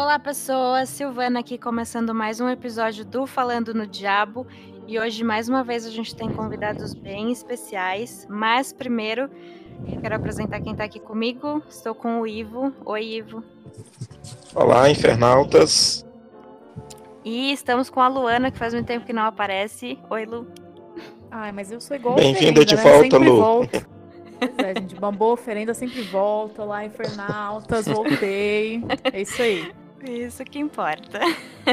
Olá, 0.00 0.18
pessoas. 0.18 0.88
Silvana 0.88 1.40
aqui 1.40 1.58
começando 1.58 2.14
mais 2.14 2.40
um 2.40 2.48
episódio 2.48 3.04
do 3.04 3.26
Falando 3.26 3.74
no 3.74 3.86
Diabo. 3.86 4.46
E 4.88 4.98
hoje, 4.98 5.22
mais 5.22 5.46
uma 5.46 5.62
vez, 5.62 5.84
a 5.84 5.90
gente 5.90 6.16
tem 6.16 6.30
convidados 6.30 6.94
bem 6.94 7.30
especiais. 7.30 8.26
Mas 8.26 8.72
primeiro, 8.72 9.28
quero 10.00 10.16
apresentar 10.16 10.58
quem 10.62 10.72
está 10.72 10.84
aqui 10.84 10.98
comigo. 10.98 11.62
Estou 11.68 11.94
com 11.94 12.18
o 12.18 12.26
Ivo. 12.26 12.72
Oi, 12.86 13.16
Ivo. 13.16 13.44
Olá, 14.54 14.90
infernautas. 14.90 16.02
E 17.22 17.52
estamos 17.52 17.90
com 17.90 18.00
a 18.00 18.08
Luana, 18.08 18.50
que 18.50 18.56
faz 18.56 18.72
muito 18.72 18.86
tempo 18.86 19.04
que 19.04 19.12
não 19.12 19.24
aparece. 19.24 19.98
Oi, 20.08 20.24
Lu. 20.24 20.46
Ai, 21.30 21.52
mas 21.52 21.70
eu 21.70 21.78
sou 21.78 21.94
igual 21.94 22.14
Bem-vinda 22.14 22.64
de 22.64 22.74
né? 22.74 22.82
volta, 22.82 23.18
Lu. 23.18 23.36
Volto. 23.36 23.86
Pois 24.38 24.66
é, 24.66 24.80
gente. 24.80 24.94
Bambou 24.94 25.34
oferenda, 25.34 25.74
sempre 25.74 26.00
volta. 26.00 26.64
Lá, 26.64 26.86
Infernautas, 26.86 27.84
voltei. 27.84 28.82
É 29.12 29.20
isso 29.20 29.42
aí. 29.42 29.70
Isso 30.02 30.42
que 30.44 30.58
importa. 30.58 31.20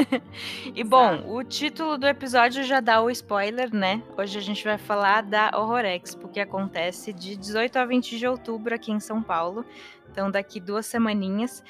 e 0.74 0.84
bom, 0.84 1.24
o 1.26 1.42
título 1.42 1.96
do 1.96 2.06
episódio 2.06 2.62
já 2.62 2.78
dá 2.80 3.00
o 3.00 3.10
spoiler, 3.10 3.74
né? 3.74 4.02
Hoje 4.18 4.38
a 4.38 4.42
gente 4.42 4.62
vai 4.64 4.76
falar 4.76 5.22
da 5.22 5.50
Horror 5.54 5.84
Expo, 5.84 6.28
que 6.28 6.38
acontece 6.38 7.12
de 7.12 7.36
18 7.36 7.78
a 7.78 7.86
20 7.86 8.18
de 8.18 8.26
outubro 8.26 8.74
aqui 8.74 8.92
em 8.92 9.00
São 9.00 9.22
Paulo. 9.22 9.64
Então, 10.10 10.30
daqui 10.30 10.60
duas 10.60 10.84
semaninhas. 10.86 11.64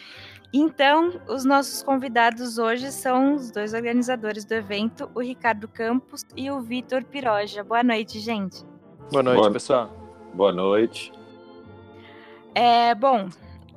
Então, 0.52 1.20
os 1.28 1.44
nossos 1.44 1.82
convidados 1.82 2.58
hoje 2.58 2.90
são 2.90 3.34
os 3.34 3.50
dois 3.50 3.74
organizadores 3.74 4.44
do 4.44 4.54
evento, 4.54 5.10
o 5.14 5.20
Ricardo 5.20 5.68
Campos 5.68 6.24
e 6.34 6.50
o 6.50 6.60
Vitor 6.60 7.04
Piroja. 7.04 7.62
Boa 7.62 7.82
noite, 7.82 8.18
gente. 8.18 8.64
Boa 9.10 9.22
noite, 9.22 9.38
Boa- 9.38 9.52
pessoal. 9.52 9.90
Boa 10.34 10.52
noite. 10.52 11.12
É, 12.54 12.94
bom, 12.94 13.28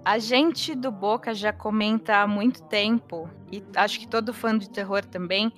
a 0.03 0.17
gente 0.17 0.73
do 0.75 0.91
Boca 0.91 1.33
já 1.33 1.53
comenta 1.53 2.17
há 2.17 2.27
muito 2.27 2.63
tempo, 2.63 3.30
e 3.52 3.63
acho 3.75 3.99
que 3.99 4.08
todo 4.08 4.33
fã 4.33 4.58
de 4.58 4.69
terror 4.69 5.05
também, 5.05 5.52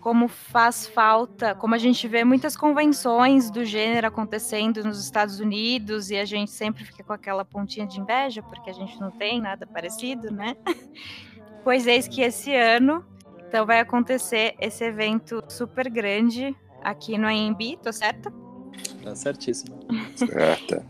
como 0.00 0.28
faz 0.28 0.86
falta, 0.86 1.54
como 1.54 1.74
a 1.74 1.78
gente 1.78 2.08
vê 2.08 2.24
muitas 2.24 2.56
convenções 2.56 3.50
do 3.50 3.64
gênero 3.64 4.06
acontecendo 4.06 4.82
nos 4.82 5.02
Estados 5.02 5.40
Unidos 5.40 6.10
e 6.10 6.16
a 6.16 6.24
gente 6.24 6.50
sempre 6.50 6.84
fica 6.84 7.04
com 7.04 7.12
aquela 7.12 7.44
pontinha 7.44 7.86
de 7.86 8.00
inveja 8.00 8.42
porque 8.42 8.70
a 8.70 8.72
gente 8.72 8.98
não 8.98 9.10
tem 9.10 9.40
nada 9.40 9.66
parecido, 9.66 10.32
né? 10.32 10.56
Pois 11.62 11.86
eis 11.86 12.08
que 12.08 12.22
esse 12.22 12.54
ano, 12.54 13.04
então 13.46 13.66
vai 13.66 13.80
acontecer 13.80 14.54
esse 14.58 14.82
evento 14.82 15.44
super 15.46 15.90
grande 15.90 16.56
aqui 16.82 17.18
no 17.18 17.26
AMB, 17.26 17.78
tô 17.82 17.92
certa? 17.92 18.32
Tá 19.04 19.14
certíssimo. 19.14 19.78
Certa. 20.16 20.82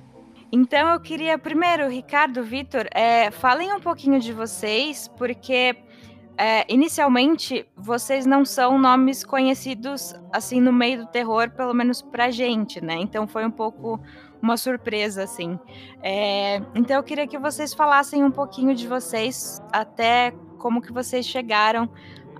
Então 0.52 0.88
eu 0.90 1.00
queria 1.00 1.38
primeiro, 1.38 1.88
Ricardo, 1.88 2.42
Vitor, 2.42 2.86
é, 2.92 3.30
falem 3.30 3.72
um 3.72 3.80
pouquinho 3.80 4.18
de 4.18 4.32
vocês, 4.32 5.06
porque 5.16 5.76
é, 6.36 6.64
inicialmente 6.72 7.68
vocês 7.76 8.26
não 8.26 8.44
são 8.44 8.78
nomes 8.78 9.24
conhecidos 9.24 10.14
assim 10.32 10.60
no 10.60 10.72
meio 10.72 11.04
do 11.04 11.06
terror, 11.06 11.50
pelo 11.50 11.72
menos 11.74 12.02
pra 12.02 12.30
gente, 12.30 12.82
né? 12.82 12.94
Então 12.94 13.28
foi 13.28 13.44
um 13.44 13.50
pouco 13.50 14.00
uma 14.42 14.56
surpresa, 14.56 15.22
assim. 15.22 15.58
É, 16.02 16.62
então 16.74 16.96
eu 16.96 17.02
queria 17.02 17.26
que 17.26 17.38
vocês 17.38 17.74
falassem 17.74 18.24
um 18.24 18.30
pouquinho 18.30 18.74
de 18.74 18.88
vocês, 18.88 19.62
até 19.72 20.32
como 20.58 20.80
que 20.80 20.92
vocês 20.92 21.26
chegaram 21.26 21.88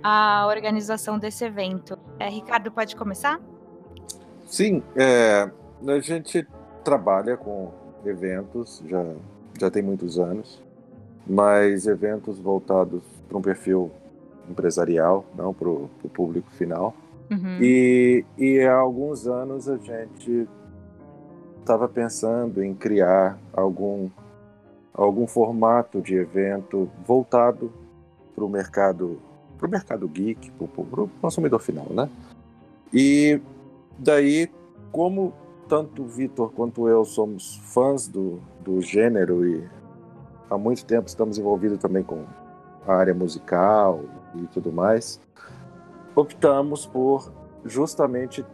à 0.03 0.47
organização 0.47 1.19
desse 1.19 1.45
evento. 1.45 1.97
É, 2.19 2.27
Ricardo, 2.27 2.71
pode 2.71 2.95
começar? 2.95 3.39
Sim, 4.47 4.83
é, 4.95 5.49
a 5.87 5.99
gente 5.99 6.45
trabalha 6.83 7.37
com 7.37 7.71
eventos 8.05 8.81
já, 8.85 9.03
já 9.59 9.71
tem 9.71 9.81
muitos 9.81 10.19
anos, 10.19 10.61
mas 11.27 11.87
eventos 11.87 12.39
voltados 12.39 13.03
para 13.27 13.37
um 13.37 13.41
perfil 13.41 13.91
empresarial, 14.49 15.25
não 15.35 15.53
para 15.53 15.69
o 15.69 15.89
público 16.13 16.49
final. 16.51 16.93
Uhum. 17.29 17.57
E, 17.61 18.25
e 18.37 18.59
há 18.61 18.75
alguns 18.75 19.25
anos 19.27 19.69
a 19.69 19.77
gente 19.77 20.47
estava 21.59 21.87
pensando 21.87 22.63
em 22.63 22.73
criar 22.73 23.37
algum, 23.53 24.09
algum 24.93 25.25
formato 25.27 26.01
de 26.01 26.15
evento 26.15 26.89
voltado 27.05 27.71
para 28.35 28.43
o 28.43 28.49
mercado, 28.49 29.19
para 29.57 29.67
o 29.67 29.71
mercado 29.71 30.07
geek, 30.07 30.51
para 30.51 31.03
o 31.03 31.09
consumidor 31.21 31.59
final, 31.59 31.87
né? 31.89 32.09
E 32.93 33.39
daí, 33.97 34.49
como 34.91 35.33
tanto 35.71 36.03
o 36.03 36.05
Vitor 36.05 36.51
quanto 36.51 36.89
eu 36.89 37.05
somos 37.05 37.55
fãs 37.73 38.05
do, 38.05 38.41
do 38.59 38.81
gênero 38.81 39.47
e 39.47 39.65
há 40.49 40.57
muito 40.57 40.83
tempo 40.83 41.07
estamos 41.07 41.37
envolvidos 41.37 41.77
também 41.77 42.03
com 42.03 42.25
a 42.85 42.93
área 42.93 43.13
musical 43.13 44.01
e 44.35 44.47
tudo 44.47 44.69
mais, 44.69 45.21
optamos 46.13 46.85
por 46.85 47.31
justamente 47.63 48.45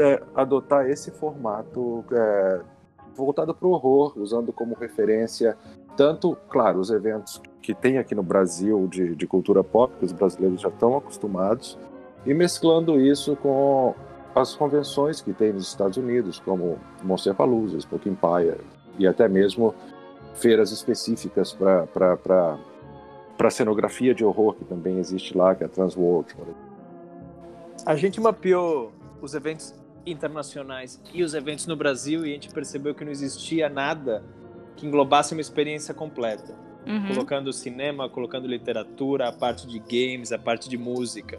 é, 0.00 0.20
adotar 0.34 0.90
esse 0.90 1.12
formato 1.12 2.04
é, 2.10 2.60
voltado 3.14 3.54
para 3.54 3.68
o 3.68 3.70
horror, 3.70 4.14
usando 4.16 4.52
como 4.52 4.74
referência 4.74 5.56
tanto, 5.96 6.36
claro, 6.48 6.80
os 6.80 6.90
eventos 6.90 7.40
que 7.62 7.72
tem 7.72 7.98
aqui 7.98 8.16
no 8.16 8.22
Brasil 8.24 8.88
de, 8.88 9.14
de 9.14 9.26
cultura 9.28 9.62
pop, 9.62 9.94
que 9.96 10.04
os 10.04 10.12
brasileiros 10.12 10.60
já 10.60 10.70
estão 10.70 10.96
acostumados, 10.96 11.78
e 12.26 12.34
mesclando 12.34 13.00
isso 13.00 13.36
com 13.36 13.94
as 14.38 14.54
convenções 14.54 15.20
que 15.20 15.32
tem 15.32 15.52
nos 15.52 15.68
Estados 15.68 15.96
Unidos, 15.96 16.40
como 16.40 16.78
Monster 17.02 17.34
Palooza, 17.34 17.78
Spook 17.78 18.08
Empire, 18.08 18.60
e 18.98 19.06
até 19.06 19.28
mesmo 19.28 19.74
feiras 20.34 20.70
específicas 20.70 21.52
para 21.52 23.50
cenografia 23.50 24.14
de 24.14 24.24
horror, 24.24 24.54
que 24.54 24.64
também 24.64 24.98
existe 24.98 25.36
lá, 25.36 25.54
que 25.54 25.62
é 25.62 25.66
a 25.66 25.68
Transworld. 25.68 26.34
A 27.84 27.96
gente 27.96 28.20
mapeou 28.20 28.92
os 29.20 29.34
eventos 29.34 29.74
internacionais 30.06 31.00
e 31.12 31.22
os 31.22 31.34
eventos 31.34 31.66
no 31.66 31.76
Brasil 31.76 32.24
e 32.24 32.30
a 32.30 32.34
gente 32.34 32.50
percebeu 32.50 32.94
que 32.94 33.04
não 33.04 33.12
existia 33.12 33.68
nada 33.68 34.22
que 34.76 34.86
englobasse 34.86 35.32
uma 35.32 35.40
experiência 35.40 35.92
completa. 35.92 36.54
Uhum. 36.86 37.08
Colocando 37.08 37.52
cinema, 37.52 38.08
colocando 38.08 38.46
literatura, 38.46 39.28
a 39.28 39.32
parte 39.32 39.66
de 39.66 39.78
games, 39.78 40.32
a 40.32 40.38
parte 40.38 40.68
de 40.68 40.78
música. 40.78 41.38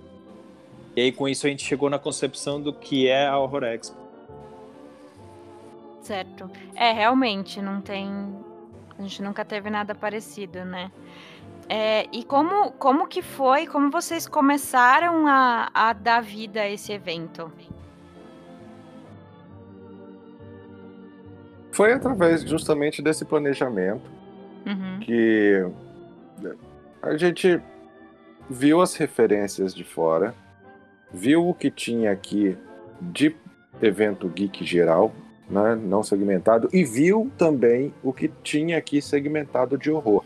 E 0.99 1.01
aí 1.01 1.11
com 1.13 1.29
isso 1.29 1.47
a 1.47 1.49
gente 1.49 1.63
chegou 1.63 1.89
na 1.89 1.97
concepção 1.97 2.61
do 2.61 2.73
que 2.73 3.07
é 3.07 3.25
a 3.25 3.37
Horror 3.39 3.63
Expo. 3.63 3.95
Certo. 6.01 6.51
É, 6.75 6.91
realmente, 6.91 7.61
não 7.61 7.79
tem. 7.79 8.09
A 8.97 9.01
gente 9.03 9.23
nunca 9.23 9.45
teve 9.45 9.69
nada 9.69 9.95
parecido, 9.95 10.65
né? 10.65 10.91
É, 11.69 12.05
e 12.11 12.21
como, 12.25 12.73
como 12.73 13.07
que 13.07 13.21
foi, 13.21 13.65
como 13.65 13.89
vocês 13.89 14.27
começaram 14.27 15.25
a, 15.25 15.69
a 15.73 15.93
dar 15.93 16.21
vida 16.21 16.59
a 16.59 16.69
esse 16.69 16.91
evento? 16.91 17.49
Foi 21.71 21.93
através 21.93 22.41
justamente 22.41 23.01
desse 23.01 23.23
planejamento 23.23 24.11
Uhum. 24.65 24.99
que 24.99 25.65
a 27.01 27.15
gente 27.15 27.61
viu 28.49 28.81
as 28.81 28.95
referências 28.95 29.73
de 29.73 29.85
fora, 29.85 30.35
viu 31.11 31.47
o 31.47 31.53
que 31.53 31.71
tinha 31.71 32.11
aqui 32.11 32.57
de 33.01 33.35
evento 33.81 34.27
geek 34.27 34.63
geral, 34.65 35.11
né, 35.49 35.75
não 35.75 36.03
segmentado, 36.03 36.69
e 36.71 36.83
viu 36.83 37.31
também 37.37 37.93
o 38.03 38.13
que 38.13 38.29
tinha 38.43 38.77
aqui 38.77 39.01
segmentado 39.01 39.77
de 39.77 39.89
horror. 39.89 40.23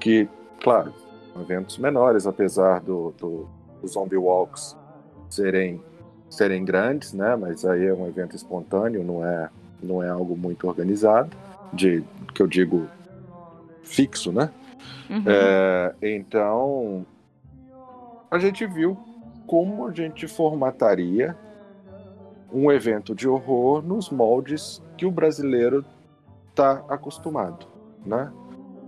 Que, 0.00 0.28
claro, 0.62 0.92
eventos 1.40 1.78
menores, 1.78 2.26
apesar 2.26 2.80
do, 2.80 3.14
do, 3.18 3.48
do 3.80 3.86
Zombie 3.86 4.16
Walks 4.16 4.76
serem, 5.28 5.80
serem 6.28 6.64
grandes, 6.64 7.12
né, 7.12 7.36
mas 7.36 7.64
aí 7.64 7.86
é 7.86 7.94
um 7.94 8.08
evento 8.08 8.34
espontâneo, 8.34 9.04
não 9.04 9.24
é, 9.24 9.48
não 9.82 10.02
é 10.02 10.08
algo 10.08 10.36
muito 10.36 10.66
organizado, 10.66 11.30
de 11.72 12.02
que 12.34 12.42
eu 12.42 12.46
digo 12.46 12.88
fixo, 13.84 14.32
né? 14.32 14.50
Uhum. 15.08 15.24
É, 15.26 15.94
então, 16.02 17.06
a 18.30 18.38
gente 18.38 18.66
viu 18.66 18.96
como 19.50 19.88
a 19.88 19.92
gente 19.92 20.28
formataria 20.28 21.36
um 22.52 22.70
evento 22.70 23.16
de 23.16 23.28
horror 23.28 23.82
nos 23.82 24.08
moldes 24.08 24.80
que 24.96 25.04
o 25.04 25.10
brasileiro 25.10 25.84
está 26.50 26.84
acostumado, 26.88 27.66
né? 28.06 28.30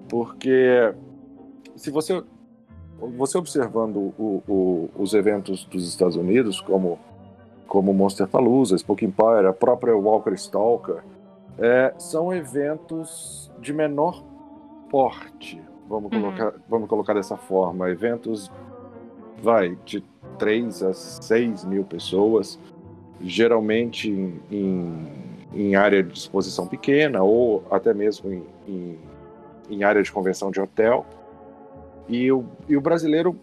Porque 0.09 0.95
se 1.75 1.91
você 1.91 2.23
você 3.17 3.37
observando 3.37 3.97
o- 4.17 4.43
o- 4.49 4.91
os 4.97 5.13
eventos 5.15 5.65
dos 5.65 5.89
Estados 5.89 6.15
Unidos, 6.15 6.61
como 6.61 6.97
como 7.67 7.93
Monster 7.93 8.29
Palooza, 8.29 8.77
Spook 8.77 9.03
Empire, 9.05 9.47
a 9.49 9.53
própria 9.53 9.97
Walker 9.97 10.33
Stalker, 10.35 11.03
é, 11.59 11.93
são 11.99 12.33
eventos 12.33 13.51
de 13.61 13.73
menor 13.73 14.23
porte, 14.91 15.61
vamos 15.89 16.13
Uhum. 16.13 16.21
colocar, 16.21 16.53
vamos 16.69 16.89
colocar 16.89 17.15
dessa 17.15 17.37
forma, 17.37 17.89
eventos 17.91 18.53
vai 19.43 19.77
de 19.85 20.03
3 20.39 20.83
a 20.83 20.95
6 20.95 21.65
mil 21.65 21.85
pessoas, 21.85 22.59
geralmente 23.21 24.09
em, 24.09 24.41
em, 24.51 25.09
em 25.53 25.75
área 25.75 26.03
de 26.03 26.17
exposição 26.17 26.67
pequena 26.67 27.23
ou 27.23 27.65
até 27.71 27.93
mesmo 27.93 28.33
em, 28.33 28.45
em, 28.67 28.99
em 29.69 29.85
área 29.85 30.03
de 30.03 30.11
convenção 30.11 30.51
de 30.51 30.61
hotel. 30.61 31.05
e, 32.09 32.31
o, 32.31 32.45
e 32.69 32.77
o 32.77 32.81
brasileiro, 32.81 33.37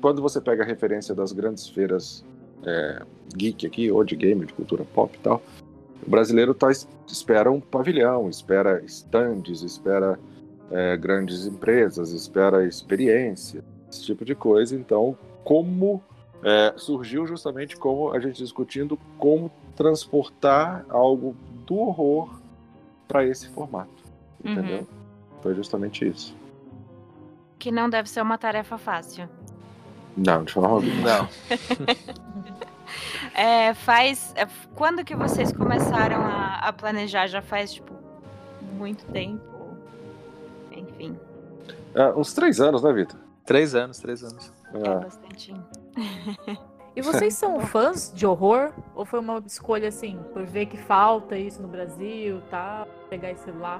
quando 0.00 0.20
você 0.20 0.40
pega 0.40 0.62
a 0.62 0.66
referência 0.66 1.14
das 1.14 1.32
grandes 1.32 1.68
feiras 1.68 2.24
é, 2.64 3.02
geek 3.36 3.66
aqui, 3.66 3.90
ou 3.90 4.04
de 4.04 4.16
game, 4.16 4.44
de 4.44 4.52
cultura 4.52 4.84
pop 4.94 5.16
e 5.16 5.20
tal, 5.20 5.42
o 6.04 6.10
brasileiro 6.10 6.52
tá, 6.52 6.68
espera 7.06 7.50
um 7.50 7.60
pavilhão, 7.60 8.28
espera 8.28 8.82
stands, 8.84 9.62
espera 9.62 10.18
é, 10.70 10.96
grandes 10.96 11.46
empresas, 11.46 12.12
espera 12.12 12.66
experiência, 12.66 13.64
esse 13.92 14.04
tipo 14.04 14.24
de 14.24 14.34
coisa. 14.34 14.74
Então, 14.74 15.16
como 15.44 16.02
é, 16.42 16.74
surgiu 16.76 17.26
justamente 17.26 17.76
como 17.76 18.12
a 18.12 18.18
gente 18.18 18.36
discutindo 18.36 18.98
como 19.18 19.50
transportar 19.76 20.84
algo 20.88 21.36
do 21.66 21.76
horror 21.76 22.40
para 23.06 23.24
esse 23.26 23.48
formato, 23.48 23.90
uhum. 24.44 24.52
entendeu? 24.52 24.78
Uhum. 24.78 24.86
Foi 25.42 25.54
justamente 25.54 26.06
isso. 26.08 26.36
Que 27.58 27.70
não 27.70 27.88
deve 27.88 28.08
ser 28.08 28.22
uma 28.22 28.38
tarefa 28.38 28.76
fácil. 28.76 29.28
Não, 30.16 30.44
de 30.44 30.52
forma 30.52 30.68
alguma. 30.68 30.94
Não. 30.94 31.28
é, 33.34 33.72
faz. 33.74 34.32
É, 34.36 34.46
quando 34.74 35.04
que 35.04 35.14
vocês 35.14 35.52
começaram 35.52 36.22
a, 36.22 36.56
a, 36.56 36.72
planejar? 36.72 37.26
Já 37.28 37.40
faz, 37.40 37.72
tipo, 37.72 37.94
muito 38.76 39.04
tempo? 39.06 39.40
Enfim. 40.70 41.16
É, 41.94 42.08
uns 42.10 42.34
três 42.34 42.60
anos, 42.60 42.82
né, 42.82 42.92
Vitor? 42.92 43.18
Três 43.52 43.74
anos, 43.74 43.98
três 43.98 44.24
anos. 44.24 44.50
É, 44.72 44.78
é 44.78 44.94
bastante. 44.94 45.54
E 46.96 47.02
vocês 47.02 47.34
são 47.34 47.60
fãs 47.68 48.10
de 48.10 48.26
horror? 48.26 48.72
Ou 48.94 49.04
foi 49.04 49.20
uma 49.20 49.42
escolha 49.44 49.88
assim, 49.88 50.18
por 50.32 50.42
ver 50.46 50.64
que 50.64 50.78
falta 50.78 51.36
isso 51.36 51.60
no 51.60 51.68
Brasil, 51.68 52.40
tá? 52.48 52.86
Pegar 53.10 53.30
esse 53.30 53.50
lá? 53.50 53.78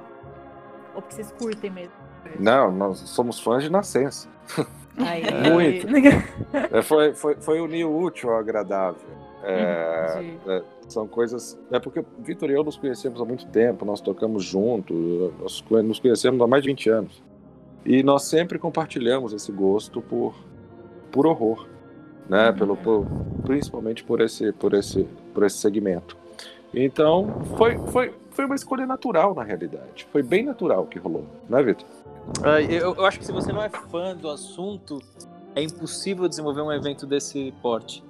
Ou 0.94 1.00
porque 1.00 1.14
vocês 1.14 1.32
curtem 1.32 1.70
mesmo? 1.70 1.94
Não, 2.38 2.70
nós 2.70 2.98
somos 2.98 3.40
fãs 3.40 3.62
de 3.62 3.70
nascença. 3.70 4.28
Aí, 4.98 5.22
Muito. 5.50 5.86
é, 6.70 6.82
foi, 6.82 7.14
foi, 7.14 7.36
foi 7.36 7.58
unir 7.62 7.86
o 7.86 7.98
útil 7.98 8.28
ao 8.28 8.40
agradável. 8.40 9.08
É, 9.42 10.34
é, 10.48 10.62
são 10.86 11.08
coisas. 11.08 11.58
É 11.70 11.80
porque 11.80 12.04
Vitor 12.18 12.50
e 12.50 12.52
eu 12.52 12.62
nos 12.62 12.76
conhecemos 12.76 13.18
há 13.18 13.24
muito 13.24 13.46
tempo, 13.46 13.86
nós 13.86 14.02
tocamos 14.02 14.44
junto, 14.44 15.32
nós 15.40 15.64
nos 15.82 15.98
conhecemos 15.98 16.42
há 16.42 16.46
mais 16.46 16.62
de 16.62 16.68
20 16.68 16.90
anos. 16.90 17.31
E 17.84 18.02
nós 18.02 18.24
sempre 18.24 18.58
compartilhamos 18.58 19.32
esse 19.32 19.50
gosto 19.50 20.00
por, 20.00 20.34
por 21.10 21.26
horror, 21.26 21.66
né? 22.28 22.50
Uhum. 22.50 22.56
Pelo, 22.56 22.76
por, 22.76 23.06
principalmente 23.44 24.04
por 24.04 24.20
esse, 24.20 24.52
por, 24.52 24.74
esse, 24.74 25.04
por 25.34 25.44
esse 25.44 25.58
segmento. 25.58 26.16
Então, 26.74 27.42
foi, 27.56 27.76
foi, 27.88 28.14
foi 28.30 28.46
uma 28.46 28.54
escolha 28.54 28.86
natural, 28.86 29.34
na 29.34 29.42
realidade. 29.42 30.06
Foi 30.10 30.22
bem 30.22 30.44
natural 30.44 30.86
que 30.86 30.98
rolou, 30.98 31.26
né, 31.48 31.62
Vitor? 31.62 31.86
Uh, 32.38 32.60
eu, 32.70 32.94
eu, 32.94 33.04
acho 33.04 33.18
que 33.18 33.26
se 33.26 33.32
você 33.32 33.52
não 33.52 33.62
é 33.62 33.68
fã 33.68 34.16
do 34.16 34.30
assunto, 34.30 34.98
é 35.54 35.62
impossível 35.62 36.28
desenvolver 36.28 36.62
um 36.62 36.72
evento 36.72 37.06
desse 37.06 37.52
porte. 37.60 38.02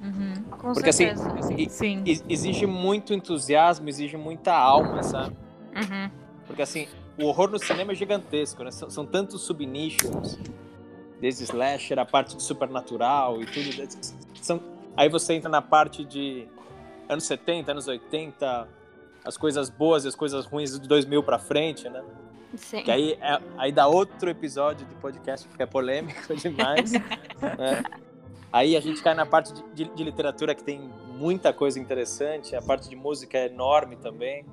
Uhum, 0.00 0.42
com 0.50 0.72
Porque 0.72 0.90
assim, 0.90 1.06
certeza. 1.16 1.38
assim, 1.38 1.68
Sim. 1.68 2.04
exige 2.28 2.66
muito 2.66 3.12
entusiasmo, 3.12 3.88
exige 3.88 4.16
muita 4.16 4.54
alma, 4.54 5.02
sabe? 5.02 5.36
Uhum. 5.74 6.10
Porque 6.46 6.62
assim, 6.62 6.86
o 7.18 7.26
horror 7.26 7.50
no 7.50 7.58
cinema 7.58 7.92
é 7.92 7.94
gigantesco, 7.94 8.62
né? 8.62 8.70
São, 8.70 8.90
são 8.90 9.06
tantos 9.06 9.42
subnichos, 9.42 10.38
desde 11.20 11.44
slasher, 11.44 11.98
a 11.98 12.04
parte 12.04 12.36
de 12.36 12.42
supernatural 12.42 13.40
e 13.40 13.46
tudo. 13.46 13.70
São, 14.40 14.60
aí 14.96 15.08
você 15.08 15.34
entra 15.34 15.48
na 15.48 15.62
parte 15.62 16.04
de 16.04 16.46
anos 17.08 17.24
70, 17.24 17.72
anos 17.72 17.88
80, 17.88 18.68
as 19.24 19.36
coisas 19.36 19.70
boas 19.70 20.04
e 20.04 20.08
as 20.08 20.14
coisas 20.14 20.44
ruins 20.44 20.78
de 20.78 20.86
2000 20.86 21.22
para 21.22 21.38
frente, 21.38 21.88
né? 21.88 22.02
Sim. 22.54 22.82
Que 22.82 22.90
aí, 22.90 23.18
é, 23.20 23.40
aí 23.58 23.72
dá 23.72 23.86
outro 23.86 24.30
episódio 24.30 24.86
de 24.86 24.94
podcast, 24.96 25.46
porque 25.48 25.62
é 25.62 25.66
polêmico 25.66 26.34
demais. 26.36 26.92
né? 26.92 27.82
Aí 28.52 28.76
a 28.76 28.80
gente 28.80 29.02
cai 29.02 29.14
na 29.14 29.26
parte 29.26 29.52
de, 29.52 29.62
de, 29.74 29.94
de, 29.94 30.04
literatura 30.04 30.54
que 30.54 30.62
tem 30.62 30.80
muita 31.18 31.52
coisa 31.52 31.78
interessante, 31.78 32.54
a 32.54 32.62
parte 32.62 32.88
de 32.88 32.96
música 32.96 33.36
é 33.36 33.46
enorme 33.46 33.96
também. 33.96 34.46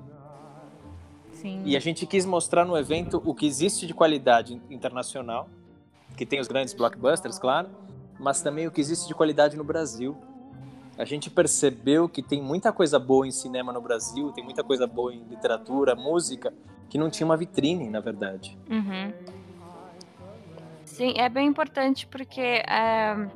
Sim. 1.44 1.62
E 1.66 1.76
a 1.76 1.80
gente 1.80 2.06
quis 2.06 2.24
mostrar 2.24 2.64
no 2.64 2.76
evento 2.76 3.22
o 3.24 3.34
que 3.34 3.46
existe 3.46 3.86
de 3.86 3.92
qualidade 3.92 4.60
internacional, 4.70 5.48
que 6.16 6.24
tem 6.24 6.40
os 6.40 6.48
grandes 6.48 6.72
blockbusters, 6.72 7.38
claro, 7.38 7.68
mas 8.18 8.40
também 8.40 8.66
o 8.66 8.70
que 8.70 8.80
existe 8.80 9.06
de 9.06 9.14
qualidade 9.14 9.56
no 9.56 9.64
Brasil 9.64 10.16
a 10.96 11.04
gente 11.04 11.28
percebeu 11.28 12.08
que 12.08 12.22
tem 12.22 12.40
muita 12.40 12.72
coisa 12.72 12.98
boa 12.98 13.26
em 13.26 13.30
cinema 13.30 13.72
no 13.72 13.80
Brasil, 13.80 14.30
tem 14.30 14.44
muita 14.44 14.62
coisa 14.62 14.86
boa 14.86 15.12
em 15.12 15.24
literatura, 15.24 15.94
música, 15.96 16.54
que 16.88 16.96
não 16.96 17.10
tinha 17.10 17.24
uma 17.24 17.36
vitrine, 17.36 17.90
na 17.90 18.00
verdade. 18.00 18.56
Uhum. 18.70 19.12
Sim, 20.84 21.14
é 21.16 21.28
bem 21.28 21.48
importante 21.48 22.06
porque 22.06 22.40
é, 22.40 23.28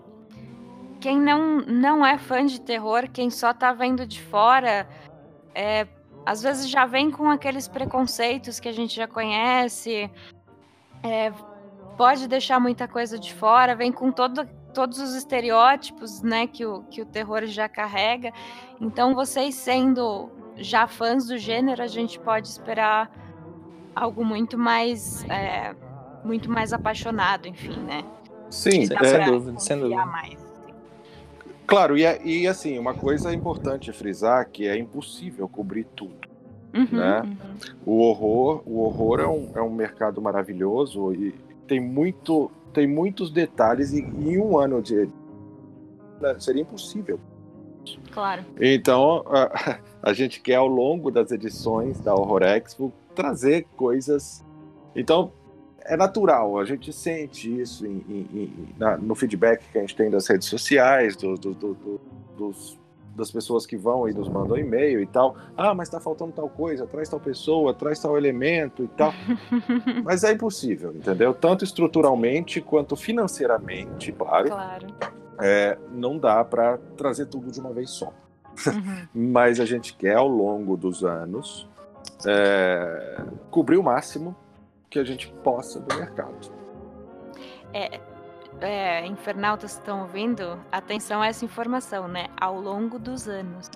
quem 1.00 1.19
não, 1.20 1.58
não 1.62 2.06
é 2.06 2.16
fã 2.16 2.46
de 2.46 2.60
terror, 2.60 3.08
quem 3.12 3.28
só 3.28 3.52
tá 3.52 3.72
vendo 3.72 4.06
de 4.06 4.22
fora, 4.22 4.88
é, 5.52 5.84
às 6.25 6.43
vezes 6.43 6.69
já 6.69 6.87
vem 6.87 7.11
com 7.11 7.31
aqueles 7.31 7.69
preconceitos 7.69 8.61
que 8.61 8.69
a 8.69 8.73
gente 8.73 8.94
já 8.94 9.06
conhece, 9.06 10.11
é, 11.03 11.32
pode 11.97 12.29
deixar 12.29 12.61
muita 12.61 12.87
coisa 12.87 13.19
de 13.19 13.32
fora, 13.35 13.75
vem 13.75 13.93
com 13.93 14.12
todo 14.12 14.47
todos 14.73 15.00
os 15.00 15.15
estereótipos, 15.15 16.23
né, 16.23 16.47
que 16.47 16.65
o, 16.65 16.82
que 16.85 17.03
o 17.03 17.06
terror 17.06 17.47
já 17.47 17.69
carrega. 17.69 18.32
Então, 18.81 19.15
vocês 19.15 19.55
sendo 19.55 20.31
já 20.56 20.87
fãs 20.87 21.26
do 21.26 21.38
gênero, 21.38 21.82
a 21.82 21.87
gente 21.87 22.19
pode 22.20 22.47
esperar 22.47 23.11
algo 23.94 24.25
muito 24.25 24.56
mais, 24.56 25.25
é, 25.29 25.75
muito 26.25 26.50
mais 26.50 26.73
apaixonado, 26.73 27.49
enfim, 27.49 27.76
né? 27.81 28.05
Sim, 28.50 28.87
sem 28.87 29.25
dúvida, 29.25 29.59
sem 29.59 29.79
dúvida. 29.79 30.06
Mais. 30.06 30.47
Claro, 31.69 31.99
e, 31.99 32.03
e 32.25 32.49
assim, 32.49 32.79
uma 32.79 32.94
coisa 32.94 33.31
importante 33.32 33.93
frisar 33.93 34.49
que 34.50 34.67
é 34.67 34.76
impossível 34.79 35.47
cobrir 35.47 35.85
tudo. 35.94 36.26
Uhum, 36.75 36.88
né? 36.91 37.20
Uhum. 37.20 37.37
O 37.85 37.99
horror, 38.00 38.62
o 38.65 38.81
horror 38.81 39.20
é 39.20 39.29
um, 39.29 39.50
é 39.55 39.61
um 39.61 39.70
mercado 39.70 40.20
maravilhoso 40.20 41.12
e 41.12 41.35
tem 41.67 41.79
muito 41.79 42.50
tem 42.73 42.87
muitos 42.87 43.31
detalhes 43.31 43.93
e 43.93 44.00
em 44.00 44.38
um 44.38 44.59
ano 44.59 44.81
de 44.81 45.09
né, 46.20 46.37
seria 46.38 46.62
impossível. 46.62 47.20
Claro. 48.12 48.44
Então 48.59 49.23
a, 49.26 49.79
a, 50.03 50.12
gente 50.15 50.41
quer 50.41 50.56
ao 50.56 50.69
longo 50.69 51.11
das 51.11 51.31
edições 51.32 52.00
da 52.00 52.15
Horror 52.15 52.44
Expo 52.44 52.93
trazer 53.15 53.67
coisas. 53.77 54.43
Então 54.96 55.32
é 55.85 55.97
natural, 55.97 56.58
a 56.58 56.65
gente 56.65 56.93
sente 56.93 57.61
isso 57.61 57.87
em, 57.87 58.05
em, 58.08 58.29
em, 58.35 58.75
na, 58.79 58.97
no 58.97 59.15
feedback 59.15 59.63
que 59.73 59.79
a 59.79 59.81
gente 59.81 59.97
tem 59.97 60.11
das 60.11 60.27
redes 60.27 60.49
sociais, 60.49 61.17
do, 61.17 61.35
do, 61.37 61.55
do, 61.55 62.01
dos 62.37 62.79
das 63.19 63.32
pessoas 63.32 63.67
que 63.67 63.77
vão 63.77 64.08
e 64.08 64.15
nos 64.15 64.29
mandam 64.29 64.56
e-mail 64.56 65.03
e 65.03 65.06
tal. 65.06 65.37
Ah, 65.56 65.75
mas 65.75 65.89
tá 65.89 65.99
faltando 65.99 66.32
tal 66.32 66.49
coisa, 66.49 66.87
traz 66.87 67.08
tal 67.08 67.19
pessoa, 67.19 67.75
traz 67.75 67.99
tal 67.99 68.17
elemento 68.17 68.85
e 68.85 68.89
tal. 68.89 69.13
mas 70.05 70.23
é 70.23 70.32
impossível, 70.32 70.93
entendeu? 70.94 71.35
Tanto 71.35 71.65
estruturalmente 71.65 72.61
quanto 72.61 72.94
financeiramente, 72.94 74.13
claro. 74.13 74.49
Claro. 74.49 74.87
É, 75.41 75.77
não 75.93 76.17
dá 76.17 76.44
para 76.44 76.79
trazer 76.97 77.27
tudo 77.27 77.51
de 77.51 77.61
uma 77.61 77.73
vez 77.73 77.91
só. 77.91 78.13
Uhum. 78.67 79.08
mas 79.32 79.58
a 79.58 79.65
gente 79.65 79.94
quer, 79.94 80.15
ao 80.15 80.29
longo 80.29 80.77
dos 80.77 81.05
anos, 81.05 81.69
é, 82.25 83.20
cobrir 83.51 83.77
o 83.77 83.82
máximo 83.82 84.35
que 84.90 84.98
a 84.98 85.04
gente 85.04 85.28
possa 85.42 85.80
do 85.80 85.94
mercado. 85.94 86.52
É, 87.72 88.00
é, 88.60 89.06
infernautas 89.06 89.72
estão 89.72 90.02
ouvindo, 90.02 90.58
atenção 90.72 91.22
a 91.22 91.26
essa 91.26 91.44
informação, 91.44 92.08
né? 92.08 92.28
Ao 92.40 92.58
longo 92.58 92.98
dos 92.98 93.28
anos. 93.28 93.70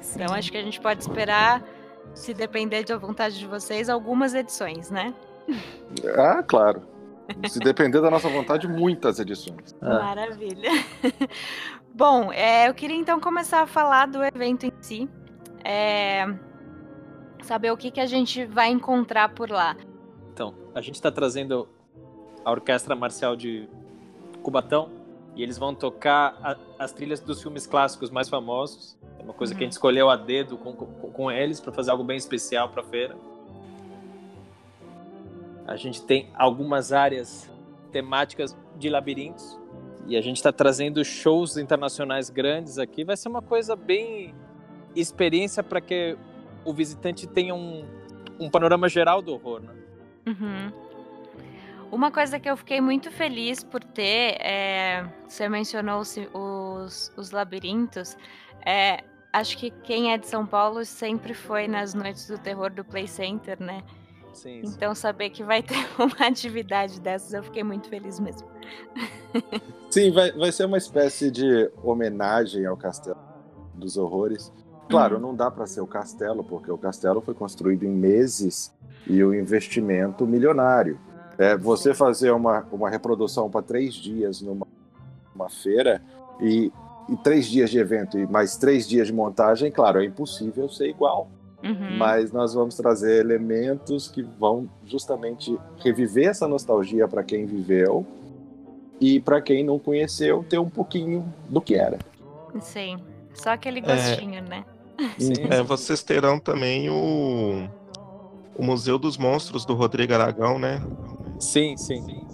Sim. 0.00 0.22
Então 0.22 0.34
acho 0.34 0.50
que 0.50 0.58
a 0.58 0.62
gente 0.62 0.80
pode 0.80 1.02
esperar, 1.02 1.62
se 2.14 2.32
depender 2.32 2.84
da 2.84 2.96
vontade 2.96 3.38
de 3.38 3.46
vocês, 3.46 3.88
algumas 3.88 4.34
edições, 4.34 4.90
né? 4.90 5.14
Ah, 6.16 6.42
claro. 6.42 6.82
Se 7.48 7.58
depender 7.58 8.00
da 8.00 8.10
nossa 8.10 8.28
vontade, 8.28 8.68
muitas 8.68 9.18
edições. 9.18 9.74
Ah. 9.80 10.00
Maravilha. 10.00 10.70
Bom, 11.94 12.32
é, 12.32 12.68
eu 12.68 12.74
queria 12.74 12.96
então 12.96 13.18
começar 13.18 13.62
a 13.62 13.66
falar 13.66 14.06
do 14.06 14.22
evento 14.22 14.66
em 14.66 14.72
si. 14.80 15.08
É, 15.64 16.26
saber 17.42 17.70
o 17.70 17.76
que, 17.76 17.90
que 17.90 18.00
a 18.00 18.06
gente 18.06 18.44
vai 18.44 18.68
encontrar 18.68 19.30
por 19.30 19.50
lá. 19.50 19.76
Então, 20.38 20.54
a 20.72 20.80
gente 20.80 20.94
está 20.94 21.10
trazendo 21.10 21.68
a 22.44 22.52
Orquestra 22.52 22.94
Marcial 22.94 23.34
de 23.34 23.68
Cubatão 24.40 24.88
e 25.34 25.42
eles 25.42 25.58
vão 25.58 25.74
tocar 25.74 26.38
a, 26.40 26.56
as 26.78 26.92
trilhas 26.92 27.18
dos 27.18 27.42
filmes 27.42 27.66
clássicos 27.66 28.08
mais 28.08 28.28
famosos. 28.28 28.96
É 29.18 29.22
uma 29.24 29.32
coisa 29.32 29.52
uhum. 29.52 29.58
que 29.58 29.64
a 29.64 29.66
gente 29.66 29.72
escolheu 29.72 30.08
a 30.08 30.14
dedo 30.14 30.56
com, 30.56 30.72
com, 30.74 30.86
com 31.10 31.28
eles 31.28 31.58
para 31.58 31.72
fazer 31.72 31.90
algo 31.90 32.04
bem 32.04 32.16
especial 32.16 32.68
para 32.68 32.82
a 32.82 32.84
feira. 32.84 33.16
A 35.66 35.74
gente 35.74 36.02
tem 36.02 36.30
algumas 36.36 36.92
áreas 36.92 37.50
temáticas 37.90 38.56
de 38.76 38.88
labirintos 38.88 39.58
e 40.06 40.16
a 40.16 40.20
gente 40.20 40.36
está 40.36 40.52
trazendo 40.52 41.04
shows 41.04 41.56
internacionais 41.56 42.30
grandes 42.30 42.78
aqui. 42.78 43.02
Vai 43.02 43.16
ser 43.16 43.28
uma 43.28 43.42
coisa 43.42 43.74
bem 43.74 44.32
experiência 44.94 45.64
para 45.64 45.80
que 45.80 46.16
o 46.64 46.72
visitante 46.72 47.26
tenha 47.26 47.56
um, 47.56 47.84
um 48.38 48.48
panorama 48.48 48.88
geral 48.88 49.20
do 49.20 49.32
horror, 49.32 49.62
né? 49.62 49.87
Uhum. 50.28 50.72
Uma 51.90 52.10
coisa 52.10 52.38
que 52.38 52.48
eu 52.50 52.56
fiquei 52.56 52.80
muito 52.82 53.10
feliz 53.10 53.64
por 53.64 53.82
ter, 53.82 54.36
é, 54.40 55.08
você 55.26 55.48
mencionou 55.48 56.00
os, 56.00 56.16
os, 56.34 57.12
os 57.16 57.30
labirintos, 57.30 58.14
é, 58.64 59.02
acho 59.32 59.56
que 59.56 59.70
quem 59.70 60.12
é 60.12 60.18
de 60.18 60.26
São 60.28 60.44
Paulo 60.46 60.84
sempre 60.84 61.32
foi 61.32 61.66
nas 61.66 61.94
noites 61.94 62.28
do 62.28 62.36
terror 62.38 62.70
do 62.70 62.84
Play 62.84 63.08
Center, 63.08 63.56
né? 63.58 63.82
Sim, 64.34 64.60
sim. 64.62 64.72
Então 64.76 64.94
saber 64.94 65.30
que 65.30 65.42
vai 65.42 65.62
ter 65.64 65.76
uma 65.98 66.26
atividade 66.28 67.00
dessas, 67.00 67.32
eu 67.32 67.42
fiquei 67.42 67.64
muito 67.64 67.88
feliz 67.88 68.20
mesmo. 68.20 68.46
Sim, 69.90 70.10
vai, 70.12 70.30
vai 70.32 70.52
ser 70.52 70.66
uma 70.66 70.76
espécie 70.78 71.30
de 71.30 71.70
homenagem 71.82 72.66
ao 72.66 72.76
Castelo 72.76 73.18
dos 73.74 73.96
Horrores. 73.96 74.52
Claro, 74.90 75.16
Uhum. 75.16 75.22
não 75.22 75.34
dá 75.34 75.50
para 75.50 75.66
ser 75.66 75.80
o 75.80 75.86
castelo, 75.86 76.42
porque 76.44 76.70
o 76.70 76.78
castelo 76.78 77.20
foi 77.20 77.34
construído 77.34 77.84
em 77.84 77.90
meses 77.90 78.74
e 79.06 79.22
o 79.22 79.34
investimento 79.34 80.26
milionário. 80.26 80.98
É, 81.38 81.56
você 81.56 81.94
fazer 81.94 82.32
uma, 82.32 82.66
uma 82.72 82.90
reprodução 82.90 83.48
para 83.48 83.62
três 83.62 83.94
dias 83.94 84.40
numa 84.40 84.66
uma 85.38 85.48
feira 85.48 86.02
e, 86.40 86.72
e 87.08 87.16
três 87.18 87.46
dias 87.46 87.70
de 87.70 87.78
evento 87.78 88.18
e 88.18 88.26
mais 88.26 88.56
três 88.56 88.88
dias 88.88 89.06
de 89.06 89.12
montagem, 89.12 89.70
claro, 89.70 90.02
é 90.02 90.04
impossível 90.04 90.68
ser 90.68 90.88
igual. 90.88 91.30
Uhum. 91.62 91.96
Mas 91.96 92.32
nós 92.32 92.54
vamos 92.54 92.76
trazer 92.76 93.20
elementos 93.20 94.08
que 94.08 94.22
vão 94.22 94.68
justamente 94.84 95.56
reviver 95.78 96.28
essa 96.28 96.46
nostalgia 96.46 97.08
para 97.08 97.22
quem 97.22 97.46
viveu 97.46 98.06
e 99.00 99.20
para 99.20 99.40
quem 99.40 99.64
não 99.64 99.78
conheceu 99.78 100.44
ter 100.48 100.58
um 100.58 100.68
pouquinho 100.68 101.32
do 101.48 101.60
que 101.60 101.74
era. 101.74 101.98
Sim. 102.60 102.98
Só 103.34 103.50
aquele 103.50 103.80
gostinho, 103.80 104.42
né? 104.42 104.64
Sim, 105.16 105.34
É, 105.50 105.62
vocês 105.62 106.02
terão 106.02 106.40
também 106.40 106.90
o, 106.90 107.68
o 108.58 108.64
Museu 108.64 108.98
dos 108.98 109.16
Monstros 109.16 109.64
do 109.64 109.74
Rodrigo 109.74 110.12
Aragão, 110.12 110.58
né? 110.58 110.82
sim, 111.38 111.76
sim. 111.76 112.26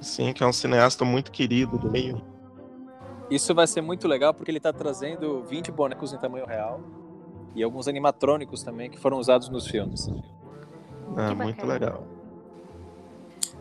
Sim, 0.00 0.32
que 0.32 0.42
é 0.42 0.46
um 0.46 0.52
cineasta 0.52 1.04
muito 1.04 1.30
querido 1.30 1.78
do 1.78 1.90
meio. 1.90 2.22
Isso 3.30 3.54
vai 3.54 3.66
ser 3.66 3.80
muito 3.80 4.06
legal 4.06 4.32
porque 4.32 4.50
ele 4.50 4.58
está 4.58 4.72
trazendo 4.72 5.42
20 5.44 5.72
bonecos 5.72 6.12
em 6.12 6.18
tamanho 6.18 6.46
real 6.46 6.80
e 7.54 7.62
alguns 7.62 7.86
animatrônicos 7.88 8.62
também 8.62 8.90
que 8.90 8.98
foram 8.98 9.18
usados 9.18 9.48
nos 9.48 9.66
filmes. 9.66 10.08
É, 11.16 11.34
muito 11.34 11.66
legal. 11.66 12.04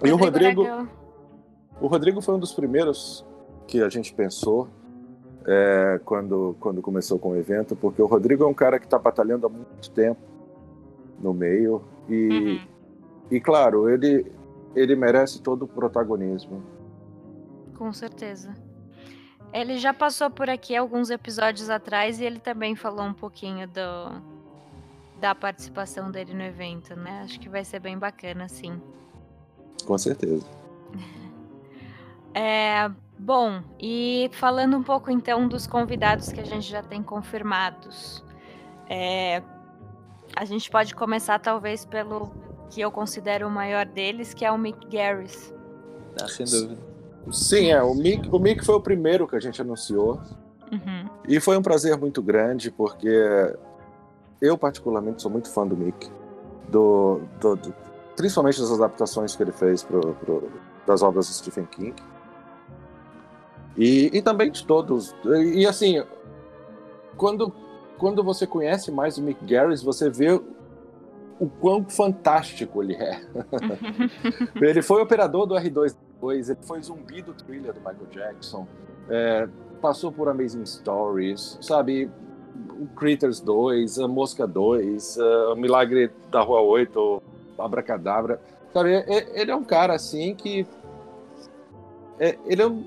E 0.04 0.12
o 0.12 0.16
Rodrigo, 0.16 0.64
Aragão. 0.64 0.90
o 1.82 1.88
Rodrigo 1.88 2.22
foi 2.22 2.36
um 2.36 2.40
dos 2.40 2.54
primeiros 2.54 3.26
que 3.68 3.82
a 3.82 3.90
gente 3.90 4.14
pensou 4.14 4.68
é, 5.46 6.00
quando, 6.06 6.56
quando 6.60 6.82
começou 6.82 7.20
com 7.20 7.32
o 7.32 7.36
evento, 7.36 7.76
porque 7.76 8.02
o 8.02 8.06
Rodrigo 8.06 8.44
é 8.44 8.48
um 8.48 8.54
cara 8.54 8.80
que 8.80 8.86
está 8.86 8.98
batalhando 8.98 9.46
há 9.46 9.50
muito 9.50 9.92
tempo 9.92 10.22
no 11.20 11.34
meio 11.34 11.82
e, 12.10 12.30
Uhum. 12.30 12.68
e 13.32 13.40
claro, 13.40 13.90
ele, 13.90 14.26
ele 14.76 14.96
merece 14.96 15.42
todo 15.42 15.64
o 15.64 15.68
protagonismo. 15.68 16.62
Com 17.78 17.94
certeza. 17.94 18.56
Ele 19.54 19.78
já 19.78 19.94
passou 19.94 20.30
por 20.30 20.50
aqui 20.50 20.76
alguns 20.76 21.10
episódios 21.10 21.70
atrás 21.70 22.20
e 22.20 22.26
ele 22.26 22.40
também 22.40 22.76
falou 22.76 23.06
um 23.06 23.14
pouquinho 23.14 23.68
do, 23.68 24.22
da 25.20 25.34
participação 25.34 26.12
dele 26.12 26.34
no 26.34 26.44
evento, 26.44 26.96
né? 26.96 27.22
Acho 27.24 27.40
que 27.40 27.50
vai 27.50 27.64
ser 27.66 27.80
bem 27.80 27.98
bacana, 27.98 28.48
sim. 28.48 28.80
Com 29.86 29.98
certeza. 29.98 30.46
É, 32.32 32.90
bom, 33.18 33.60
e 33.80 34.30
falando 34.34 34.78
um 34.78 34.84
pouco 34.84 35.10
então 35.10 35.48
dos 35.48 35.66
convidados 35.66 36.32
que 36.32 36.40
a 36.40 36.46
gente 36.46 36.70
já 36.70 36.84
tem 36.84 37.02
confirmados. 37.02 38.24
É, 38.88 39.42
a 40.40 40.46
gente 40.46 40.72
pode 40.72 40.96
começar 40.96 41.38
talvez 41.38 41.84
pelo 41.84 42.32
que 42.70 42.80
eu 42.80 42.90
considero 42.90 43.46
o 43.46 43.52
maior 43.52 43.86
deles, 43.86 44.34
que 44.34 44.46
é 44.46 44.52
o 44.52 44.58
Mick 44.58 44.88
Garris. 44.88 45.54
Ah, 46.22 46.30
sem 46.30 46.46
dúvida. 46.46 46.78
Sim, 47.30 47.72
é. 47.74 47.84
O 47.84 47.94
Mick, 47.94 48.30
o 48.34 48.40
Mick 48.40 48.64
foi 48.64 48.76
o 48.76 48.80
primeiro 48.80 49.28
que 49.28 49.36
a 49.36 49.40
gente 49.42 49.62
anunciou. 49.62 50.18
Uhum. 50.72 51.10
E 51.28 51.42
foi 51.42 51.58
um 51.58 51.62
prazer 51.62 51.98
muito 51.98 52.22
grande, 52.22 52.72
porque 52.72 53.10
eu, 54.42 54.58
particularmente, 54.58 55.22
sou 55.22 55.30
muito 55.30 55.52
fã 55.52 55.68
do 55.68 55.76
Mick. 55.76 56.10
Do, 56.70 57.20
do- 57.42 57.56
do- 57.58 57.76
principalmente 58.16 58.62
das 58.62 58.72
adaptações 58.72 59.36
que 59.36 59.44
ele 59.44 59.52
fez 59.52 59.84
pro, 59.84 60.14
pro- 60.16 60.50
das 60.88 61.02
obras 61.02 61.28
do 61.28 61.34
Stephen 61.34 61.66
King. 61.66 61.96
E, 63.76 64.10
e 64.18 64.22
também 64.22 64.50
de 64.52 64.66
todos. 64.66 65.14
E, 65.26 65.66
assim, 65.68 66.02
quando, 67.18 67.54
quando 68.00 68.24
você 68.24 68.48
conhece 68.48 68.92
mais 68.92 69.18
o 69.18 69.22
Mick 69.22 69.44
Garris, 69.46 69.84
você 69.84 70.10
vê 70.10 70.32
o 70.32 71.48
quão 71.60 71.84
fantástico 71.88 72.82
ele 72.82 72.96
é. 72.96 73.22
Ele 74.60 74.82
foi 74.82 75.02
operador 75.02 75.46
do 75.46 75.56
R2D2, 75.56 76.50
ele 76.50 76.58
foi 76.64 76.82
zumbi 76.82 77.22
do 77.22 77.34
thriller 77.34 77.72
do 77.74 77.80
Michael 77.80 78.08
Jackson, 78.12 78.68
é, 79.10 79.48
passou 79.82 80.12
por 80.12 80.28
Amazing 80.28 80.66
Stories, 80.66 81.58
sabe? 81.62 82.10
O 82.78 82.88
Critters 82.88 83.40
2, 83.40 84.00
a 84.00 84.08
Mosca 84.08 84.46
2, 84.46 85.18
a- 85.18 85.54
o 85.54 85.56
Milagre 85.56 86.12
da 86.30 86.42
Rua 86.42 86.60
8, 86.62 87.22
Abracadabra. 87.58 88.42
Sabe, 88.74 88.92
é- 88.94 89.06
é- 89.08 89.42
ele 89.42 89.52
é 89.52 89.56
um 89.56 89.64
cara 89.64 89.94
assim 89.94 90.36
que. 90.36 90.68
é- 92.20 92.38
ele 92.46 92.62
é 92.62 92.68
um, 92.68 92.86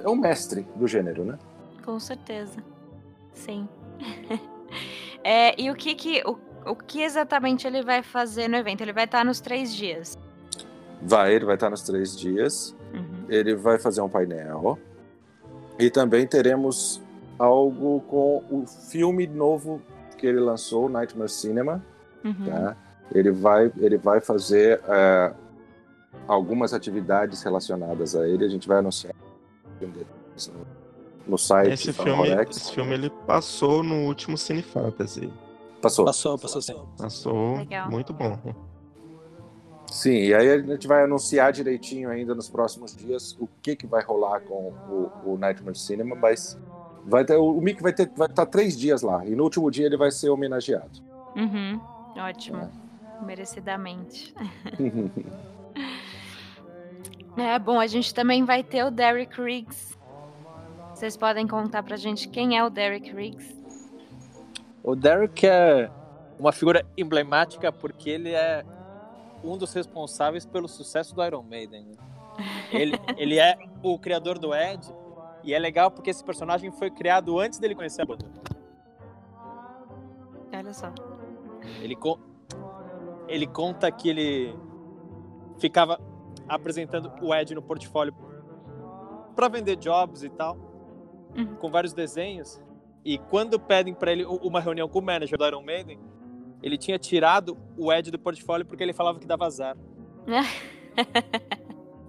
é 0.00 0.08
um 0.10 0.16
mestre 0.16 0.66
do 0.76 0.86
gênero, 0.86 1.24
né? 1.24 1.38
Com 1.82 1.98
certeza. 1.98 2.58
Sim. 3.34 3.68
É, 5.26 5.58
e 5.58 5.70
o 5.70 5.74
que 5.74 5.94
que 5.94 6.22
o, 6.26 6.38
o 6.66 6.76
que 6.76 7.00
exatamente 7.00 7.66
ele 7.66 7.82
vai 7.82 8.02
fazer 8.02 8.46
no 8.46 8.56
evento? 8.56 8.82
Ele 8.82 8.92
vai 8.92 9.04
estar 9.04 9.24
nos 9.24 9.40
três 9.40 9.74
dias. 9.74 10.18
Vai, 11.00 11.34
ele 11.34 11.46
vai 11.46 11.54
estar 11.54 11.70
nos 11.70 11.82
três 11.82 12.14
dias. 12.14 12.76
Uhum. 12.92 13.24
ele 13.28 13.54
vai 13.54 13.78
fazer 13.78 14.00
um 14.02 14.08
painel. 14.08 14.78
E 15.78 15.90
também 15.90 16.26
teremos 16.26 17.02
algo 17.38 18.00
com 18.02 18.44
o 18.50 18.66
filme 18.66 19.26
novo 19.26 19.82
que 20.16 20.26
ele 20.26 20.38
lançou, 20.38 20.88
Nightmare 20.88 21.30
Cinema. 21.30 21.84
Uhum. 22.22 22.46
Tá? 22.46 22.76
Ele, 23.12 23.30
vai, 23.30 23.72
ele 23.78 23.96
vai 23.96 24.20
fazer 24.20 24.80
é, 24.86 25.32
algumas 26.28 26.72
atividades 26.72 27.42
relacionadas 27.42 28.14
a 28.14 28.28
ele. 28.28 28.44
A 28.44 28.48
gente 28.48 28.68
vai 28.68 28.78
anunciar 28.78 29.14
no- 31.26 31.38
site. 31.38 31.72
Esse 31.72 31.92
da 31.92 32.02
filme, 32.04 32.28
esse 32.50 32.72
filme 32.72 32.94
ele 32.94 33.10
passou 33.26 33.82
no 33.82 34.06
último 34.06 34.36
Cine 34.38 34.62
Fantasy. 34.62 35.32
Passou. 35.80 36.04
Passou, 36.04 36.38
passou 36.38 36.62
sim. 36.62 36.74
Passou 36.98 37.56
Legal. 37.58 37.90
muito 37.90 38.12
bom. 38.12 38.38
Sim, 39.90 40.10
e 40.14 40.34
aí 40.34 40.50
a 40.50 40.58
gente 40.58 40.88
vai 40.88 41.04
anunciar 41.04 41.52
direitinho 41.52 42.10
ainda 42.10 42.34
nos 42.34 42.48
próximos 42.48 42.96
dias 42.96 43.36
o 43.38 43.46
que, 43.62 43.76
que 43.76 43.86
vai 43.86 44.02
rolar 44.02 44.40
com 44.40 44.72
o, 44.88 45.10
o 45.34 45.38
Nightmare 45.38 45.76
Cinema, 45.78 46.16
mas 46.16 46.58
vai 47.04 47.24
ter, 47.24 47.36
o 47.36 47.60
Mick 47.60 47.80
vai 47.82 47.92
ter 47.92 48.10
vai 48.16 48.26
estar 48.26 48.46
três 48.46 48.76
dias 48.76 49.02
lá 49.02 49.24
e 49.24 49.36
no 49.36 49.44
último 49.44 49.70
dia 49.70 49.86
ele 49.86 49.96
vai 49.96 50.10
ser 50.10 50.30
homenageado. 50.30 51.00
Uhum. 51.36 51.80
Ótimo. 52.16 52.68
Merecidamente. 53.24 54.34
É 57.36 57.58
bom, 57.58 57.80
a 57.80 57.86
gente 57.88 58.14
também 58.14 58.44
vai 58.44 58.62
ter 58.62 58.84
o 58.84 58.92
Derek 58.92 59.40
Riggs. 59.42 59.93
Vocês 60.94 61.16
podem 61.16 61.46
contar 61.46 61.82
pra 61.82 61.96
gente 61.96 62.28
quem 62.28 62.56
é 62.56 62.64
o 62.64 62.70
Derek 62.70 63.12
Riggs? 63.12 63.54
O 64.82 64.94
Derek 64.94 65.46
é 65.46 65.90
uma 66.38 66.52
figura 66.52 66.84
emblemática 66.96 67.72
porque 67.72 68.10
ele 68.10 68.30
é 68.32 68.64
um 69.42 69.56
dos 69.56 69.72
responsáveis 69.74 70.46
pelo 70.46 70.68
sucesso 70.68 71.14
do 71.14 71.24
Iron 71.24 71.42
Maiden. 71.42 71.92
Ele, 72.70 72.98
ele 73.16 73.38
é 73.38 73.58
o 73.82 73.98
criador 73.98 74.38
do 74.38 74.54
Ed 74.54 74.86
e 75.42 75.52
é 75.52 75.58
legal 75.58 75.90
porque 75.90 76.10
esse 76.10 76.24
personagem 76.24 76.70
foi 76.70 76.90
criado 76.90 77.38
antes 77.38 77.58
dele 77.58 77.74
conhecer 77.74 78.02
a 78.02 78.06
banda. 78.06 78.26
Olha 80.52 80.72
só. 80.72 80.92
Ele, 81.80 81.96
con- 81.96 82.18
ele 83.26 83.46
conta 83.46 83.90
que 83.90 84.08
ele 84.08 84.56
ficava 85.58 85.98
apresentando 86.48 87.12
o 87.20 87.34
Ed 87.34 87.54
no 87.54 87.62
portfólio 87.62 88.14
para 89.34 89.48
vender 89.48 89.76
jobs 89.76 90.22
e 90.22 90.28
tal, 90.30 90.56
Uhum. 91.36 91.56
com 91.56 91.70
vários 91.70 91.92
desenhos. 91.92 92.62
E 93.04 93.18
quando 93.18 93.58
pedem 93.58 93.92
para 93.92 94.12
ele 94.12 94.24
uma 94.24 94.60
reunião 94.60 94.88
com 94.88 94.98
o 94.98 95.02
manager 95.02 95.36
do 95.38 95.46
Iron 95.46 95.62
Maiden, 95.62 95.98
ele 96.62 96.78
tinha 96.78 96.98
tirado 96.98 97.58
o 97.76 97.92
Ed 97.92 98.10
do 98.10 98.18
portfólio 98.18 98.64
porque 98.64 98.82
ele 98.82 98.92
falava 98.94 99.18
que 99.18 99.26
dava 99.26 99.46
azar. 99.46 99.76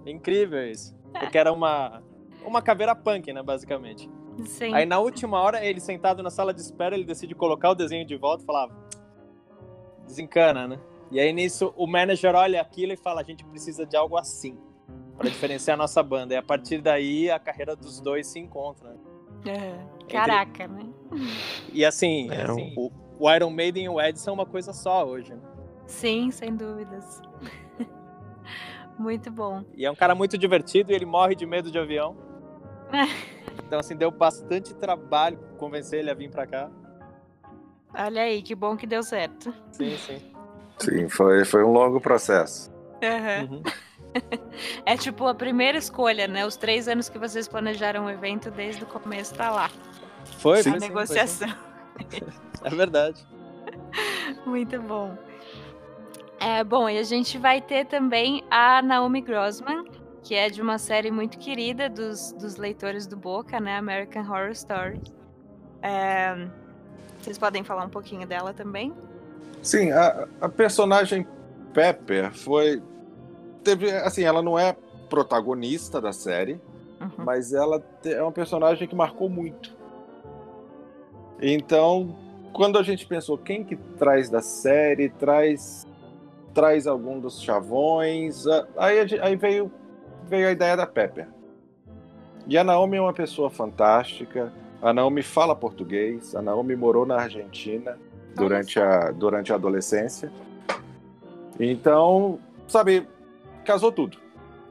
É 0.06 0.10
Incrível 0.10 0.70
isso. 0.70 0.96
Porque 1.12 1.36
era 1.36 1.52
uma, 1.52 2.00
uma 2.44 2.62
caveira 2.62 2.94
punk, 2.94 3.32
né, 3.32 3.42
basicamente. 3.42 4.08
Sim. 4.44 4.72
Aí 4.72 4.86
na 4.86 5.00
última 5.00 5.40
hora, 5.40 5.64
ele 5.64 5.80
sentado 5.80 6.22
na 6.22 6.30
sala 6.30 6.54
de 6.54 6.60
espera, 6.60 6.94
ele 6.94 7.04
decide 7.04 7.34
colocar 7.34 7.70
o 7.70 7.74
desenho 7.74 8.06
de 8.06 8.16
volta 8.16 8.44
e 8.44 8.46
falava. 8.46 8.72
Desencana, 10.06 10.68
né? 10.68 10.78
E 11.10 11.18
aí 11.18 11.32
nisso 11.32 11.72
o 11.76 11.86
manager 11.86 12.34
olha 12.34 12.60
aquilo 12.60 12.92
e 12.92 12.96
fala: 12.96 13.20
a 13.20 13.24
gente 13.24 13.44
precisa 13.44 13.84
de 13.84 13.96
algo 13.96 14.16
assim. 14.16 14.56
Pra 15.16 15.28
diferenciar 15.28 15.74
a 15.74 15.78
nossa 15.78 16.02
banda. 16.02 16.34
E 16.34 16.36
a 16.36 16.42
partir 16.42 16.80
daí 16.80 17.30
a 17.30 17.38
carreira 17.38 17.74
dos 17.74 18.00
dois 18.00 18.26
se 18.26 18.38
encontra. 18.38 18.90
né? 18.90 18.96
É. 19.48 19.78
Caraca, 20.08 20.66
né? 20.68 20.86
E 21.72 21.84
assim, 21.84 22.30
É, 22.30 22.42
assim, 22.42 22.72
o, 22.76 22.90
o 23.18 23.32
Iron 23.32 23.50
Maiden 23.50 23.84
e 23.84 23.88
o 23.88 24.00
Ed 24.00 24.18
são 24.18 24.34
uma 24.34 24.46
coisa 24.46 24.72
só 24.72 25.06
hoje. 25.06 25.34
né? 25.34 25.40
Sim, 25.86 26.30
sem 26.30 26.54
dúvidas. 26.54 27.20
Muito 28.98 29.30
bom. 29.30 29.62
E 29.74 29.84
é 29.84 29.90
um 29.90 29.94
cara 29.94 30.14
muito 30.14 30.38
divertido 30.38 30.90
e 30.90 30.94
ele 30.94 31.04
morre 31.04 31.34
de 31.34 31.44
medo 31.44 31.70
de 31.70 31.78
avião. 31.78 32.16
então, 33.66 33.78
assim, 33.78 33.94
deu 33.94 34.10
bastante 34.10 34.74
trabalho 34.74 35.38
convencer 35.58 35.98
ele 36.00 36.10
a 36.10 36.14
vir 36.14 36.30
pra 36.30 36.46
cá. 36.46 36.70
Olha 37.94 38.22
aí, 38.22 38.42
que 38.42 38.54
bom 38.54 38.76
que 38.76 38.86
deu 38.86 39.02
certo. 39.02 39.52
Sim, 39.72 39.96
sim. 39.98 40.18
Sim, 40.78 41.08
foi, 41.08 41.44
foi 41.44 41.62
um 41.64 41.72
longo 41.72 42.00
processo. 42.00 42.70
Uhum. 43.02 43.56
Uhum. 43.56 43.62
É 44.84 44.96
tipo 44.96 45.26
a 45.26 45.34
primeira 45.34 45.78
escolha, 45.78 46.26
né? 46.26 46.46
Os 46.46 46.56
três 46.56 46.88
anos 46.88 47.08
que 47.08 47.18
vocês 47.18 47.46
planejaram 47.46 48.06
o 48.06 48.10
evento 48.10 48.50
desde 48.50 48.84
o 48.84 48.86
começo 48.86 49.34
tá 49.34 49.50
lá. 49.50 49.70
Foi, 50.38 50.60
a 50.60 50.62
foi 50.62 50.62
sim, 50.62 50.70
foi 50.70 50.80
negociação. 50.80 51.48
sim. 51.48 52.20
É 52.64 52.70
verdade. 52.70 53.24
Muito 54.46 54.80
bom. 54.80 55.16
É, 56.40 56.64
bom, 56.64 56.88
e 56.88 56.98
a 56.98 57.02
gente 57.02 57.38
vai 57.38 57.60
ter 57.60 57.86
também 57.86 58.44
a 58.50 58.82
Naomi 58.82 59.20
Grossman, 59.20 59.84
que 60.22 60.34
é 60.34 60.50
de 60.50 60.60
uma 60.60 60.78
série 60.78 61.10
muito 61.10 61.38
querida 61.38 61.88
dos, 61.88 62.32
dos 62.32 62.56
leitores 62.56 63.06
do 63.06 63.16
Boca, 63.16 63.60
né? 63.60 63.76
American 63.76 64.22
Horror 64.22 64.50
Story. 64.50 65.00
É, 65.80 66.48
vocês 67.20 67.38
podem 67.38 67.64
falar 67.64 67.84
um 67.84 67.88
pouquinho 67.88 68.26
dela 68.26 68.52
também? 68.52 68.92
Sim, 69.62 69.92
a, 69.92 70.28
a 70.40 70.48
personagem 70.48 71.26
Pepper 71.72 72.32
foi. 72.32 72.82
Teve, 73.66 73.90
assim, 73.90 74.22
ela 74.22 74.40
não 74.40 74.56
é 74.56 74.76
protagonista 75.10 76.00
da 76.00 76.12
série, 76.12 76.60
Uhum. 77.00 77.10
mas 77.24 77.52
ela 77.52 77.82
é 78.04 78.22
uma 78.22 78.30
personagem 78.30 78.86
que 78.86 78.94
marcou 78.94 79.28
muito. 79.28 79.74
Então, 81.42 82.16
quando 82.52 82.78
a 82.78 82.82
gente 82.84 83.04
pensou 83.06 83.36
quem 83.36 83.64
que 83.64 83.74
traz 83.98 84.30
da 84.30 84.40
série, 84.40 85.08
traz 85.08 85.84
traz 86.54 86.86
algum 86.86 87.18
dos 87.18 87.42
chavões, 87.42 88.44
aí, 88.78 89.00
aí 89.20 89.34
veio 89.36 89.70
veio 90.26 90.48
a 90.48 90.52
ideia 90.52 90.76
da 90.76 90.86
Pepper. 90.86 91.26
E 92.46 92.56
a 92.56 92.62
Naomi 92.62 92.96
é 92.96 93.00
uma 93.00 93.12
pessoa 93.12 93.50
fantástica. 93.50 94.52
A 94.80 94.92
Naomi 94.92 95.22
fala 95.22 95.54
português. 95.56 96.34
A 96.36 96.40
Naomi 96.40 96.76
morou 96.76 97.04
na 97.04 97.16
Argentina 97.16 97.98
durante 98.36 98.78
a 98.80 99.10
durante 99.10 99.52
a 99.52 99.56
adolescência. 99.56 100.30
Então, 101.60 102.38
sabe, 102.68 103.06
casou 103.66 103.92
tudo. 103.92 104.16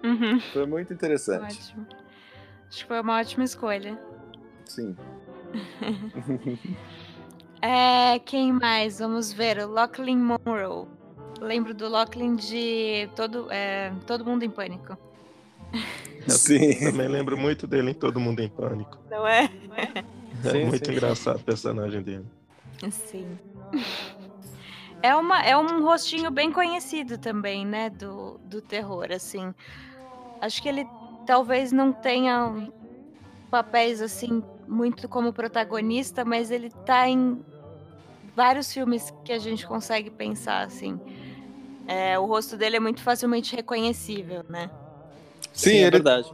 Uhum. 0.04 0.40
Foi 0.40 0.66
muito 0.66 0.94
interessante. 0.94 1.60
Ótimo. 1.60 1.88
Acho 2.68 2.78
que 2.80 2.86
foi 2.86 3.02
uma 3.02 3.20
ótima 3.20 3.44
escolha. 3.44 4.00
Sim. 4.66 4.96
É, 7.62 8.20
quem 8.20 8.52
mais? 8.52 9.00
Vamos 9.00 9.34
ver. 9.34 9.58
O 9.58 9.68
Lachlan 9.72 10.18
Monroe. 10.18 10.86
Lembro 11.42 11.74
do 11.74 11.90
Lachlan 11.90 12.36
de 12.36 13.10
todo, 13.16 13.48
é, 13.52 13.92
todo 14.06 14.24
Mundo 14.24 14.44
em 14.44 14.52
Pânico. 14.52 14.96
Sim. 16.28 16.76
Também 16.80 17.08
lembro 17.08 17.36
muito 17.36 17.66
dele 17.66 17.92
em 17.92 17.94
Todo 17.94 18.20
Mundo 18.20 18.40
em 18.40 18.50
Pânico. 18.50 19.00
Não 19.10 19.28
é? 19.28 19.50
É 20.44 20.50
Sim, 20.52 20.66
muito 20.66 20.86
sim. 20.86 20.92
engraçado 20.92 21.38
o 21.38 21.44
personagem 21.44 22.04
dele. 22.04 22.26
Sim. 22.92 23.28
É, 25.06 25.16
uma, 25.16 25.40
é 25.44 25.56
um 25.56 25.84
rostinho 25.84 26.32
bem 26.32 26.52
conhecido 26.52 27.20
também, 27.20 27.64
né? 27.64 27.92
Do, 27.92 28.40
do 28.44 28.60
terror, 28.60 29.12
assim. 29.12 29.54
Acho 30.42 30.60
que 30.60 30.68
ele 30.68 30.88
talvez 31.28 31.72
não 31.72 31.94
tenha 31.94 32.72
papéis, 33.52 34.02
assim, 34.02 34.42
muito 34.68 35.08
como 35.08 35.32
protagonista, 35.32 36.26
mas 36.26 36.50
ele 36.50 36.72
tá 36.88 37.08
em 37.08 37.40
vários 38.36 38.74
filmes 38.74 39.14
que 39.24 39.32
a 39.32 39.38
gente 39.38 39.68
consegue 39.68 40.10
pensar, 40.10 40.66
assim. 40.66 41.00
É, 41.86 42.18
o 42.18 42.26
rosto 42.26 42.58
dele 42.58 42.78
é 42.78 42.80
muito 42.80 43.04
facilmente 43.04 43.56
reconhecível, 43.56 44.44
né? 44.50 44.72
Sim, 45.54 45.76
é 45.76 45.82
ele 45.82 45.92
verdade. 45.92 46.34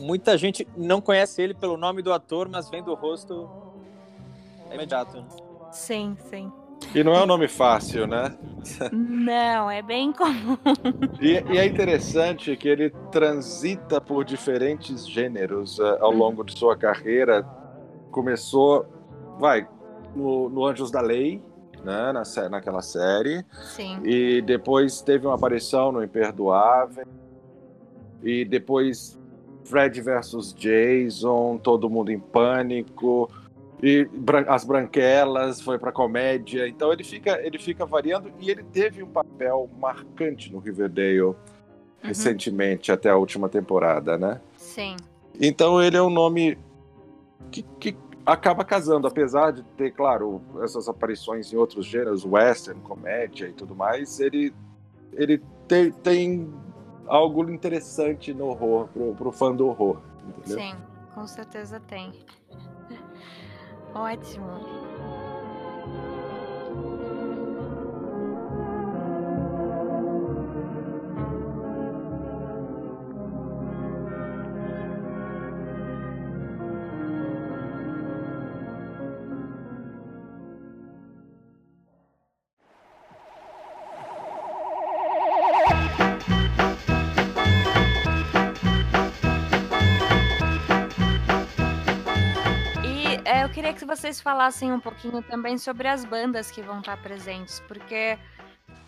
Muita 0.00 0.38
gente 0.38 0.66
não 0.74 1.02
conhece 1.02 1.42
ele 1.42 1.52
pelo 1.52 1.76
nome 1.76 2.00
do 2.00 2.10
ator, 2.10 2.48
mas 2.48 2.70
vendo 2.70 2.90
o 2.90 2.94
rosto 2.94 3.50
é 4.70 4.76
imediato. 4.76 5.43
Sim, 5.74 6.16
sim. 6.30 6.50
E 6.94 7.02
não 7.02 7.14
é 7.14 7.22
um 7.22 7.26
nome 7.26 7.48
fácil, 7.48 8.06
né? 8.06 8.36
Não, 8.92 9.70
é 9.70 9.82
bem 9.82 10.12
comum. 10.12 10.56
E, 11.20 11.32
e 11.52 11.58
é 11.58 11.66
interessante 11.66 12.56
que 12.56 12.68
ele 12.68 12.90
transita 13.10 14.00
por 14.00 14.24
diferentes 14.24 15.06
gêneros 15.06 15.78
eh, 15.80 15.98
ao 16.00 16.12
longo 16.12 16.44
de 16.44 16.56
sua 16.56 16.76
carreira. 16.76 17.44
Começou, 18.10 18.86
vai, 19.38 19.66
no, 20.14 20.48
no 20.48 20.64
Anjos 20.64 20.90
da 20.90 21.00
Lei, 21.00 21.42
né, 21.84 22.12
na, 22.12 22.22
naquela 22.48 22.80
série. 22.80 23.44
Sim. 23.74 24.00
E 24.04 24.40
depois 24.42 25.02
teve 25.02 25.26
uma 25.26 25.34
aparição 25.34 25.90
no 25.90 26.02
Imperdoável. 26.02 27.06
E 28.22 28.44
depois 28.44 29.18
Fred 29.64 30.00
versus 30.00 30.54
Jason, 30.54 31.58
Todo 31.58 31.90
Mundo 31.90 32.10
em 32.10 32.18
Pânico. 32.18 33.28
E 33.82 34.08
As 34.48 34.64
Branquelas 34.64 35.60
foi 35.60 35.78
para 35.78 35.92
comédia. 35.92 36.66
Então 36.68 36.92
ele 36.92 37.04
fica, 37.04 37.40
ele 37.44 37.58
fica 37.58 37.84
variando. 37.84 38.32
E 38.40 38.50
ele 38.50 38.62
teve 38.62 39.02
um 39.02 39.08
papel 39.08 39.68
marcante 39.78 40.52
no 40.52 40.58
Riverdale 40.58 41.34
recentemente, 42.02 42.92
até 42.92 43.08
a 43.08 43.16
última 43.16 43.48
temporada, 43.48 44.18
né? 44.18 44.40
Sim. 44.58 44.96
Então 45.40 45.82
ele 45.82 45.96
é 45.96 46.02
um 46.02 46.10
nome 46.10 46.58
que, 47.50 47.62
que 47.80 47.96
acaba 48.24 48.64
casando, 48.64 49.06
apesar 49.06 49.52
de 49.52 49.62
ter, 49.76 49.90
claro, 49.90 50.40
essas 50.62 50.88
aparições 50.88 51.52
em 51.52 51.56
outros 51.56 51.86
gêneros, 51.86 52.24
western, 52.24 52.80
comédia 52.80 53.46
e 53.46 53.52
tudo 53.52 53.74
mais, 53.74 54.20
ele, 54.20 54.54
ele 55.12 55.42
tem, 55.66 55.90
tem 55.90 56.54
algo 57.06 57.50
interessante 57.50 58.32
no 58.32 58.46
horror, 58.46 58.88
pro, 58.88 59.14
pro 59.14 59.32
fã 59.32 59.54
do 59.54 59.66
horror, 59.66 60.00
entendeu? 60.28 60.58
Sim, 60.58 60.74
com 61.14 61.26
certeza 61.26 61.80
tem. 61.80 62.12
Ótimo. 63.94 64.60
Queria 93.64 93.78
que 93.78 93.86
vocês 93.86 94.20
falassem 94.20 94.70
um 94.70 94.78
pouquinho 94.78 95.22
também 95.22 95.56
sobre 95.56 95.88
as 95.88 96.04
bandas 96.04 96.50
que 96.50 96.60
vão 96.60 96.80
estar 96.80 96.98
presentes, 96.98 97.60
porque 97.66 98.18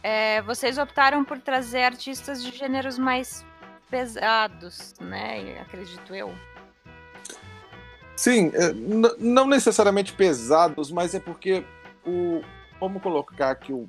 é, 0.03 0.43
vocês 0.43 0.77
optaram 0.77 1.25
por 1.25 1.39
trazer 1.39 1.83
artistas 1.83 2.43
de 2.43 2.55
gêneros 2.55 2.99
mais 2.99 3.43
pesados, 3.91 4.93
né? 5.01 5.59
Acredito 5.63 6.15
eu. 6.15 6.31
Sim, 8.15 8.53
é, 8.53 8.75
não 9.19 9.47
necessariamente 9.47 10.13
pesados, 10.13 10.93
mas 10.93 11.15
é 11.15 11.21
porque 11.21 11.65
o. 12.07 12.43
Vamos 12.79 13.03
colocar 13.03 13.55
que 13.55 13.73
o, 13.73 13.89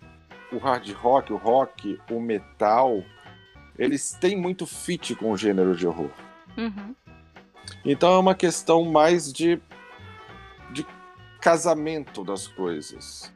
o 0.53 0.57
hard 0.57 0.89
rock, 0.93 1.33
o 1.33 1.35
rock, 1.35 1.99
o 2.09 2.21
metal, 2.21 3.03
eles 3.77 4.13
têm 4.21 4.37
muito 4.37 4.65
fit 4.65 5.13
com 5.15 5.33
o 5.33 5.37
gênero 5.37 5.75
de 5.75 5.85
horror. 5.85 6.11
Uhum. 6.57 6.95
Então 7.83 8.13
é 8.13 8.19
uma 8.19 8.33
questão 8.33 8.85
mais 8.85 9.33
de 9.33 9.59
casamento 11.39 12.23
das 12.23 12.47
coisas. 12.47 13.31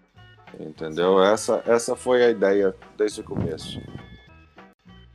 Entendeu? 0.60 1.24
Essa, 1.24 1.64
essa 1.66 1.96
foi 1.96 2.24
a 2.26 2.30
ideia 2.30 2.76
desde 2.98 3.22
o 3.22 3.24
começo. 3.24 3.82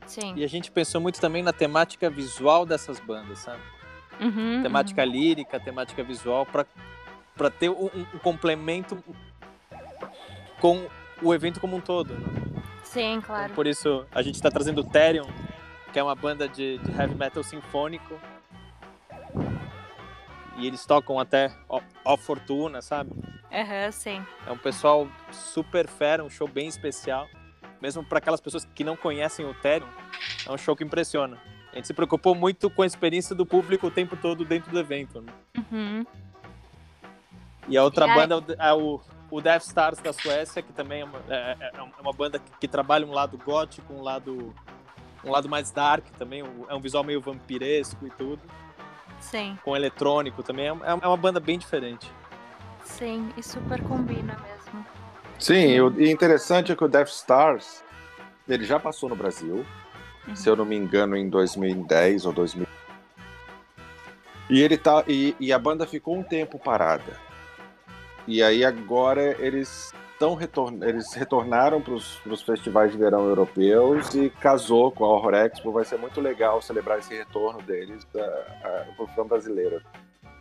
Sim. 0.07 0.33
E 0.37 0.45
a 0.45 0.49
gente 0.49 0.71
pensou 0.71 1.01
muito 1.01 1.21
também 1.21 1.43
na 1.43 1.53
temática 1.53 2.09
visual 2.09 2.65
dessas 2.65 2.99
bandas, 3.01 3.41
sabe? 3.41 3.61
Uhum, 4.21 4.63
Temática 4.63 5.05
lírica, 5.05 5.61
temática 5.61 6.03
visual, 6.03 6.47
para 6.47 7.51
ter 7.51 7.69
um, 7.69 7.87
um- 7.95 8.19
complemento 8.23 8.97
com 10.61 10.87
o 11.21 11.35
evento 11.35 11.61
como 11.61 11.77
um 11.77 11.81
todo. 11.81 12.15
né? 12.15 12.27
uhum. 12.27 12.63
Sim, 12.85 13.21
claro. 13.21 13.53
Por 13.53 13.67
isso 13.67 14.07
a 14.13 14.23
gente 14.23 14.37
está 14.37 14.51
trazendo 14.51 14.81
o 14.81 14.85
Therion, 14.85 15.27
que 15.93 15.99
é 15.99 16.03
uma 16.03 16.15
banda 16.15 16.49
de, 16.49 16.79
de 16.79 16.91
heavy 16.99 17.15
metal 17.15 17.43
sinfônico. 17.43 18.19
E 20.59 20.67
eles 20.67 20.85
tocam 20.87 21.19
até 21.21 21.53
ó, 22.05 22.17
Fortuna, 22.17 22.81
sabe? 22.81 23.11
Aham, 23.53 23.91
sim. 23.93 24.25
É 24.47 24.53
um 24.53 24.57
pessoal 24.59 25.07
super 25.31 25.87
fera, 25.87 26.25
um 26.25 26.31
show 26.31 26.49
bem 26.49 26.67
especial. 26.69 27.29
Mesmo 27.81 28.03
para 28.05 28.19
aquelas 28.19 28.41
pessoas 28.41 28.65
que 28.75 28.83
não 28.83 28.97
conhecem 28.97 29.45
o 29.45 29.53
Therion, 29.55 29.87
é 30.47 30.51
um 30.53 30.57
show 30.57 30.75
que 30.75 30.83
impressiona. 30.83 31.37
A 31.73 31.77
gente 31.77 31.87
se 31.89 31.95
preocupou 31.95 32.35
muito 32.35 32.71
com 32.71 32.81
a 32.83 32.87
experiência 32.87 33.35
do 33.35 33.45
público 33.45 33.87
o 33.89 33.91
tempo 33.91 34.17
todo 34.17 34.45
dentro 34.45 34.71
do 34.71 34.79
evento. 34.79 35.21
né? 35.21 35.33
Uhum. 35.71 36.07
E 37.69 37.77
a 37.77 37.83
outra 37.85 38.07
E 38.07 38.11
aí- 38.11 38.17
banda 38.17 38.35
é 38.59 38.73
o- 38.73 39.01
é 39.01 39.03
o 39.31 39.41
Death 39.41 39.63
Stars 39.65 39.99
da 40.01 40.13
Suécia, 40.13 40.63
que 40.63 40.73
também 40.73 41.03
é 41.03 41.05
uma, 41.05 41.19
é, 41.29 41.71
é 41.75 42.01
uma 42.01 42.13
banda 42.13 42.39
que, 42.39 42.51
que, 42.61 42.69
trabalha 42.69 43.05
um 43.07 43.13
lado 43.13 43.37
gótico, 43.37 43.93
um 43.93 44.01
lado, 44.01 44.55
um 45.25 45.31
lado 45.31 45.49
mais 45.49 45.71
dark 45.71 46.07
também, 46.17 46.43
é 46.69 46.75
um 46.75 46.81
visual 46.81 47.05
meio 47.05 47.21
vampiresco 47.21 48.07
e 48.07 48.11
tudo. 48.11 48.41
Sim. 49.31 49.59
Com 49.65 49.77
eletrônico 49.77 50.43
também, 50.43 50.67
é, 50.67 50.69
é 50.69 51.07
uma 51.07 51.17
banda 51.17 51.41
bem 51.41 51.59
diferente. 51.59 52.11
Sim, 52.85 53.31
e 53.37 53.43
super 53.43 53.83
combina 53.83 54.37
mesmo. 54.39 54.87
Sim, 55.39 55.99
e 55.99 56.11
interessante 56.11 56.73
é 56.73 56.77
que 56.77 56.85
o 56.85 56.89
Death 56.89 57.09
Stars, 57.09 57.83
ele 58.49 58.65
já 58.65 58.79
passou 58.79 59.09
no 59.09 59.17
Brasil, 59.17 59.67
uhum. 60.27 60.37
se 60.37 60.49
eu 60.49 60.57
não 60.57 60.65
me 60.65 60.77
engano, 60.77 61.17
em 61.17 61.29
2010 61.29 62.25
ou 62.25 62.33
2000. 62.33 62.67
E 64.49 64.63
ele 64.63 64.79
tá 64.79 65.03
e, 65.09 65.35
e 65.41 65.53
a 65.53 65.59
banda 65.59 65.87
ficou 65.87 66.17
um 66.17 66.23
tempo 66.23 66.59
parada. 66.59 67.19
E 68.29 68.43
aí 68.43 68.65
agora 68.65 69.37
eles 69.41 69.93
retorn... 70.39 70.83
eles 70.87 71.13
retornaram 71.13 71.81
para 71.81 71.95
os 71.95 72.43
festivais 72.43 72.93
de 72.93 72.99
verão 72.99 73.29
europeus 73.29 74.15
e 74.15 74.31
casou 74.31 74.91
com 74.91 75.05
a 75.05 75.09
Horror 75.09 75.35
Expo. 75.35 75.73
Vai 75.73 75.85
ser 75.85 75.99
muito 75.99 76.21
legal 76.21 76.61
celebrar 76.63 76.99
esse 76.99 77.15
retorno 77.15 77.61
deles 77.63 78.05
para 78.07 78.87
o 78.99 79.07
fã 79.09 79.27
brasileiro. 79.27 79.83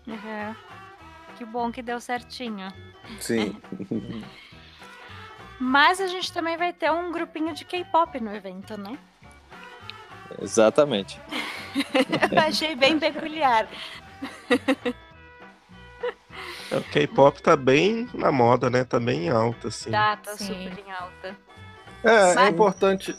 Uhum. 0.07 0.55
Que 1.37 1.45
bom 1.45 1.71
que 1.71 1.81
deu 1.81 1.99
certinho. 1.99 2.71
Sim. 3.19 3.59
Mas 5.59 6.01
a 6.01 6.07
gente 6.07 6.31
também 6.33 6.57
vai 6.57 6.73
ter 6.73 6.91
um 6.91 7.11
grupinho 7.11 7.53
de 7.53 7.63
K-pop 7.65 8.19
no 8.19 8.35
evento, 8.35 8.77
né? 8.77 8.97
Exatamente. 10.41 11.19
Achei 12.45 12.75
bem 12.75 12.99
peculiar. 12.99 13.67
O 16.71 16.81
K-pop 16.91 17.41
tá 17.41 17.55
bem 17.55 18.07
na 18.13 18.31
moda, 18.31 18.69
né? 18.69 18.83
Tá 18.83 18.99
bem 18.99 19.29
alta, 19.29 19.67
assim. 19.67 19.91
Tá, 19.91 20.17
tá 20.17 20.35
Sim. 20.35 20.69
super 20.69 20.83
em 20.85 20.91
alta. 20.91 21.35
É, 22.03 22.45
é 22.45 22.49
importante, 22.49 23.15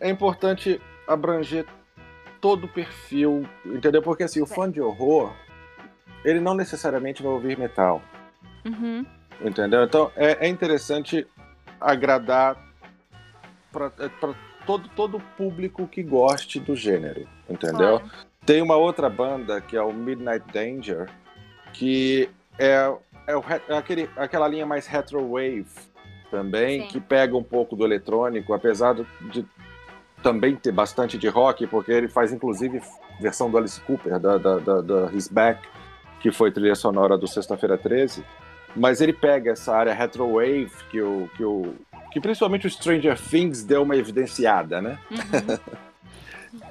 é 0.00 0.08
importante 0.08 0.80
abranger 1.06 1.66
todo 2.40 2.64
o 2.64 2.68
perfil, 2.68 3.46
entendeu? 3.64 4.02
Porque 4.02 4.24
assim, 4.24 4.40
o 4.40 4.46
fã 4.46 4.70
de 4.70 4.80
horror, 4.80 5.32
ele 6.24 6.40
não 6.40 6.54
necessariamente 6.54 7.22
vai 7.22 7.32
ouvir 7.32 7.58
metal. 7.58 8.02
Uhum. 8.64 9.04
Entendeu? 9.40 9.84
Então 9.84 10.10
é, 10.16 10.46
é 10.46 10.48
interessante 10.48 11.26
agradar 11.80 12.56
para 13.70 13.92
é, 13.98 14.10
todo, 14.66 14.88
todo 14.90 15.20
público 15.36 15.86
que 15.86 16.02
goste 16.02 16.58
do 16.58 16.74
gênero, 16.74 17.28
entendeu? 17.48 18.00
Claro. 18.00 18.10
Tem 18.44 18.60
uma 18.60 18.76
outra 18.76 19.08
banda 19.08 19.60
que 19.60 19.76
é 19.76 19.82
o 19.82 19.92
Midnight 19.92 20.44
Danger, 20.52 21.08
que 21.72 22.28
é, 22.58 22.92
é, 23.26 23.32
é 23.68 23.76
aquele, 23.76 24.08
aquela 24.16 24.48
linha 24.48 24.66
mais 24.66 24.86
retrowave 24.86 25.66
também, 26.30 26.82
Sim. 26.82 26.88
que 26.88 27.00
pega 27.00 27.36
um 27.36 27.42
pouco 27.42 27.76
do 27.76 27.84
eletrônico, 27.84 28.54
apesar 28.54 28.94
de, 28.94 29.06
de, 29.30 29.46
também 30.22 30.56
ter 30.56 30.72
bastante 30.72 31.18
de 31.18 31.28
rock, 31.28 31.66
porque 31.66 31.92
ele 31.92 32.08
faz 32.08 32.32
inclusive 32.32 32.80
versão 33.20 33.50
do 33.50 33.58
Alice 33.58 33.80
Cooper, 33.82 34.18
da, 34.18 34.38
da, 34.38 34.58
da, 34.58 34.80
da 34.80 35.12
His 35.12 35.28
Back, 35.28 35.60
que 36.20 36.32
foi 36.32 36.50
trilha 36.50 36.74
sonora 36.74 37.18
do 37.18 37.26
Sexta-feira 37.26 37.76
13. 37.76 38.24
Mas 38.74 39.02
ele 39.02 39.12
pega 39.12 39.50
essa 39.52 39.76
área 39.76 39.92
retrowave 39.92 40.72
que 40.90 41.02
o, 41.02 41.28
que 41.36 41.44
o 41.44 41.74
que 42.10 42.20
principalmente 42.20 42.66
o 42.66 42.70
Stranger 42.70 43.18
Things 43.18 43.62
deu 43.62 43.82
uma 43.82 43.96
evidenciada, 43.96 44.80
né? 44.80 44.98
Uhum. 45.10 45.58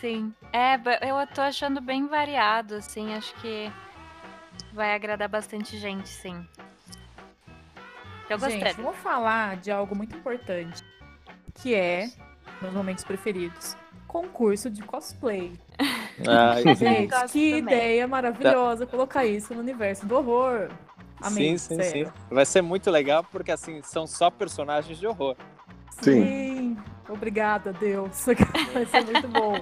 Sim. 0.00 0.32
É, 0.52 0.74
eu 1.08 1.26
tô 1.34 1.40
achando 1.40 1.80
bem 1.80 2.06
variado, 2.06 2.74
assim, 2.74 3.14
acho 3.14 3.34
que 3.36 3.72
vai 4.76 4.94
agradar 4.94 5.28
bastante 5.28 5.78
gente, 5.78 6.08
sim. 6.08 6.46
Eu 8.28 8.38
gostei. 8.38 8.60
Gente, 8.60 8.74
vamos 8.74 8.98
falar 8.98 9.56
de 9.56 9.72
algo 9.72 9.96
muito 9.96 10.14
importante, 10.14 10.84
que 11.54 11.74
é 11.74 12.10
meus 12.60 12.74
momentos 12.74 13.02
preferidos. 13.02 13.74
Concurso 14.06 14.70
de 14.70 14.82
cosplay. 14.82 15.52
Ai, 16.28 16.62
gente, 16.76 17.08
que 17.32 17.50
também. 17.50 17.58
ideia 17.58 18.06
maravilhosa 18.06 18.86
colocar 18.86 19.24
isso 19.24 19.54
no 19.54 19.60
universo 19.60 20.06
do 20.06 20.16
horror. 20.16 20.68
Amém, 21.20 21.56
sim, 21.56 21.82
sim, 21.82 22.04
sim. 22.04 22.12
Vai 22.30 22.44
ser 22.44 22.60
muito 22.62 22.90
legal 22.90 23.24
porque 23.24 23.50
assim 23.50 23.80
são 23.82 24.06
só 24.06 24.30
personagens 24.30 24.98
de 24.98 25.06
horror. 25.06 25.36
Sim. 26.02 26.24
sim. 26.24 26.76
Obrigada, 27.08 27.72
Deus. 27.72 28.26
Vai 28.72 28.84
ser 28.86 29.04
muito 29.04 29.28
bom. 29.28 29.54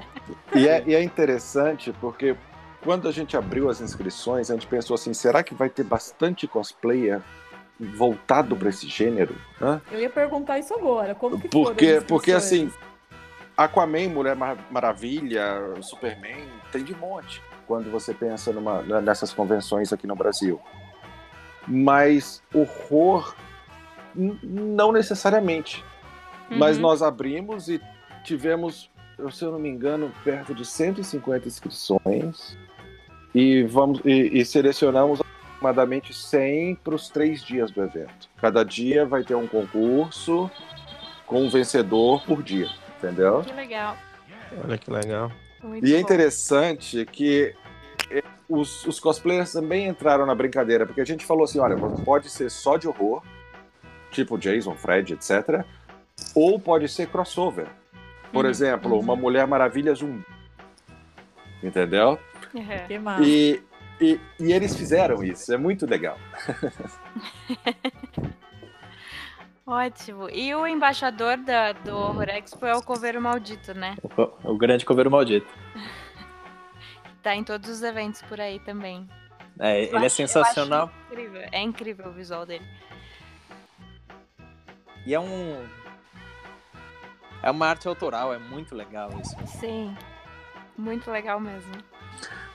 E 0.54 0.66
é, 0.66 0.82
e 0.86 0.94
é 0.94 1.02
interessante 1.02 1.92
porque 2.00 2.36
quando 2.84 3.08
a 3.08 3.12
gente 3.12 3.36
abriu 3.36 3.68
as 3.68 3.80
inscrições, 3.80 4.50
a 4.50 4.54
gente 4.54 4.66
pensou 4.66 4.94
assim: 4.94 5.12
será 5.12 5.42
que 5.42 5.54
vai 5.54 5.68
ter 5.68 5.82
bastante 5.82 6.46
cosplayer 6.46 7.20
voltado 7.80 8.54
para 8.54 8.68
esse 8.68 8.86
gênero? 8.86 9.34
Hã? 9.60 9.80
Eu 9.90 10.00
ia 10.00 10.10
perguntar 10.10 10.58
isso 10.58 10.74
agora. 10.74 11.14
Como 11.14 11.40
que 11.40 11.48
porque, 11.48 12.00
porque 12.06 12.32
assim, 12.32 12.70
Aquaman, 13.56 14.08
Mulher 14.10 14.36
Maravilha, 14.70 15.74
Superman, 15.80 16.46
tem 16.70 16.84
de 16.84 16.94
monte 16.94 17.42
quando 17.66 17.90
você 17.90 18.12
pensa 18.12 18.52
numa, 18.52 18.82
nessas 19.00 19.32
convenções 19.32 19.92
aqui 19.92 20.06
no 20.06 20.14
Brasil 20.14 20.60
mas 21.66 22.42
horror 22.52 23.34
não 24.14 24.92
necessariamente. 24.92 25.84
Uhum. 26.50 26.58
Mas 26.58 26.78
nós 26.78 27.02
abrimos 27.02 27.68
e 27.68 27.80
tivemos, 28.22 28.90
se 29.32 29.44
eu 29.44 29.52
não 29.52 29.58
me 29.58 29.68
engano, 29.68 30.12
perto 30.22 30.54
de 30.54 30.64
150 30.64 31.48
inscrições 31.48 32.56
e 33.34 33.62
vamos 33.64 34.00
e, 34.04 34.40
e 34.40 34.44
selecionamos 34.44 35.20
aproximadamente 35.20 36.14
100 36.14 36.76
para 36.76 36.94
os 36.94 37.08
três 37.08 37.42
dias 37.42 37.70
do 37.70 37.82
evento. 37.82 38.28
Cada 38.40 38.64
dia 38.64 39.04
vai 39.04 39.24
ter 39.24 39.34
um 39.34 39.46
concurso 39.46 40.50
com 41.26 41.42
um 41.42 41.48
vencedor 41.48 42.24
por 42.24 42.42
dia, 42.42 42.68
entendeu? 42.98 43.42
Que 43.42 43.52
legal. 43.52 43.96
Olha 44.62 44.78
que 44.78 44.90
legal. 44.90 45.32
Muito 45.62 45.86
e 45.86 45.94
é 45.94 45.98
interessante 45.98 47.06
que 47.06 47.54
os, 48.48 48.84
os 48.86 49.00
cosplayers 49.00 49.52
também 49.52 49.88
entraram 49.88 50.26
na 50.26 50.34
brincadeira, 50.34 50.86
porque 50.86 51.00
a 51.00 51.06
gente 51.06 51.24
falou 51.24 51.44
assim: 51.44 51.58
olha, 51.58 51.76
pode 52.04 52.28
ser 52.28 52.50
só 52.50 52.76
de 52.76 52.86
horror, 52.86 53.22
tipo 54.10 54.38
Jason, 54.38 54.74
Fred, 54.74 55.14
etc. 55.14 55.64
Ou 56.34 56.58
pode 56.58 56.88
ser 56.88 57.08
crossover. 57.08 57.66
Por 58.32 58.44
uhum. 58.44 58.50
exemplo, 58.50 58.92
uhum. 58.94 59.00
uma 59.00 59.16
Mulher 59.16 59.46
Maravilha 59.46 59.94
zumbi. 59.94 60.24
Entendeu? 61.62 62.18
Uhum. 62.54 63.22
E, 63.22 63.62
e, 64.00 64.20
e, 64.38 64.52
eles 64.52 64.76
fizeram 64.76 65.24
isso, 65.24 65.52
é 65.52 65.56
muito 65.56 65.86
legal. 65.86 66.16
Ótimo. 69.66 70.28
E 70.30 70.54
o 70.54 70.66
embaixador 70.66 71.38
da, 71.38 71.72
do 71.72 71.96
Horror 71.96 72.28
Expo 72.28 72.66
é 72.66 72.76
o 72.76 72.82
Coveiro 72.82 73.18
Maldito, 73.20 73.74
né? 73.74 73.96
O, 74.16 74.52
o 74.52 74.58
grande 74.58 74.84
Coveiro 74.84 75.10
Maldito. 75.10 75.52
Tá 77.22 77.34
em 77.34 77.42
todos 77.42 77.70
os 77.70 77.82
eventos 77.82 78.20
por 78.20 78.38
aí 78.38 78.60
também. 78.60 79.08
É, 79.58 79.84
ele 79.84 80.04
é 80.04 80.10
sensacional. 80.10 80.92
Incrível. 81.10 81.42
É 81.50 81.62
incrível 81.62 82.08
o 82.08 82.12
visual 82.12 82.44
dele. 82.44 82.66
E 85.06 85.14
é 85.14 85.18
um. 85.18 85.66
É 87.42 87.50
uma 87.50 87.66
arte 87.66 87.88
autoral, 87.88 88.34
é 88.34 88.38
muito 88.38 88.74
legal 88.74 89.08
isso. 89.18 89.34
Sim, 89.58 89.96
muito 90.76 91.10
legal 91.10 91.40
mesmo. 91.40 91.72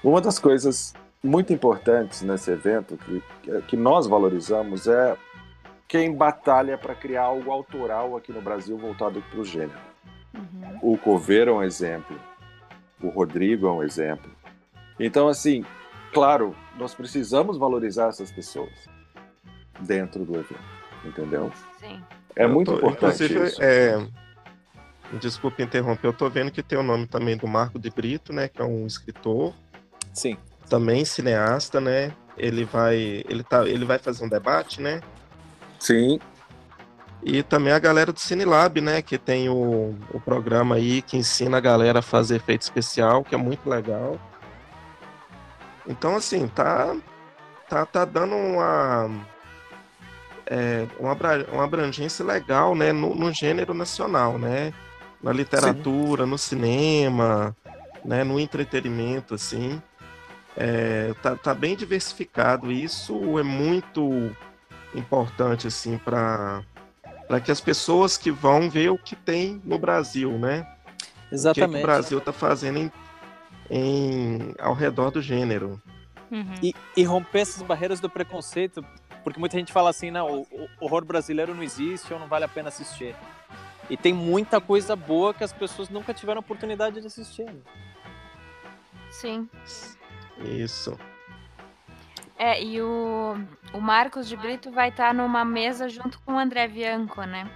Uma 0.04 0.22
das 0.22 0.40
coisas 0.40 0.94
muito 1.24 1.52
importantes 1.52 2.22
nesse 2.22 2.52
evento 2.52 2.98
que, 2.98 3.22
que 3.68 3.78
nós 3.78 4.08
valorizamos 4.08 4.88
é 4.88 5.18
quem 5.88 6.16
batalha 6.16 6.78
para 6.78 6.96
criar 6.96 7.24
algo 7.24 7.52
autoral 7.52 8.16
aqui 8.16 8.32
no 8.32 8.42
Brasil 8.42 8.78
voltado 8.78 9.22
para 9.30 9.40
o 9.40 9.44
gênero. 9.44 9.80
Uhum. 10.34 10.94
O 10.94 10.98
Coveiro 10.98 11.52
é 11.52 11.54
um 11.56 11.64
exemplo, 11.64 12.16
o 13.02 13.10
Rodrigo 13.10 13.68
é 13.68 13.72
um 13.72 13.84
exemplo, 13.84 14.30
então, 15.00 15.30
assim, 15.30 15.64
claro, 16.14 16.54
nós 16.78 16.94
precisamos 16.94 17.58
valorizar 17.58 18.10
essas 18.10 18.32
pessoas 18.32 18.70
dentro 19.80 20.26
do 20.26 20.36
evento, 20.36 20.60
entendeu? 21.06 21.52
Sim. 21.80 22.04
É 22.36 22.44
eu 22.44 22.50
muito 22.50 22.72
tô, 22.72 22.78
importante 22.78 23.24
inclusive, 23.24 23.48
isso. 23.48 23.64
É... 23.64 24.06
Desculpe 25.20 25.64
interromper, 25.64 26.08
eu 26.08 26.14
tô 26.14 26.30
vendo 26.30 26.52
que 26.52 26.62
tem 26.62 26.78
o 26.78 26.84
nome 26.84 27.08
também 27.08 27.36
do 27.36 27.48
Marco 27.48 27.80
de 27.80 27.90
Brito, 27.90 28.32
né, 28.32 28.48
que 28.48 28.62
é 28.62 28.66
um 28.66 28.86
escritor. 28.86 29.56
Sim. 30.14 30.38
Também 30.70 31.06
cineasta, 31.06 31.80
né? 31.82 32.14
Ele 32.38 32.64
vai, 32.64 33.24
ele 33.28 33.44
tá, 33.44 33.68
ele 33.68 33.86
vai 33.86 34.00
fazer 34.00 34.24
um 34.24 34.30
debate, 34.30 34.82
né? 34.82 35.02
Sim. 35.80 36.20
E 37.22 37.44
também 37.44 37.74
a 37.74 37.80
galera 37.80 38.14
do 38.14 38.20
Cinelab, 38.20 38.80
né? 38.80 39.02
Que 39.02 39.18
tem 39.18 39.50
o, 39.50 39.96
o 40.14 40.20
programa 40.20 40.76
aí 40.76 41.02
que 41.02 41.18
ensina 41.18 41.58
a 41.58 41.62
galera 41.62 42.00
a 42.00 42.04
fazer 42.04 42.38
efeito 42.38 42.62
especial, 42.62 43.24
que 43.24 43.36
é 43.36 43.38
muito 43.38 43.70
legal. 43.70 44.18
Então, 45.88 46.16
assim, 46.16 46.48
tá, 46.48 46.96
tá, 47.68 47.86
tá 47.86 48.06
dando 48.06 48.36
uma, 48.36 49.10
é, 50.46 50.88
uma, 51.00 51.18
uma 51.52 51.64
abrangência 51.64 52.24
legal 52.24 52.76
né, 52.76 52.92
no, 52.92 53.16
no, 53.16 53.34
gênero 53.34 53.74
nacional, 53.74 54.38
né? 54.38 54.74
Na 55.22 55.34
literatura, 55.34 56.24
Sim. 56.24 56.30
no 56.30 56.38
cinema, 56.38 57.56
né, 58.06 58.24
no 58.24 58.40
entretenimento, 58.40 59.34
assim. 59.34 59.82
É, 60.62 61.14
tá, 61.24 61.38
tá 61.38 61.54
bem 61.54 61.76
diversificado. 61.76 62.72
E 62.72 62.84
isso 62.84 63.40
é 63.40 63.44
muito 63.44 64.36
importante 64.94 65.68
assim 65.68 65.98
para 65.98 66.64
para 67.28 67.40
que 67.40 67.52
as 67.52 67.62
pessoas 67.62 68.18
que 68.18 68.32
vão 68.32 68.72
ver 68.72 68.90
o 68.90 68.98
que 68.98 69.16
tem 69.16 69.62
no 69.64 69.78
Brasil, 69.78 70.32
né? 70.40 70.68
Exatamente. 71.32 71.70
O 71.70 71.72
que, 71.72 71.78
que 71.78 71.84
o 71.84 71.86
Brasil 71.86 72.18
está 72.18 72.34
fazendo 72.34 72.80
em, 72.80 72.92
em, 73.70 74.56
ao 74.60 74.74
redor 74.74 75.12
do 75.12 75.22
gênero. 75.22 75.80
Uhum. 76.32 76.56
E, 76.62 76.74
e, 76.98 77.04
romper 77.04 77.42
essas 77.42 77.62
barreiras 77.62 78.00
do 78.00 78.10
preconceito, 78.10 78.84
porque 79.24 79.40
muita 79.40 79.60
gente 79.60 79.72
fala 79.72 79.92
assim, 79.92 80.10
não, 80.10 80.40
o, 80.40 80.68
o 80.82 80.86
horror 80.86 81.06
brasileiro 81.06 81.54
não 81.54 81.62
existe 81.62 82.12
ou 82.12 82.20
não 82.20 82.28
vale 82.28 82.46
a 82.46 82.48
pena 82.48 82.70
assistir. 82.70 83.16
E 83.92 83.96
tem 83.96 84.12
muita 84.12 84.60
coisa 84.60 84.96
boa 84.96 85.32
que 85.32 85.44
as 85.44 85.54
pessoas 85.54 85.88
nunca 85.88 86.16
tiveram 86.16 86.40
oportunidade 86.40 87.00
de 87.00 87.06
assistir. 87.06 87.46
né? 87.46 87.62
Sim. 89.12 89.48
Isso. 90.44 90.98
É, 92.38 92.64
e 92.64 92.82
o, 92.82 93.36
o 93.74 93.82
Marcos 93.82 94.28
de 94.28 94.38
Brito 94.38 94.72
vai 94.72 94.90
estar 94.90 95.14
numa 95.14 95.44
mesa 95.44 95.90
junto 95.90 96.20
com 96.22 96.34
o 96.36 96.40
André 96.40 96.68
Bianco, 96.68 97.22
né? 97.24 97.50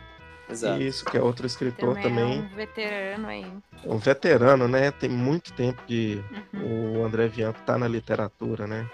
Exato. 0.50 0.82
Isso, 0.82 1.06
que 1.06 1.16
é 1.18 1.22
outro 1.22 1.48
escritor 1.48 1.96
Também, 1.96 2.04
também. 2.04 2.40
é 2.40 2.42
um 2.42 2.48
veterano 2.50 3.28
aí. 3.30 3.54
Um 3.86 3.98
veterano, 3.98 4.68
né? 4.68 4.92
Tem 4.92 5.10
muito 5.10 5.54
tempo 5.54 5.82
que 5.88 6.22
Uhum. 6.54 7.00
o 7.02 7.06
André 7.06 7.30
Bianco 7.30 7.60
tá 7.66 7.78
na 7.78 7.88
literatura, 7.88 8.68
né? 8.68 8.86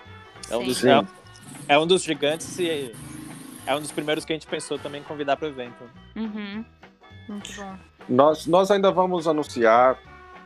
É 0.50 0.56
um, 0.56 0.64
dos, 0.64 0.84
é, 0.86 1.02
é 1.68 1.80
um 1.80 1.88
dos 1.88 2.04
gigantes 2.04 2.58
e 2.60 2.94
é 3.66 3.76
um 3.76 3.82
dos 3.82 3.92
primeiros 3.92 4.24
que 4.26 4.32
a 4.32 4.36
gente 4.36 4.48
pensou 4.48 4.78
também 4.78 5.02
em 5.02 5.04
convidar 5.04 5.38
para 5.38 5.48
o 5.48 5.50
evento. 5.50 5.84
Uhum. 6.16 6.64
Muito 7.28 7.56
bom. 7.56 7.76
Nós, 8.08 8.46
nós 8.46 8.70
ainda 8.72 8.92
vamos 8.92 9.28
anunciar 9.28 9.98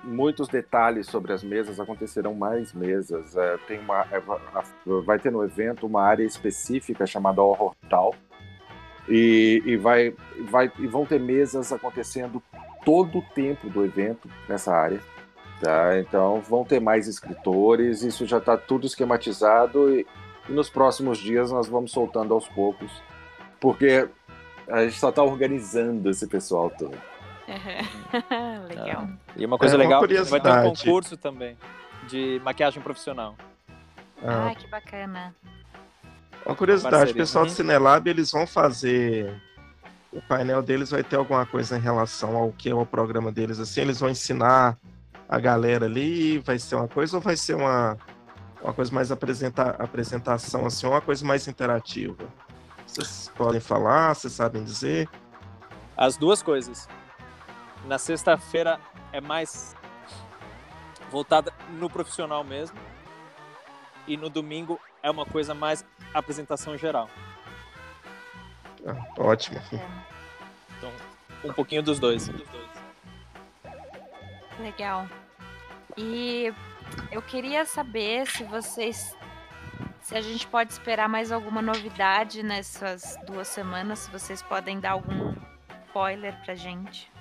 muitos 0.04 0.48
detalhes 0.48 1.08
sobre 1.08 1.34
as 1.34 1.44
mesas, 1.44 1.80
acontecerão 1.80 2.34
mais 2.34 2.74
mesas. 2.74 3.36
É, 3.36 3.58
tem 3.68 3.80
uma, 3.80 4.06
é, 4.12 4.22
vai 5.06 5.18
ter 5.18 5.32
no 5.32 5.44
evento 5.44 5.88
uma 5.88 6.04
área 6.04 6.24
específica 6.24 7.06
chamada 7.06 7.42
Horror 7.42 7.74
Tal. 7.90 8.14
E, 9.08 9.62
e, 9.66 9.78
vai, 9.78 10.16
vai, 10.50 10.72
e 10.80 10.88
vão 10.88 11.06
ter 11.06 11.20
mesas 11.20 11.72
acontecendo 11.72 12.42
todo 12.86 13.20
o 13.20 13.26
tempo 13.34 13.70
do 13.70 13.84
evento 13.84 14.30
nessa 14.48 14.74
área. 14.74 15.00
Tá? 15.62 16.00
Então 16.00 16.42
vão 16.42 16.66
ter 16.66 16.80
mais 16.80 17.08
escritores, 17.08 18.04
isso 18.04 18.26
já 18.26 18.38
está 18.38 18.58
tudo 18.58 18.86
esquematizado 18.86 19.94
e, 19.94 20.06
e 20.50 20.52
nos 20.52 20.70
próximos 20.70 21.18
dias 21.18 21.52
nós 21.52 21.68
vamos 21.68 21.92
soltando 21.92 22.34
aos 22.34 22.48
poucos, 22.50 22.92
porque 23.62 24.10
a 24.68 24.84
gente 24.84 25.00
só 25.00 25.10
está 25.10 25.24
organizando 25.24 26.10
esse 26.10 26.28
pessoal 26.28 26.70
todo. 26.70 26.98
Legal. 28.68 29.10
E 29.36 29.46
uma 29.46 29.58
coisa 29.58 29.76
É, 29.76 29.78
uma 29.78 29.84
legal, 29.84 30.26
vai 30.26 30.40
ter 30.40 30.50
um 30.50 30.64
concurso 30.64 31.18
também 31.18 31.58
de 32.08 32.42
maquiagem 32.44 32.82
profissional. 32.82 33.36
Ah, 34.22 34.48
Ai, 34.48 34.56
que 34.56 34.68
bacana. 34.68 35.36
Uma 36.46 36.56
curiosidade, 36.56 36.96
Parceria, 36.96 37.14
o 37.14 37.18
pessoal 37.18 37.44
uhum. 37.46 37.50
do 37.50 37.56
Cinelab, 37.56 38.10
eles 38.10 38.32
vão 38.32 38.46
fazer. 38.46 39.42
O 40.12 40.22
painel 40.22 40.62
deles 40.62 40.92
vai 40.92 41.04
ter 41.04 41.16
alguma 41.16 41.46
coisa 41.46 41.78
em 41.78 41.82
relação 41.82 42.36
ao 42.36 42.52
que 42.52 42.70
é 42.70 42.76
o 42.76 42.86
programa 42.86 43.32
deles, 43.32 43.60
assim, 43.60 43.82
eles 43.82 44.00
vão 44.00 44.10
ensinar 44.10 44.78
a 45.28 45.40
galera 45.40 45.86
ali, 45.86 46.38
vai 46.40 46.60
ser 46.60 46.76
uma 46.76 46.88
coisa 46.88 47.18
ou 47.18 47.22
vai 47.22 47.36
ser 47.36 47.56
uma, 47.56 47.98
uma 48.62 48.74
coisa 48.74 48.94
mais 48.94 49.12
apresenta, 49.12 49.72
apresentação, 49.80 50.66
assim, 50.66 50.86
uma 50.86 51.02
coisa 51.02 51.26
mais 51.26 51.48
interativa? 51.48 52.24
Vocês 52.86 53.32
podem 53.36 53.60
falar, 53.60 54.14
vocês 54.14 54.34
sabem 54.34 54.64
dizer? 54.64 55.10
As 55.98 56.16
duas 56.16 56.44
coisas. 56.44 56.88
Na 57.86 57.98
sexta-feira 57.98 58.80
é 59.12 59.20
mais 59.20 59.76
voltada 61.12 61.54
no 61.70 61.90
profissional 61.90 62.44
mesmo. 62.44 62.78
E 64.08 64.18
no 64.18 64.30
domingo 64.30 64.80
é 65.02 65.10
uma 65.10 65.26
coisa 65.26 65.54
mais 65.54 65.86
apresentação 66.14 66.78
geral. 66.78 67.10
Ah, 68.86 69.22
ótimo. 69.22 69.62
Então, 70.78 70.92
um 71.44 71.54
pouquinho 71.54 71.84
dos 71.84 72.00
dois. 72.00 72.30
Legal. 74.60 75.08
E 75.98 76.54
eu 77.12 77.22
queria 77.22 77.66
saber 77.66 78.28
se 78.28 78.44
vocês. 78.44 79.16
Se 80.02 80.18
a 80.18 80.22
gente 80.22 80.46
pode 80.48 80.74
esperar 80.74 81.08
mais 81.08 81.32
alguma 81.32 81.62
novidade 81.62 82.44
nessas 82.44 83.18
duas 83.26 83.48
semanas, 83.48 84.00
se 84.00 84.12
vocês 84.12 84.42
podem 84.42 84.80
dar 84.80 84.92
algum 84.92 85.34
spoiler 85.88 86.36
pra 86.44 86.56
gente. 86.56 87.13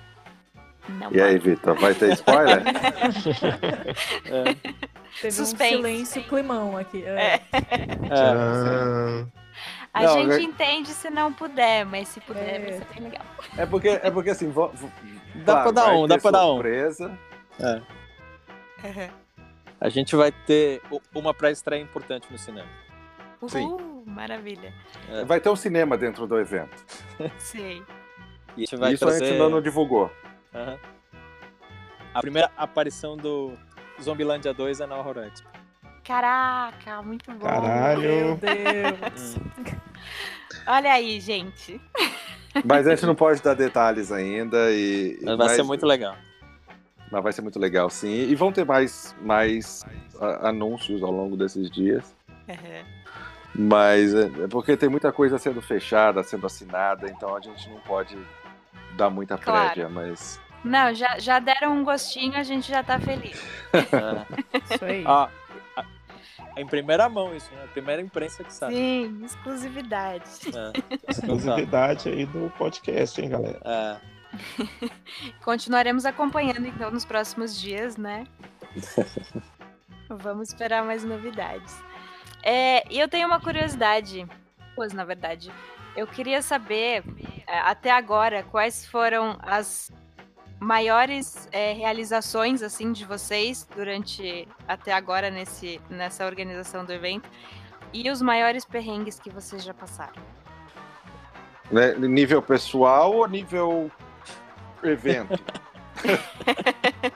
Não 0.89 1.11
E 1.11 1.21
aí. 1.21 1.37
Vitor, 1.37 1.75
vai 1.79 1.93
ter 1.93 2.11
spoiler? 2.13 2.61
É, 4.25 4.53
Teve 5.21 5.31
Suspense. 5.31 5.75
um 5.75 5.77
silêncio 5.77 6.23
climão 6.23 6.75
aqui. 6.77 7.03
É. 7.05 7.35
é, 7.35 7.41
Ah, 8.11 9.25
A 9.93 10.01
Não, 10.03 10.13
gente 10.21 10.31
eu- 10.31 10.39
entende 10.39 10.89
se 10.89 11.09
não 11.11 11.31
puder, 11.31 11.85
mas 11.85 12.07
se 12.07 12.19
puder, 12.19 12.55
É. 12.55 12.59
vai 12.59 12.71
ser 12.73 12.85
bem 12.93 13.03
legal. 13.03 13.25
É 13.57 13.65
porque, 13.65 13.87
é 13.89 14.09
porque 14.11 14.29
assim, 14.31 14.49
vo- 14.49 14.69
vo- 14.73 14.91
Dá 15.35 15.61
pra 15.61 15.71
dar 15.71 15.93
um, 15.93 16.07
dá 16.07 16.17
pra 16.17 16.31
dar 16.31 16.47
um. 16.47 16.53
surpresa. 16.55 17.17
a 19.79 19.89
gente 19.89 20.15
vai 20.15 20.31
ter 20.31 20.81
uma 21.13 21.33
pré-estreia 21.33 21.81
importante 21.81 22.27
no 22.31 22.37
cinema. 22.37 22.67
Sim. 23.47 23.65
Uhul, 23.65 24.03
maravilha. 24.07 24.73
Vai 25.27 25.39
ter 25.39 25.49
um 25.49 25.55
cinema 25.55 25.97
dentro 25.97 26.25
do 26.25 26.39
evento. 26.39 26.75
Sei. 27.37 27.83
E 28.55 28.63
a 28.63 28.65
gente 28.65 28.75
vai 28.77 28.93
Isso 28.93 29.05
trazer... 29.05 29.23
a 29.23 29.27
gente 29.27 29.33
ainda 29.33 29.49
não 29.49 29.61
divulgou. 29.61 30.09
Aham. 30.53 30.77
A 32.13 32.21
primeira 32.21 32.51
aparição 32.55 33.17
do 33.17 33.53
Zombilândia 34.01 34.53
2 34.53 34.79
é 34.81 34.85
na 34.85 34.97
Horror 34.97 35.17
Expo. 35.19 35.47
Caraca, 36.03 37.01
muito 37.01 37.31
bom. 37.31 37.37
Meu 37.37 37.61
caralho. 37.61 38.37
Deus. 38.37 39.37
Olha 40.67 40.91
aí, 40.93 41.19
gente. 41.19 41.81
Mas 42.63 42.85
a 42.85 42.91
gente 42.95 43.05
não 43.05 43.15
pode 43.15 43.41
dar 43.41 43.53
detalhes 43.55 44.11
ainda. 44.11 44.71
E, 44.71 45.17
Mas 45.23 45.37
vai 45.37 45.47
mas- 45.47 45.55
ser 45.55 45.63
muito 45.63 45.85
legal. 45.85 46.15
Mas 47.11 47.23
vai 47.23 47.31
ser 47.33 47.41
muito 47.41 47.59
legal, 47.59 47.89
sim. 47.89 48.09
E 48.29 48.35
vão 48.35 48.51
ter 48.51 48.65
mais, 48.65 49.15
mais 49.21 49.83
a- 50.19 50.49
anúncios 50.49 51.01
ao 51.03 51.11
longo 51.11 51.35
desses 51.37 51.69
dias. 51.71 52.15
Mas 53.55 54.13
é 54.13 54.25
é 54.43 54.47
porque 54.49 54.75
tem 54.75 54.89
muita 54.89 55.11
coisa 55.11 55.37
sendo 55.37 55.61
fechada, 55.61 56.23
sendo 56.23 56.45
assinada, 56.45 57.07
então 57.09 57.35
a 57.35 57.39
gente 57.39 57.69
não 57.69 57.79
pode 57.81 58.17
dar 58.97 59.09
muita 59.09 59.37
Claro. 59.37 59.65
prévia, 59.73 59.89
mas. 59.89 60.39
Não, 60.63 60.93
já, 60.93 61.19
já 61.19 61.39
deram 61.39 61.77
um 61.77 61.83
gostinho, 61.83 62.37
a 62.37 62.43
gente 62.43 62.69
já 62.69 62.81
tá 62.83 62.99
feliz. 62.99 63.41
É. 63.73 64.55
Isso 64.73 64.85
aí. 64.85 65.03
Ah, 65.05 65.29
em 66.55 66.65
primeira 66.67 67.09
mão 67.09 67.35
isso, 67.35 67.51
né? 67.53 67.63
A 67.63 67.67
primeira 67.67 68.01
imprensa 68.01 68.43
que 68.43 68.53
sabe. 68.53 68.75
Sim, 68.75 69.21
exclusividade. 69.23 70.25
É. 70.53 71.11
exclusividade 71.11 72.09
aí 72.09 72.25
do 72.25 72.51
podcast, 72.57 73.19
hein, 73.19 73.29
galera? 73.29 73.59
É. 73.65 74.13
Continuaremos 75.43 76.05
acompanhando 76.05 76.65
então 76.65 76.91
nos 76.91 77.05
próximos 77.05 77.59
dias, 77.59 77.97
né? 77.97 78.27
Vamos 80.09 80.49
esperar 80.49 80.83
mais 80.83 81.03
novidades. 81.03 81.75
É, 82.43 82.83
e 82.91 82.99
eu 82.99 83.07
tenho 83.07 83.27
uma 83.27 83.39
curiosidade, 83.39 84.27
pois 84.75 84.93
na 84.93 85.03
verdade, 85.03 85.51
eu 85.95 86.05
queria 86.05 86.41
saber 86.41 87.03
é, 87.47 87.59
até 87.59 87.89
agora 87.89 88.43
quais 88.43 88.85
foram 88.85 89.37
as 89.41 89.91
maiores 90.63 91.47
é, 91.51 91.73
realizações 91.73 92.63
assim 92.63 92.93
de 92.93 93.05
vocês 93.05 93.67
durante 93.75 94.47
até 94.67 94.93
agora 94.93 95.29
nesse 95.29 95.81
nessa 95.89 96.25
organização 96.25 96.85
do 96.85 96.93
evento 96.93 97.29
e 97.91 98.09
os 98.09 98.21
maiores 98.21 98.63
perrengues 98.65 99.19
que 99.19 99.29
vocês 99.29 99.63
já 99.63 99.73
passaram. 99.73 100.23
Né? 101.69 101.93
Nível 101.95 102.41
pessoal 102.41 103.13
ou 103.13 103.27
nível 103.27 103.91
evento? 104.81 105.37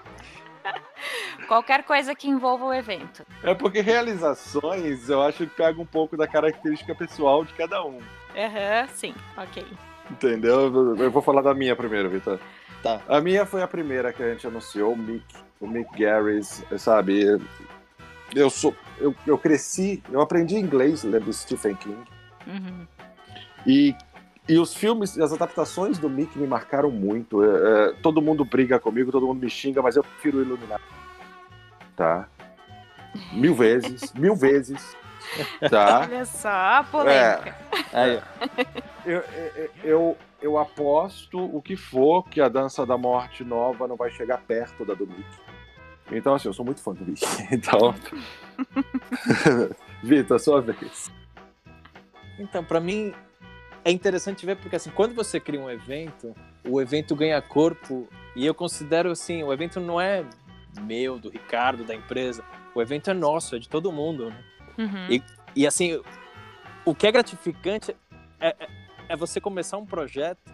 Qualquer 1.47 1.83
coisa 1.83 2.13
que 2.13 2.27
envolva 2.27 2.65
o 2.65 2.73
evento. 2.73 3.25
é 3.41 3.53
porque 3.53 3.79
realizações 3.79 5.07
eu 5.07 5.21
acho 5.21 5.47
que 5.47 5.55
pega 5.55 5.81
um 5.81 5.85
pouco 5.85 6.17
da 6.17 6.27
característica 6.27 6.93
pessoal 6.93 7.45
de 7.45 7.53
cada 7.53 7.81
um. 7.85 7.99
Aham, 8.35 8.87
sim, 8.93 9.15
ok. 9.37 9.65
Entendeu? 10.09 10.95
Eu 10.97 11.11
vou 11.11 11.21
falar 11.21 11.41
da 11.41 11.53
minha 11.53 11.75
primeiro, 11.75 12.09
Vitor. 12.09 12.39
Tá. 12.81 13.01
A 13.07 13.19
minha 13.19 13.45
foi 13.45 13.61
a 13.61 13.67
primeira 13.67 14.13
que 14.13 14.23
a 14.23 14.31
gente 14.31 14.47
anunciou, 14.47 14.93
o 14.93 14.97
Mick, 14.97 15.25
o 15.59 15.67
Mick 15.67 15.89
Garris, 15.99 16.63
sabe? 16.77 17.39
Eu 18.35 18.49
sou, 18.49 18.75
eu, 18.99 19.15
eu 19.25 19.37
cresci, 19.37 20.01
eu 20.11 20.21
aprendi 20.21 20.55
inglês 20.55 21.03
lendo 21.03 21.31
Stephen 21.33 21.75
King 21.75 21.97
Uhum. 22.45 22.87
e 23.65 23.93
e 24.49 24.57
os 24.57 24.73
filmes, 24.73 25.19
as 25.19 25.33
adaptações 25.33 25.97
do 25.97 26.09
Mick 26.09 26.37
me 26.39 26.47
marcaram 26.47 26.89
muito. 26.89 27.43
É, 27.43 27.89
é, 27.89 27.93
todo 28.01 28.21
mundo 28.21 28.45
briga 28.45 28.79
comigo, 28.79 29.11
todo 29.11 29.27
mundo 29.27 29.41
me 29.41 29.49
xinga, 29.49 29.81
mas 29.81 29.97
eu 29.97 30.03
prefiro 30.03 30.37
o 30.37 30.41
Iluminado. 30.41 30.83
Tá? 31.97 32.29
Mil 33.33 33.53
vezes, 33.53 34.13
mil 34.13 34.35
vezes. 34.35 34.95
Tá? 35.69 36.01
Olha 36.09 36.25
só, 36.25 36.49
a 36.49 36.83
polêmica. 36.83 37.55
Aí, 37.93 38.21
Eu, 39.05 39.23
eu, 39.55 39.69
eu, 39.83 40.17
eu 40.41 40.57
aposto 40.57 41.39
o 41.39 41.61
que 41.61 41.75
for 41.75 42.27
que 42.27 42.41
a 42.41 42.49
Dança 42.49 42.85
da 42.85 42.97
Morte 42.97 43.43
nova 43.43 43.87
não 43.87 43.95
vai 43.95 44.11
chegar 44.11 44.39
perto 44.39 44.85
da 44.85 44.93
do 44.93 45.07
Mickey. 45.07 45.23
Então, 46.11 46.35
assim, 46.35 46.47
eu 46.47 46.53
sou 46.53 46.65
muito 46.65 46.81
fã 46.81 46.93
do 46.93 47.05
Mickey. 47.05 47.25
Então, 47.51 47.95
Vitor, 50.03 50.39
sua 50.39 50.61
vez. 50.61 51.11
Então, 52.39 52.63
para 52.63 52.79
mim 52.79 53.13
é 53.83 53.91
interessante 53.91 54.45
ver 54.45 54.57
porque 54.57 54.75
assim, 54.75 54.89
quando 54.89 55.15
você 55.15 55.39
cria 55.39 55.59
um 55.59 55.69
evento, 55.69 56.35
o 56.67 56.81
evento 56.81 57.15
ganha 57.15 57.41
corpo 57.41 58.07
e 58.35 58.45
eu 58.45 58.53
considero 58.53 59.11
assim, 59.11 59.43
o 59.43 59.53
evento 59.53 59.79
não 59.79 59.99
é 59.99 60.25
meu, 60.81 61.17
do 61.17 61.29
Ricardo, 61.29 61.83
da 61.83 61.95
empresa, 61.95 62.43
o 62.75 62.81
evento 62.81 63.09
é 63.09 63.13
nosso, 63.13 63.55
é 63.55 63.59
de 63.59 63.69
todo 63.69 63.91
mundo, 63.91 64.29
né? 64.29 64.37
Uhum. 64.77 65.07
E, 65.09 65.23
e 65.55 65.67
assim, 65.67 66.01
o 66.85 66.93
que 66.93 67.07
é 67.07 67.11
gratificante 67.11 67.95
é, 68.39 68.49
é, 68.49 68.67
é 69.09 69.15
você 69.15 69.41
começar 69.41 69.77
um 69.77 69.85
projeto 69.85 70.51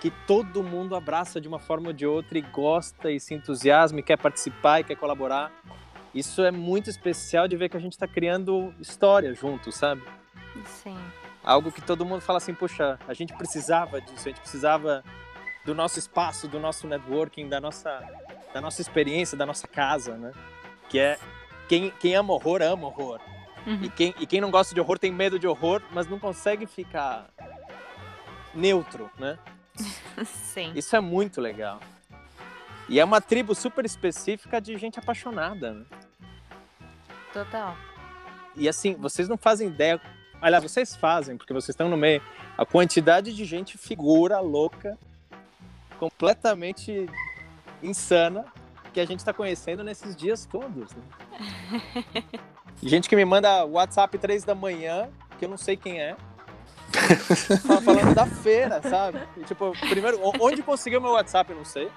que 0.00 0.10
todo 0.26 0.62
mundo 0.62 0.96
abraça 0.96 1.40
de 1.40 1.46
uma 1.46 1.58
forma 1.58 1.88
ou 1.88 1.92
de 1.92 2.06
outra 2.06 2.38
e 2.38 2.40
gosta 2.40 3.10
e 3.10 3.20
se 3.20 3.34
entusiasma 3.34 4.00
e 4.00 4.02
quer 4.02 4.16
participar 4.16 4.80
e 4.80 4.84
quer 4.84 4.96
colaborar. 4.96 5.52
Isso 6.14 6.42
é 6.42 6.50
muito 6.50 6.88
especial 6.88 7.46
de 7.46 7.56
ver 7.56 7.68
que 7.68 7.76
a 7.76 7.80
gente 7.80 7.92
está 7.92 8.08
criando 8.08 8.74
história 8.80 9.32
junto, 9.34 9.70
sabe? 9.70 10.02
Sim. 10.64 10.98
Algo 11.44 11.70
que 11.70 11.82
todo 11.82 12.04
mundo 12.04 12.20
fala 12.20 12.38
assim, 12.38 12.54
puxa, 12.54 12.98
a 13.06 13.14
gente 13.14 13.34
precisava 13.34 14.00
disso, 14.00 14.28
a 14.28 14.30
gente 14.30 14.40
precisava 14.40 15.04
do 15.64 15.74
nosso 15.74 15.98
espaço, 15.98 16.48
do 16.48 16.58
nosso 16.58 16.86
networking, 16.86 17.48
da 17.48 17.60
nossa, 17.60 18.02
da 18.52 18.60
nossa 18.60 18.80
experiência, 18.80 19.36
da 19.36 19.46
nossa 19.46 19.68
casa, 19.68 20.16
né? 20.16 20.32
Que 20.88 20.98
é 20.98 21.18
quem, 21.68 21.90
quem 22.00 22.14
ama 22.16 22.32
horror, 22.32 22.62
ama 22.62 22.86
horror. 22.86 23.20
Uhum. 23.66 23.84
E 23.84 23.90
quem, 23.90 24.14
e 24.18 24.26
quem 24.26 24.40
não 24.40 24.50
gosta 24.50 24.74
de 24.74 24.80
horror 24.80 24.98
tem 24.98 25.12
medo 25.12 25.38
de 25.38 25.46
horror, 25.46 25.82
mas 25.92 26.06
não 26.06 26.18
consegue 26.18 26.66
ficar 26.66 27.28
neutro, 28.54 29.10
né? 29.18 29.38
Sim. 30.24 30.72
Isso 30.74 30.94
é 30.96 31.00
muito 31.00 31.40
legal. 31.40 31.80
E 32.88 32.98
é 32.98 33.04
uma 33.04 33.20
tribo 33.20 33.54
super 33.54 33.84
específica 33.84 34.60
de 34.60 34.76
gente 34.76 34.98
apaixonada, 34.98 35.72
né? 35.72 35.84
Total. 37.32 37.76
E 38.56 38.68
assim, 38.68 38.94
vocês 38.94 39.28
não 39.28 39.36
fazem 39.36 39.68
ideia. 39.68 40.00
Aliás, 40.42 40.62
vocês 40.62 40.96
fazem, 40.96 41.36
porque 41.36 41.52
vocês 41.52 41.70
estão 41.70 41.88
no 41.88 41.96
meio. 41.96 42.20
A 42.58 42.66
quantidade 42.66 43.32
de 43.32 43.44
gente 43.44 43.78
figura, 43.78 44.40
louca, 44.40 44.98
completamente 45.98 47.08
insana, 47.82 48.44
que 48.92 49.00
a 49.00 49.06
gente 49.06 49.20
está 49.20 49.32
conhecendo 49.32 49.84
nesses 49.84 50.16
dias 50.16 50.44
todos. 50.46 50.90
Né? 50.92 51.02
gente 52.82 53.08
que 53.08 53.16
me 53.16 53.24
manda 53.24 53.64
WhatsApp 53.64 54.16
três 54.18 54.44
da 54.44 54.54
manhã, 54.54 55.08
que 55.38 55.44
eu 55.44 55.48
não 55.48 55.56
sei 55.56 55.76
quem 55.76 56.00
é. 56.00 56.16
Fala- 57.66 57.80
Falando 57.82 58.14
da 58.14 58.26
feira, 58.26 58.80
sabe? 58.82 59.20
E, 59.36 59.42
tipo, 59.44 59.72
primeiro, 59.88 60.18
onde 60.40 60.62
conseguiu 60.62 61.00
meu 61.00 61.12
WhatsApp, 61.12 61.50
eu 61.50 61.56
não 61.58 61.64
sei. 61.64 61.90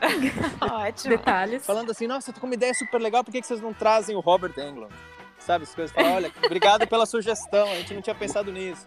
Ótimo. 0.60 1.16
Detalhes. 1.16 1.64
Falando 1.64 1.90
assim, 1.90 2.06
nossa, 2.06 2.32
tô 2.32 2.40
com 2.40 2.46
uma 2.46 2.54
ideia 2.54 2.74
super 2.74 3.00
legal, 3.00 3.22
por 3.24 3.30
que, 3.30 3.40
que 3.40 3.46
vocês 3.46 3.60
não 3.60 3.72
trazem 3.72 4.14
o 4.16 4.20
Robert 4.20 4.52
Englund? 4.58 4.92
Sabe, 5.38 5.64
as 5.64 5.74
coisas. 5.74 5.94
Fala, 5.94 6.10
olha, 6.12 6.32
obrigado 6.44 6.86
pela 6.86 7.06
sugestão, 7.06 7.70
a 7.70 7.74
gente 7.76 7.94
não 7.94 8.02
tinha 8.02 8.14
pensado 8.14 8.50
nisso. 8.52 8.86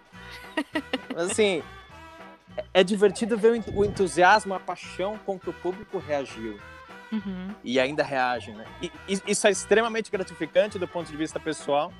Mas 1.15 1.31
assim, 1.31 1.63
é- 2.73 2.83
divertido 2.83 3.37
ver 3.37 3.61
o 3.73 3.85
entusiasmo, 3.85 4.53
a 4.53 4.59
paixão 4.59 5.17
com 5.25 5.39
que 5.39 5.49
o 5.49 5.53
público 5.53 5.97
reagiu. 5.97 6.59
Uhum. 7.11 7.49
E 7.63 7.79
ainda 7.79 8.03
reage, 8.03 8.51
né? 8.51 8.65
E, 8.81 8.91
e- 9.07 9.21
isso 9.27 9.47
é 9.47 9.51
extremamente 9.51 10.11
gratificante 10.11 10.77
do 10.77 10.87
ponto 10.87 11.09
de 11.09 11.17
vista 11.17 11.39
pessoal. 11.39 11.91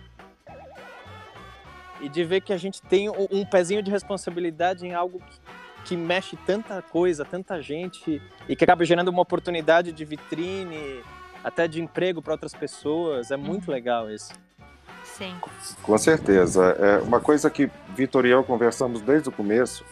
E 1.99 2.07
de 2.09 2.23
ver 2.23 2.41
que 2.41 2.53
a 2.53 2.57
gente 2.57 2.81
tem 2.81 3.09
um, 3.09 3.27
um 3.31 3.45
pezinho 3.45 3.81
de 3.81 3.89
responsabilidade 3.89 4.85
em 4.85 4.93
algo 4.93 5.19
que, 5.19 5.39
que 5.85 5.97
mexe 5.97 6.37
tanta 6.45 6.81
coisa, 6.81 7.25
tanta 7.25 7.61
gente, 7.61 8.21
e 8.47 8.55
que 8.55 8.63
acaba 8.63 8.85
gerando 8.85 9.07
uma 9.07 9.21
oportunidade 9.21 9.91
de 9.91 10.05
vitrine, 10.05 11.01
até 11.43 11.67
de 11.67 11.81
emprego 11.81 12.21
para 12.21 12.33
outras 12.33 12.53
pessoas. 12.53 13.31
É 13.31 13.37
muito 13.37 13.71
legal 13.71 14.11
isso. 14.11 14.31
Sim. 15.03 15.35
Com 15.81 15.97
certeza. 15.97 16.63
É 16.79 16.97
uma 16.99 17.19
coisa 17.19 17.49
que 17.49 17.71
Vitor 17.95 18.25
e 18.25 18.29
eu 18.29 18.43
conversamos 18.43 19.01
desde 19.01 19.29
o 19.29 19.31
começo. 19.31 19.83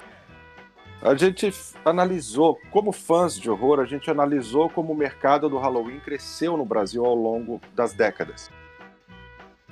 A 1.05 1.13
gente 1.13 1.53
analisou, 1.85 2.59
como 2.71 2.91
fãs 2.91 3.39
de 3.39 3.47
horror, 3.47 3.79
a 3.79 3.85
gente 3.85 4.09
analisou 4.09 4.71
como 4.71 4.91
o 4.91 4.97
mercado 4.97 5.47
do 5.47 5.59
Halloween 5.59 5.99
cresceu 5.99 6.57
no 6.57 6.65
Brasil 6.65 7.05
ao 7.05 7.13
longo 7.13 7.61
das 7.75 7.93
décadas. 7.93 8.49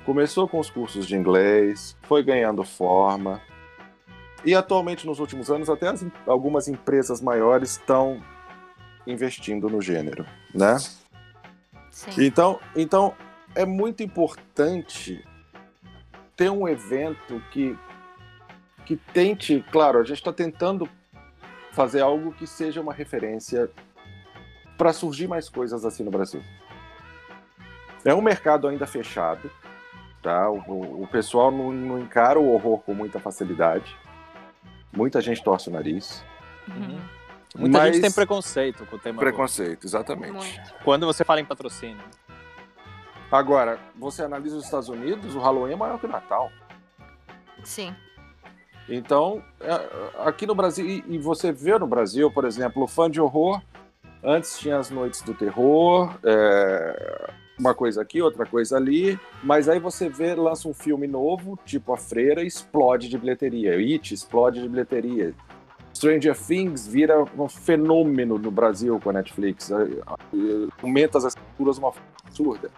Começou 0.06 0.46
com 0.46 0.60
os 0.60 0.70
cursos 0.70 1.08
de 1.08 1.16
inglês, 1.16 1.96
foi 2.02 2.22
ganhando 2.22 2.62
forma. 2.62 3.42
E 4.44 4.54
atualmente, 4.54 5.08
nos 5.08 5.18
últimos 5.18 5.50
anos, 5.50 5.68
até 5.68 5.88
as 5.88 6.06
algumas 6.24 6.68
empresas 6.68 7.20
maiores 7.20 7.72
estão 7.72 8.22
investindo 9.04 9.68
no 9.68 9.82
gênero, 9.82 10.24
né? 10.54 10.78
Sim. 11.90 12.26
Então, 12.26 12.60
então 12.76 13.12
é 13.56 13.66
muito 13.66 14.04
importante 14.04 15.26
ter 16.36 16.48
um 16.48 16.68
evento 16.68 17.42
que, 17.50 17.76
que 18.86 18.94
tente, 19.12 19.64
claro, 19.72 19.98
a 19.98 20.04
gente 20.04 20.18
está 20.18 20.32
tentando 20.32 20.88
fazer 21.74 22.00
algo 22.00 22.32
que 22.32 22.46
seja 22.46 22.80
uma 22.80 22.92
referência 22.92 23.70
para 24.78 24.92
surgir 24.92 25.26
mais 25.28 25.48
coisas 25.48 25.84
assim 25.84 26.02
no 26.04 26.10
Brasil. 26.10 26.42
É 28.04 28.14
um 28.14 28.20
mercado 28.20 28.68
ainda 28.68 28.86
fechado, 28.86 29.50
tá? 30.22 30.48
O, 30.50 30.58
o- 30.70 31.02
o 31.02 31.06
pessoal 31.08 31.50
não, 31.50 31.72
não 31.72 31.98
encara 31.98 32.38
o 32.38 32.52
horror 32.52 32.78
com 32.80 32.94
muita 32.94 33.18
facilidade. 33.18 33.96
Muita 34.92 35.20
gente 35.20 35.42
torce 35.42 35.68
o 35.68 35.72
nariz. 35.72 36.24
Uhum. 36.68 37.00
Muita 37.56 37.78
Mas- 37.78 37.94
gente 37.94 38.02
tem 38.02 38.12
preconceito 38.12 38.84
com 38.86 38.96
o 38.96 38.98
tema. 38.98 39.18
Preconceito, 39.18 39.84
exatamente. 39.86 40.32
Muito. 40.32 40.74
Quando 40.84 41.06
você 41.06 41.24
fala 41.24 41.40
em 41.40 41.44
patrocínio. 41.44 42.02
Agora, 43.30 43.78
você 43.96 44.22
analisa 44.22 44.56
os 44.56 44.64
Estados 44.64 44.88
Unidos, 44.88 45.34
o 45.34 45.40
Halloween 45.40 45.72
é 45.72 45.76
maior 45.76 45.98
que 45.98 46.06
o 46.06 46.08
Natal. 46.08 46.50
Sim. 47.64 47.94
Então, 48.88 49.42
é, 49.60 49.80
aqui 50.26 50.46
no 50.46 50.54
Brasil, 50.54 51.02
e 51.08 51.18
você 51.18 51.50
vê 51.52 51.78
no 51.78 51.86
Brasil, 51.86 52.30
por 52.30 52.44
exemplo, 52.44 52.82
o 52.82 52.86
fã 52.86 53.10
de 53.10 53.20
horror, 53.20 53.62
antes 54.22 54.58
tinha 54.58 54.78
as 54.78 54.90
noites 54.90 55.22
do 55.22 55.32
terror, 55.34 56.14
é, 56.22 57.30
uma 57.58 57.74
coisa 57.74 58.02
aqui, 58.02 58.20
outra 58.20 58.44
coisa 58.44 58.76
ali, 58.76 59.18
mas 59.42 59.68
aí 59.68 59.78
você 59.78 60.08
vê, 60.08 60.34
lança 60.34 60.68
um 60.68 60.74
filme 60.74 61.06
novo, 61.06 61.58
tipo 61.64 61.92
A 61.92 61.96
Freira, 61.96 62.42
explode 62.42 63.08
de 63.08 63.16
bilheteria. 63.16 63.72
It 63.72 64.12
explode 64.12 64.60
de 64.60 64.68
bilheteria. 64.68 65.34
Stranger 65.94 66.36
Things 66.36 66.86
vira 66.86 67.24
um 67.38 67.48
fenômeno 67.48 68.36
no 68.36 68.50
Brasil 68.50 69.00
com 69.02 69.10
a 69.10 69.12
Netflix. 69.12 69.70
é, 69.70 69.82
é, 69.84 70.68
Aumenta 70.82 71.18
as 71.18 71.24
assinaturas 71.26 71.76
de 71.76 71.80
uma 71.80 71.92
forma 71.92 72.08
absurda. 72.26 72.70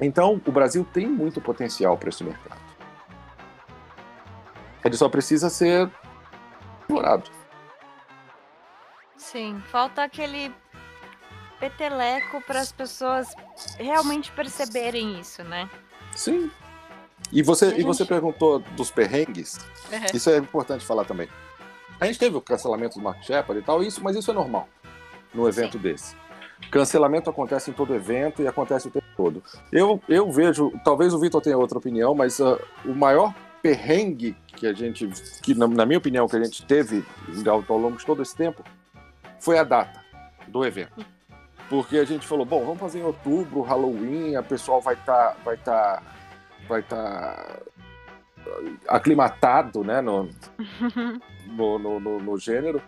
Então, 0.00 0.40
o 0.46 0.52
Brasil 0.52 0.86
tem 0.92 1.06
muito 1.06 1.40
potencial 1.40 1.98
para 1.98 2.08
esse 2.08 2.24
mercado. 2.24 2.67
Ele 4.84 4.96
só 4.96 5.08
precisa 5.08 5.48
ser 5.50 5.90
explorado. 6.80 7.30
Sim. 9.16 9.60
Falta 9.70 10.02
aquele 10.04 10.52
peteleco 11.58 12.40
para 12.42 12.60
as 12.60 12.70
pessoas 12.70 13.28
realmente 13.78 14.30
perceberem 14.32 15.18
isso, 15.18 15.42
né? 15.42 15.68
Sim. 16.14 16.50
E 17.32 17.42
você, 17.42 17.70
E 17.70 17.74
a 17.74 17.78
e 17.78 17.82
você 17.82 17.98
gente- 18.04 18.08
perguntou 18.08 18.60
dos 18.60 18.90
perrengues. 18.90 19.58
Isso 20.14 20.30
é 20.30 20.36
importante 20.38 20.86
falar 20.86 21.04
também. 21.04 21.28
A 22.00 22.06
gente 22.06 22.18
teve 22.18 22.36
o 22.36 22.40
cancelamento 22.40 22.96
do 22.98 23.02
Mark 23.04 23.22
Shepard 23.24 23.60
e 23.60 23.64
tal, 23.64 23.82
isso, 23.82 24.02
mas 24.02 24.14
isso 24.16 24.30
é 24.30 24.34
normal 24.34 24.68
num 25.34 25.48
evento 25.48 25.76
desse. 25.78 26.16
Cancelamento 26.70 27.28
acontece 27.28 27.70
em 27.70 27.74
todo 27.74 27.94
evento 27.94 28.40
e 28.40 28.46
acontece 28.46 28.86
o 28.88 28.90
tempo 28.90 29.06
todo. 29.16 29.42
Eu, 29.72 30.00
eu 30.08 30.30
vejo, 30.30 30.72
talvez 30.84 31.12
o 31.12 31.18
Vitor 31.18 31.40
tenha 31.42 31.58
outra 31.58 31.78
opinião, 31.78 32.14
mas 32.14 32.40
ah, 32.40 32.56
o 32.84 32.94
maior 32.94 33.34
perrengue 33.62 34.36
que 34.56 34.66
a 34.66 34.72
gente, 34.72 35.06
que 35.42 35.54
na, 35.54 35.66
na 35.66 35.86
minha 35.86 35.98
opinião, 35.98 36.26
que 36.28 36.36
a 36.36 36.42
gente 36.42 36.64
teve 36.66 37.04
ao, 37.46 37.64
ao 37.68 37.78
longo 37.78 37.96
de 37.96 38.04
todo 38.06 38.22
esse 38.22 38.34
tempo, 38.36 38.62
foi 39.40 39.58
a 39.58 39.64
data 39.64 40.00
do 40.46 40.64
evento. 40.64 41.04
Porque 41.68 41.98
a 41.98 42.04
gente 42.04 42.26
falou, 42.26 42.46
bom, 42.46 42.64
vamos 42.64 42.78
fazer 42.80 43.00
em 43.00 43.02
outubro, 43.04 43.60
Halloween, 43.60 44.36
a 44.36 44.42
pessoal 44.42 44.80
vai 44.80 44.94
estar, 44.94 45.36
vai 45.44 45.54
estar, 45.54 46.02
vai 46.66 46.80
estar 46.80 47.58
aclimatado, 48.88 49.84
né, 49.84 50.00
no, 50.00 50.28
no, 51.46 51.78
no, 51.78 52.00
no- 52.00 52.18
no 52.20 52.38
gênero. 52.38 52.80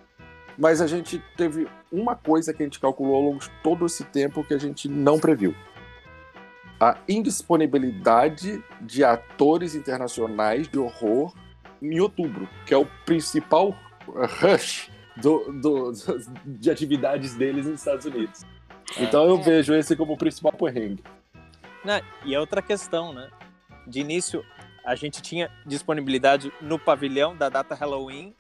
Mas 0.58 0.80
a 0.80 0.86
gente 0.86 1.22
teve 1.36 1.66
uma 1.90 2.14
coisa 2.14 2.52
que 2.52 2.62
a 2.62 2.66
gente 2.66 2.80
calculou 2.80 3.14
ao 3.16 3.22
longo 3.22 3.38
de 3.38 3.50
todo 3.62 3.86
esse 3.86 4.04
tempo 4.04 4.44
que 4.44 4.52
a 4.54 4.58
gente 4.58 4.88
não 4.88 5.18
previu. 5.18 5.54
A 6.80 6.96
indisponibilidade 7.08 8.62
de 8.80 9.04
atores 9.04 9.74
internacionais 9.74 10.66
de 10.68 10.78
horror 10.78 11.34
em 11.82 12.00
outubro, 12.00 12.48
que 12.66 12.72
é 12.72 12.76
o 12.76 12.86
principal 13.04 13.74
rush 14.06 14.90
do, 15.16 15.52
do- 15.60 15.92
de 16.46 16.70
atividades 16.70 17.34
deles 17.34 17.66
nos 17.66 17.80
Estados 17.80 18.06
Unidos. 18.06 18.42
Então 18.98 19.24
eu 19.28 19.38
É. 19.38 19.42
vejo 19.42 19.74
esse 19.74 19.94
como 19.94 20.14
o 20.14 20.16
principal 20.16 20.52
perrengue. 20.52 21.02
Né? 21.84 22.00
E 22.24 22.34
é 22.34 22.40
outra 22.40 22.60
questão, 22.62 23.12
né? 23.12 23.28
De 23.86 24.00
início, 24.00 24.44
a 24.84 24.94
gente 24.94 25.22
tinha 25.22 25.50
disponibilidade 25.66 26.52
no 26.60 26.78
pavilhão 26.78 27.36
da 27.36 27.48
data 27.48 27.74
Halloween 27.74 28.34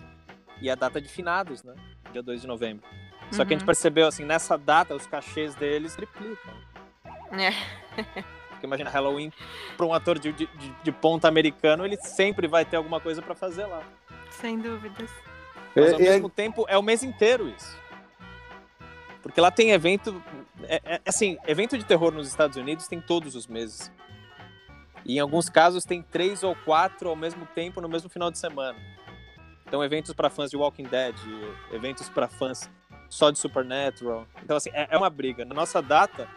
e 0.60 0.68
a 0.70 0.74
data 0.74 1.00
de 1.00 1.08
finados, 1.08 1.62
né? 1.62 1.74
Dia 2.12 2.22
2 2.22 2.40
de 2.42 2.46
novembro. 2.46 2.84
Só 3.30 3.44
que 3.44 3.52
a 3.52 3.56
gente 3.56 3.60
Uhum. 3.62 3.66
percebeu, 3.66 4.06
assim, 4.08 4.24
nessa 4.24 4.58
data, 4.58 4.94
os 4.94 5.06
cachês 5.06 5.54
deles 5.54 5.94
triplicam. 5.94 6.52
É. 7.32 7.50
Porque 8.50 8.66
imagina, 8.66 8.90
Halloween, 8.90 9.32
para 9.76 9.86
um 9.86 9.94
ator 9.94 10.18
de, 10.18 10.32
de, 10.32 10.48
de, 10.82 10.92
ponta 10.92 11.26
americano, 11.28 11.84
ele 11.84 11.96
sempre 11.96 12.46
vai 12.46 12.64
ter 12.64 12.76
alguma 12.76 13.00
coisa 13.00 13.22
para 13.22 13.34
fazer 13.34 13.64
lá. 13.64 13.82
Sem 14.30 14.58
dúvidas. 14.58 15.10
Mas 15.74 15.92
ao 15.92 16.00
é, 16.00 16.02
mesmo 16.02 16.26
é... 16.26 16.30
tempo, 16.30 16.66
é 16.68 16.76
o 16.76 16.82
mês 16.82 17.02
inteiro 17.02 17.48
isso. 17.48 17.78
Porque 19.22 19.40
lá 19.40 19.50
tem 19.50 19.70
evento. 19.70 20.22
É, 20.64 20.80
é, 20.84 21.00
assim, 21.06 21.38
evento 21.46 21.76
de 21.78 21.84
terror 21.84 22.12
nos 22.12 22.28
Estados 22.28 22.56
Unidos 22.56 22.86
tem 22.86 23.00
todos 23.00 23.34
os 23.34 23.46
meses. 23.46 23.90
E 25.04 25.16
em 25.16 25.18
alguns 25.20 25.48
casos 25.48 25.84
tem 25.84 26.02
três 26.02 26.42
ou 26.42 26.54
quatro 26.54 27.08
ao 27.08 27.16
mesmo 27.16 27.46
tempo 27.54 27.80
no 27.80 27.88
mesmo 27.88 28.08
final 28.08 28.30
de 28.30 28.38
semana. 28.38 28.78
Então, 29.66 29.84
eventos 29.84 30.12
para 30.12 30.28
fãs 30.28 30.50
de 30.50 30.56
Walking 30.56 30.84
Dead, 30.84 31.14
eventos 31.72 32.08
para 32.08 32.28
fãs 32.28 32.68
só 33.08 33.30
de 33.30 33.38
Supernatural. 33.38 34.26
Então, 34.42 34.56
assim, 34.56 34.70
é, 34.72 34.88
é 34.90 34.98
uma 34.98 35.08
briga. 35.08 35.44
Na 35.44 35.54
nossa 35.54 35.80
data, 35.80 36.28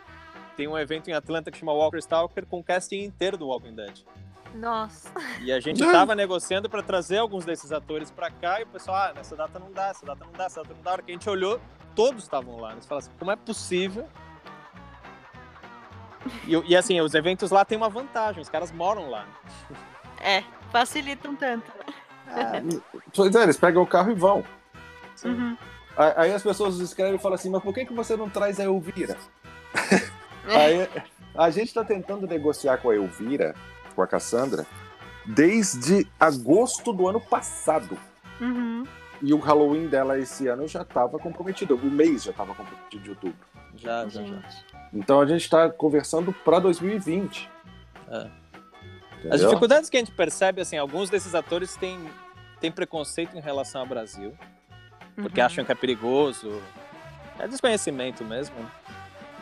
tem 0.56 0.68
um 0.68 0.78
evento 0.78 1.10
em 1.10 1.14
Atlanta 1.14 1.52
que 1.52 1.58
chama 1.58 1.74
Walker 1.74 1.98
Stalker 1.98 2.46
com 2.46 2.60
o 2.60 2.64
casting 2.64 3.04
inteiro 3.04 3.38
do 3.38 3.48
Walking 3.48 3.76
Dead. 3.76 4.04
Nossa. 4.56 5.12
E 5.42 5.52
a 5.52 5.60
gente 5.60 5.82
tava 5.92 6.14
negociando 6.14 6.70
para 6.70 6.84
trazer 6.84 7.18
alguns 7.18 7.44
desses 7.44 7.72
atores 7.72 8.12
para 8.12 8.30
cá 8.30 8.60
e 8.60 8.64
o 8.64 8.68
pessoal, 8.68 8.98
ah, 8.98 9.14
nessa 9.16 9.36
data 9.36 9.58
não 9.58 9.72
dá, 9.72 9.88
essa 9.88 10.06
data 10.06 10.26
não 10.26 10.32
dá, 10.32 10.46
essa 10.46 10.62
data 10.62 10.76
não 10.76 10.82
dá. 10.84 10.90
A 10.92 10.94
hora 10.94 11.02
que 11.02 11.12
a 11.12 11.14
gente 11.16 11.30
olhou, 11.30 11.60
todos 11.96 12.24
estavam 12.24 12.58
lá. 12.60 12.76
Nós 12.76 12.86
falamos 12.86 13.08
assim, 13.08 13.18
como 13.18 13.32
é 13.32 13.36
possível? 13.36 14.08
E, 16.48 16.72
e, 16.72 16.76
assim, 16.76 17.02
os 17.02 17.14
eventos 17.14 17.52
lá 17.52 17.66
têm 17.66 17.78
uma 17.78 17.90
vantagem, 17.90 18.42
os 18.42 18.50
caras 18.50 18.72
moram 18.72 19.10
lá. 19.10 19.28
É, 20.22 20.44
facilitam 20.72 21.36
tanto. 21.36 21.72
É, 22.28 22.62
pois 23.14 23.36
é, 23.36 23.44
eles 23.44 23.58
pegam 23.58 23.84
o 23.84 23.88
carro 23.88 24.12
e 24.12 24.16
vão. 24.16 24.44
Uhum. 25.26 25.58
Aí 25.96 26.34
as 26.34 26.42
pessoas 26.42 26.80
escrevem 26.80 27.16
e 27.16 27.20
falam 27.20 27.36
assim, 27.36 27.50
mas 27.50 27.62
por 27.62 27.74
que, 27.74 27.86
que 27.86 27.94
você 27.94 28.16
não 28.16 28.30
traz 28.30 28.60
a 28.60 28.64
Elvira? 28.64 29.18
Aí, 30.48 30.88
a 31.36 31.50
gente 31.50 31.68
está 31.68 31.84
tentando 31.84 32.28
negociar 32.28 32.78
com 32.78 32.90
a 32.90 32.96
Elvira, 32.96 33.56
com 33.96 34.02
a 34.02 34.08
Cassandra, 34.08 34.66
desde 35.26 36.08
agosto 36.20 36.92
do 36.92 37.08
ano 37.08 37.20
passado. 37.20 37.98
Uhum. 38.40 38.86
E 39.22 39.34
o 39.34 39.38
Halloween 39.38 39.88
dela 39.88 40.20
esse 40.20 40.48
ano 40.48 40.68
já 40.68 40.82
estava 40.82 41.18
comprometido. 41.18 41.76
O 41.76 41.86
mês 41.86 42.24
já 42.24 42.32
estava 42.32 42.54
comprometido 42.54 43.04
de 43.04 43.10
outubro. 43.10 43.38
Já, 43.76 44.08
já, 44.08 44.24
já. 44.24 44.42
Então 44.94 45.22
a 45.22 45.26
gente 45.26 45.42
está 45.42 45.70
conversando 45.70 46.34
para 46.34 46.60
2020. 46.60 47.50
É. 48.10 48.30
As 49.32 49.40
dificuldades 49.40 49.90
que 49.90 49.96
a 49.96 50.00
gente 50.00 50.12
percebe, 50.12 50.62
assim, 50.62 50.78
alguns 50.78 51.10
desses 51.10 51.34
atores 51.34 51.76
têm, 51.78 51.98
têm 52.60 52.72
preconceito 52.72 53.38
em 53.38 53.40
relação 53.40 53.82
ao 53.82 53.88
Brasil, 53.88 54.38
porque 55.16 55.40
uhum. 55.40 55.46
acham 55.46 55.66
que 55.66 55.72
é 55.72 55.76
perigoso. 55.76 56.62
É 57.40 57.48
desconhecimento 57.48 58.24
mesmo. 58.24 58.56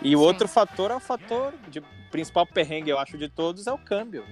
E 0.01 0.15
o 0.15 0.19
Sim. 0.19 0.25
outro 0.25 0.47
fator 0.47 0.91
é 0.91 0.95
o 0.95 0.99
fator 0.99 1.53
de 1.69 1.81
principal 2.09 2.45
perrengue, 2.45 2.89
eu 2.89 2.99
acho, 2.99 3.17
de 3.17 3.29
todos, 3.29 3.67
é 3.67 3.71
o 3.71 3.77
câmbio. 3.77 4.25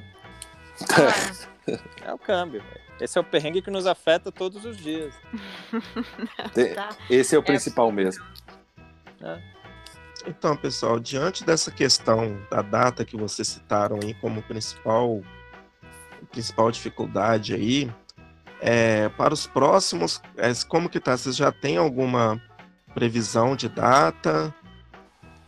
é 2.04 2.14
o 2.14 2.18
câmbio. 2.18 2.64
Esse 3.00 3.18
é 3.18 3.22
o 3.22 3.24
perrengue 3.24 3.62
que 3.62 3.72
nos 3.72 3.88
afeta 3.88 4.32
todos 4.32 4.66
os 4.66 4.78
dias. 4.78 5.14
tá. 6.76 6.90
Esse 7.10 7.36
é 7.36 7.40
o 7.40 7.42
é. 7.42 7.46
principal 7.46 7.90
é... 7.90 7.92
mesmo. 7.94 8.26
É. 9.22 9.42
Então, 10.28 10.56
pessoal, 10.56 11.00
diante 11.00 11.46
dessa 11.46 11.72
questão 11.72 12.42
da 12.52 12.62
data 12.62 13.06
que 13.06 13.16
vocês 13.16 13.48
citaram 13.48 14.00
aí 14.04 14.14
como 14.16 14.42
principal, 14.42 15.22
principal 16.30 16.70
dificuldade 16.72 17.54
aí, 17.54 17.90
é, 18.60 19.08
para 19.10 19.34
os 19.34 19.48
próximos, 19.48 20.22
é, 20.36 20.52
como 20.68 20.90
que 20.90 21.00
tá? 21.00 21.16
Vocês 21.16 21.38
já 21.38 21.52
têm 21.52 21.78
alguma 21.78 22.42
previsão 22.94 23.56
de 23.56 23.70
data? 23.70 24.54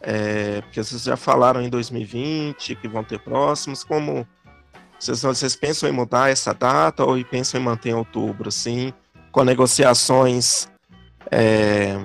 É, 0.02 0.62
porque 0.62 0.84
vocês 0.84 1.04
já 1.04 1.16
falaram 1.16 1.62
em 1.62 1.70
2020 1.70 2.76
que 2.76 2.88
vão 2.88 3.04
ter 3.04 3.20
próximos, 3.20 3.84
como 3.84 4.28
vocês, 5.00 5.22
vocês 5.22 5.56
pensam 5.56 5.90
em 5.90 5.92
mudar 5.92 6.30
essa 6.30 6.54
data 6.54 7.04
ou 7.04 7.24
pensam 7.24 7.60
em 7.60 7.64
manter 7.64 7.90
em 7.90 7.94
outubro, 7.94 8.50
assim, 8.50 8.94
com 9.32 9.44
negociações, 9.44 10.68
é, 11.32 11.96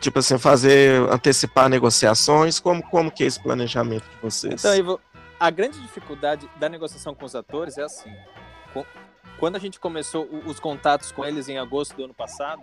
tipo 0.00 0.18
assim, 0.18 0.38
fazer, 0.38 1.00
antecipar 1.10 1.68
negociações, 1.68 2.60
como, 2.60 2.82
como 2.82 3.10
que 3.10 3.24
é 3.24 3.26
esse 3.26 3.42
planejamento 3.42 4.04
de 4.08 4.16
vocês? 4.22 4.54
Então, 4.54 4.74
Ivo, 4.74 5.00
a 5.38 5.50
grande 5.50 5.80
dificuldade 5.80 6.48
da 6.58 6.68
negociação 6.68 7.14
com 7.14 7.24
os 7.24 7.34
atores 7.34 7.78
é 7.78 7.82
assim, 7.82 8.10
quando 9.38 9.56
a 9.56 9.58
gente 9.58 9.80
começou 9.80 10.28
os 10.44 10.60
contatos 10.60 11.10
com 11.10 11.24
eles 11.24 11.48
em 11.48 11.56
agosto 11.56 11.96
do 11.96 12.04
ano 12.04 12.14
passado, 12.14 12.62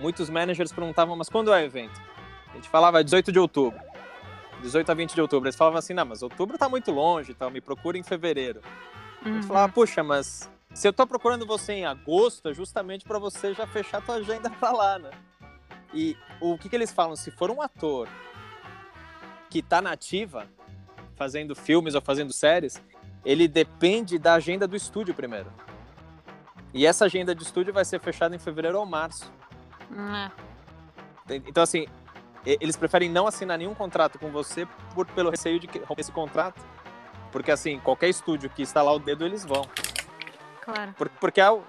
muitos 0.00 0.30
managers 0.30 0.72
perguntavam, 0.72 1.14
mas 1.14 1.28
quando 1.28 1.52
é 1.52 1.62
o 1.62 1.64
evento? 1.64 2.00
A 2.56 2.58
gente 2.58 2.70
falava 2.70 3.04
18 3.04 3.30
de 3.30 3.38
outubro. 3.38 3.78
18 4.62 4.90
a 4.90 4.94
20 4.94 5.14
de 5.14 5.20
outubro. 5.20 5.46
Eles 5.46 5.56
falavam 5.56 5.78
assim, 5.78 5.92
não, 5.92 6.06
mas 6.06 6.22
outubro 6.22 6.56
tá 6.56 6.70
muito 6.70 6.90
longe, 6.90 7.32
então 7.32 7.50
me 7.50 7.60
procura 7.60 7.98
em 7.98 8.02
fevereiro. 8.02 8.62
Uhum. 9.20 9.20
A 9.20 9.34
gente 9.34 9.42
uhum. 9.42 9.48
falava, 9.48 9.70
puxa, 9.70 10.02
mas 10.02 10.48
se 10.72 10.88
eu 10.88 10.92
tô 10.92 11.06
procurando 11.06 11.44
você 11.44 11.74
em 11.74 11.84
agosto, 11.84 12.48
é 12.48 12.54
justamente 12.54 13.04
para 13.04 13.18
você 13.18 13.52
já 13.52 13.66
fechar 13.66 14.00
tua 14.00 14.14
agenda 14.14 14.48
pra 14.58 14.72
lá, 14.72 14.98
né? 14.98 15.10
E 15.92 16.16
o 16.40 16.56
que, 16.56 16.70
que 16.70 16.76
eles 16.76 16.90
falam? 16.90 17.14
Se 17.14 17.30
for 17.30 17.50
um 17.50 17.60
ator 17.60 18.08
que 19.50 19.62
tá 19.62 19.82
nativa, 19.82 20.46
fazendo 21.14 21.54
filmes 21.54 21.94
ou 21.94 22.00
fazendo 22.00 22.32
séries, 22.32 22.82
ele 23.22 23.46
depende 23.46 24.18
da 24.18 24.32
agenda 24.32 24.66
do 24.66 24.74
estúdio 24.74 25.12
primeiro. 25.12 25.52
E 26.72 26.86
essa 26.86 27.04
agenda 27.04 27.34
de 27.34 27.42
estúdio 27.42 27.74
vai 27.74 27.84
ser 27.84 28.00
fechada 28.00 28.34
em 28.34 28.38
fevereiro 28.38 28.78
ou 28.78 28.86
março. 28.86 29.30
Uhum. 29.90 30.30
Então, 31.46 31.62
assim, 31.62 31.86
eles 32.46 32.76
preferem 32.76 33.10
não 33.10 33.26
assinar 33.26 33.58
nenhum 33.58 33.74
contrato 33.74 34.18
com 34.18 34.30
você 34.30 34.66
por, 34.94 35.06
pelo 35.06 35.30
receio 35.30 35.58
de 35.58 35.66
romper 35.80 36.00
esse 36.00 36.12
contrato. 36.12 36.62
Porque, 37.32 37.50
assim, 37.50 37.78
qualquer 37.80 38.08
estúdio 38.08 38.48
que 38.48 38.62
instalar 38.62 38.94
o 38.94 38.98
dedo, 38.98 39.26
eles 39.26 39.44
vão. 39.44 39.68
Claro. 40.62 40.94
Por, 40.96 41.08
porque 41.08 41.40
é 41.40 41.50
o, 41.50 41.62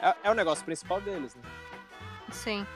é, 0.00 0.14
é, 0.24 0.30
o 0.30 0.34
negócio 0.34 0.64
principal 0.64 1.00
deles, 1.00 1.34
né? 1.34 1.42
Sim. 2.30 2.66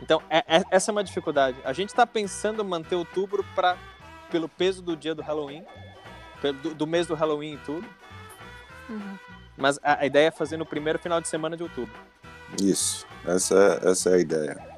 Então, 0.00 0.22
é, 0.28 0.38
é, 0.46 0.62
essa 0.70 0.90
é 0.90 0.92
uma 0.92 1.04
dificuldade. 1.04 1.56
A 1.64 1.72
gente 1.72 1.88
está 1.88 2.06
pensando 2.06 2.64
manter 2.64 2.94
outubro 2.94 3.44
pra, 3.54 3.76
pelo 4.30 4.48
peso 4.48 4.82
do 4.82 4.96
dia 4.96 5.14
do 5.14 5.22
Halloween, 5.22 5.64
do, 6.62 6.74
do 6.74 6.86
mês 6.86 7.06
do 7.06 7.14
Halloween 7.14 7.54
e 7.54 7.58
tudo. 7.58 7.88
Uhum. 8.88 9.18
Mas 9.56 9.78
a, 9.82 10.00
a, 10.00 10.06
ideia 10.06 10.28
é 10.28 10.30
fazer 10.30 10.56
no 10.56 10.64
primeiro 10.64 10.98
final 10.98 11.20
de 11.20 11.28
semana 11.28 11.56
de 11.56 11.62
outubro. 11.62 11.94
Isso, 12.62 13.06
essa, 13.26 13.80
é, 13.82 13.90
essa 13.90 14.10
é 14.10 14.14
a 14.14 14.18
ideia. 14.18 14.77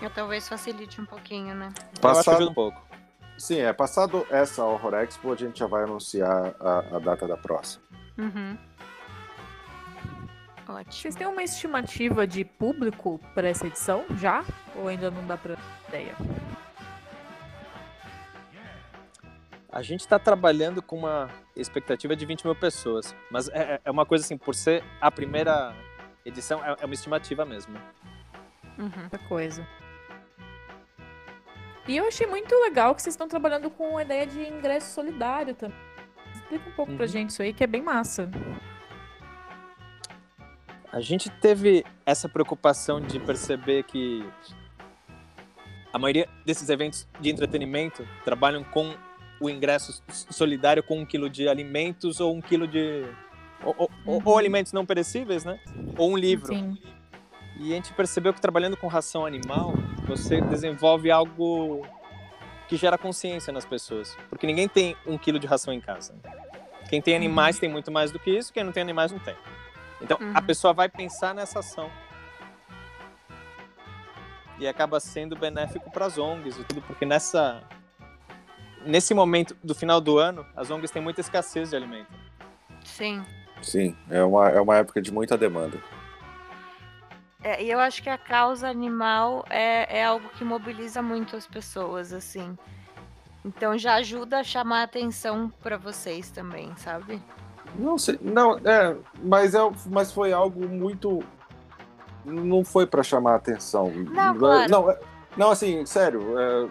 Eu 0.00 0.10
talvez 0.10 0.48
facilite 0.48 1.00
um 1.00 1.04
pouquinho, 1.04 1.54
né? 1.54 1.72
Passado 2.00 2.48
um 2.48 2.54
pouco. 2.54 2.80
Sim, 3.36 3.60
é. 3.60 3.72
Passado 3.72 4.26
essa 4.30 4.64
Horror 4.64 4.94
Expo, 4.94 5.32
a 5.32 5.36
gente 5.36 5.58
já 5.58 5.66
vai 5.66 5.84
anunciar 5.84 6.54
a, 6.60 6.96
a 6.96 6.98
data 6.98 7.26
da 7.26 7.36
próxima. 7.36 7.84
Uhum. 8.18 8.56
Ótimo. 10.68 10.92
Vocês 10.92 11.14
têm 11.14 11.26
uma 11.26 11.42
estimativa 11.42 12.26
de 12.26 12.44
público 12.44 13.20
para 13.34 13.48
essa 13.48 13.66
edição 13.66 14.04
já? 14.16 14.44
Ou 14.76 14.88
ainda 14.88 15.10
não 15.10 15.26
dá 15.26 15.36
para 15.36 15.56
ideia? 15.88 16.14
A 19.72 19.82
gente 19.82 20.00
está 20.00 20.18
trabalhando 20.18 20.82
com 20.82 20.98
uma 20.98 21.28
expectativa 21.56 22.16
de 22.16 22.26
20 22.26 22.44
mil 22.44 22.54
pessoas, 22.54 23.14
mas 23.30 23.48
é, 23.48 23.74
é, 23.74 23.80
é, 23.84 23.90
uma 23.90 24.04
coisa 24.04 24.24
assim, 24.24 24.36
por 24.36 24.54
ser 24.54 24.82
a 25.00 25.10
primeira 25.10 25.74
edição, 26.24 26.64
é, 26.64 26.76
é 26.80 26.84
uma 26.84 26.94
estimativa 26.94 27.44
mesmo. 27.44 27.76
Uhum. 28.78 28.90
Muita 28.96 29.18
coisa. 29.18 29.66
E 31.90 31.96
eu 31.96 32.06
achei 32.06 32.24
muito 32.24 32.54
legal 32.54 32.94
que 32.94 33.02
vocês 33.02 33.14
estão 33.14 33.26
trabalhando 33.26 33.68
com 33.68 33.98
a 33.98 34.02
ideia 34.02 34.24
de 34.24 34.40
ingresso 34.40 34.94
solidário 34.94 35.56
também. 35.56 35.76
Explica 36.32 36.68
um 36.68 36.72
pouco 36.72 36.92
uhum. 36.92 36.96
pra 36.96 37.04
gente 37.08 37.30
isso 37.30 37.42
aí, 37.42 37.52
que 37.52 37.64
é 37.64 37.66
bem 37.66 37.82
massa. 37.82 38.30
A 40.92 41.00
gente 41.00 41.28
teve 41.28 41.84
essa 42.06 42.28
preocupação 42.28 43.00
de 43.00 43.18
perceber 43.18 43.82
que 43.82 44.24
a 45.92 45.98
maioria 45.98 46.28
desses 46.46 46.68
eventos 46.68 47.08
de 47.18 47.28
entretenimento 47.28 48.06
trabalham 48.24 48.62
com 48.62 48.94
o 49.40 49.50
ingresso 49.50 50.00
solidário 50.30 50.84
com 50.84 51.00
um 51.00 51.04
quilo 51.04 51.28
de 51.28 51.48
alimentos 51.48 52.20
ou 52.20 52.36
um 52.36 52.40
quilo 52.40 52.68
de. 52.68 53.02
Ou, 53.64 53.74
ou, 53.76 53.90
uhum. 54.06 54.22
ou 54.24 54.38
alimentos 54.38 54.72
não 54.72 54.86
perecíveis, 54.86 55.44
né? 55.44 55.58
Ou 55.98 56.12
um 56.12 56.16
livro. 56.16 56.54
Sim. 56.54 56.78
E 57.58 57.72
a 57.72 57.74
gente 57.74 57.92
percebeu 57.94 58.32
que 58.32 58.40
trabalhando 58.40 58.76
com 58.76 58.86
ração 58.86 59.26
animal, 59.26 59.74
você 60.10 60.40
desenvolve 60.40 61.08
algo 61.08 61.86
que 62.68 62.76
gera 62.76 62.98
consciência 62.98 63.52
nas 63.52 63.64
pessoas. 63.64 64.16
Porque 64.28 64.46
ninguém 64.46 64.68
tem 64.68 64.96
um 65.06 65.16
quilo 65.16 65.38
de 65.38 65.46
ração 65.46 65.72
em 65.72 65.80
casa. 65.80 66.14
Quem 66.88 67.00
tem 67.00 67.14
animais 67.14 67.56
uhum. 67.56 67.60
tem 67.60 67.70
muito 67.70 67.92
mais 67.92 68.10
do 68.10 68.18
que 68.18 68.30
isso, 68.30 68.52
quem 68.52 68.64
não 68.64 68.72
tem 68.72 68.82
animais 68.82 69.12
não 69.12 69.20
tem. 69.20 69.36
Então 70.02 70.18
uhum. 70.20 70.32
a 70.34 70.42
pessoa 70.42 70.72
vai 70.72 70.88
pensar 70.88 71.32
nessa 71.32 71.60
ação. 71.60 71.88
E 74.58 74.66
acaba 74.66 74.98
sendo 74.98 75.36
benéfico 75.36 75.90
para 75.90 76.06
as 76.06 76.18
ONGs 76.18 76.58
e 76.58 76.64
tudo, 76.64 76.82
porque 76.82 77.06
nessa 77.06 77.62
nesse 78.84 79.14
momento 79.14 79.56
do 79.62 79.74
final 79.74 80.00
do 80.00 80.18
ano, 80.18 80.44
as 80.56 80.70
ONGs 80.70 80.90
têm 80.90 81.00
muita 81.00 81.20
escassez 81.20 81.70
de 81.70 81.76
alimento. 81.76 82.12
Sim. 82.84 83.24
Sim, 83.62 83.96
é 84.10 84.22
uma, 84.22 84.48
é 84.48 84.60
uma 84.60 84.76
época 84.76 85.00
de 85.00 85.12
muita 85.12 85.36
demanda. 85.38 85.78
É, 87.42 87.62
e 87.62 87.70
eu 87.70 87.80
acho 87.80 88.02
que 88.02 88.10
a 88.10 88.18
causa 88.18 88.68
animal 88.68 89.44
é, 89.48 90.00
é 90.00 90.04
algo 90.04 90.28
que 90.30 90.44
mobiliza 90.44 91.00
muito 91.00 91.36
as 91.36 91.46
pessoas, 91.46 92.12
assim. 92.12 92.56
Então 93.44 93.78
já 93.78 93.94
ajuda 93.94 94.40
a 94.40 94.44
chamar 94.44 94.80
a 94.80 94.82
atenção 94.82 95.50
para 95.62 95.78
vocês 95.78 96.30
também, 96.30 96.74
sabe? 96.76 97.20
Não 97.74 97.96
sei, 97.96 98.18
não, 98.20 98.58
é, 98.58 98.96
mas, 99.22 99.54
é, 99.54 99.58
mas 99.86 100.12
foi 100.12 100.32
algo 100.32 100.68
muito. 100.68 101.22
Não 102.24 102.62
foi 102.62 102.86
para 102.86 103.02
chamar 103.02 103.32
a 103.32 103.36
atenção. 103.36 103.90
Não, 103.90 104.36
claro. 104.36 104.70
não, 104.70 104.96
não, 105.36 105.50
assim, 105.50 105.86
sério, 105.86 106.38
é, 106.38 106.68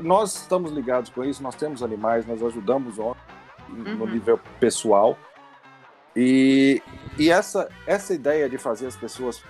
nós 0.00 0.34
estamos 0.34 0.72
ligados 0.72 1.10
com 1.10 1.22
isso, 1.22 1.42
nós 1.42 1.54
temos 1.54 1.82
animais, 1.82 2.26
nós 2.26 2.42
ajudamos 2.42 2.96
uhum. 2.96 3.14
no 3.68 4.06
nível 4.06 4.40
pessoal. 4.58 5.18
E, 6.16 6.82
e 7.18 7.30
essa, 7.30 7.68
essa 7.86 8.14
ideia 8.14 8.48
de 8.48 8.56
fazer 8.56 8.86
as 8.86 8.96
pessoas 8.96 9.42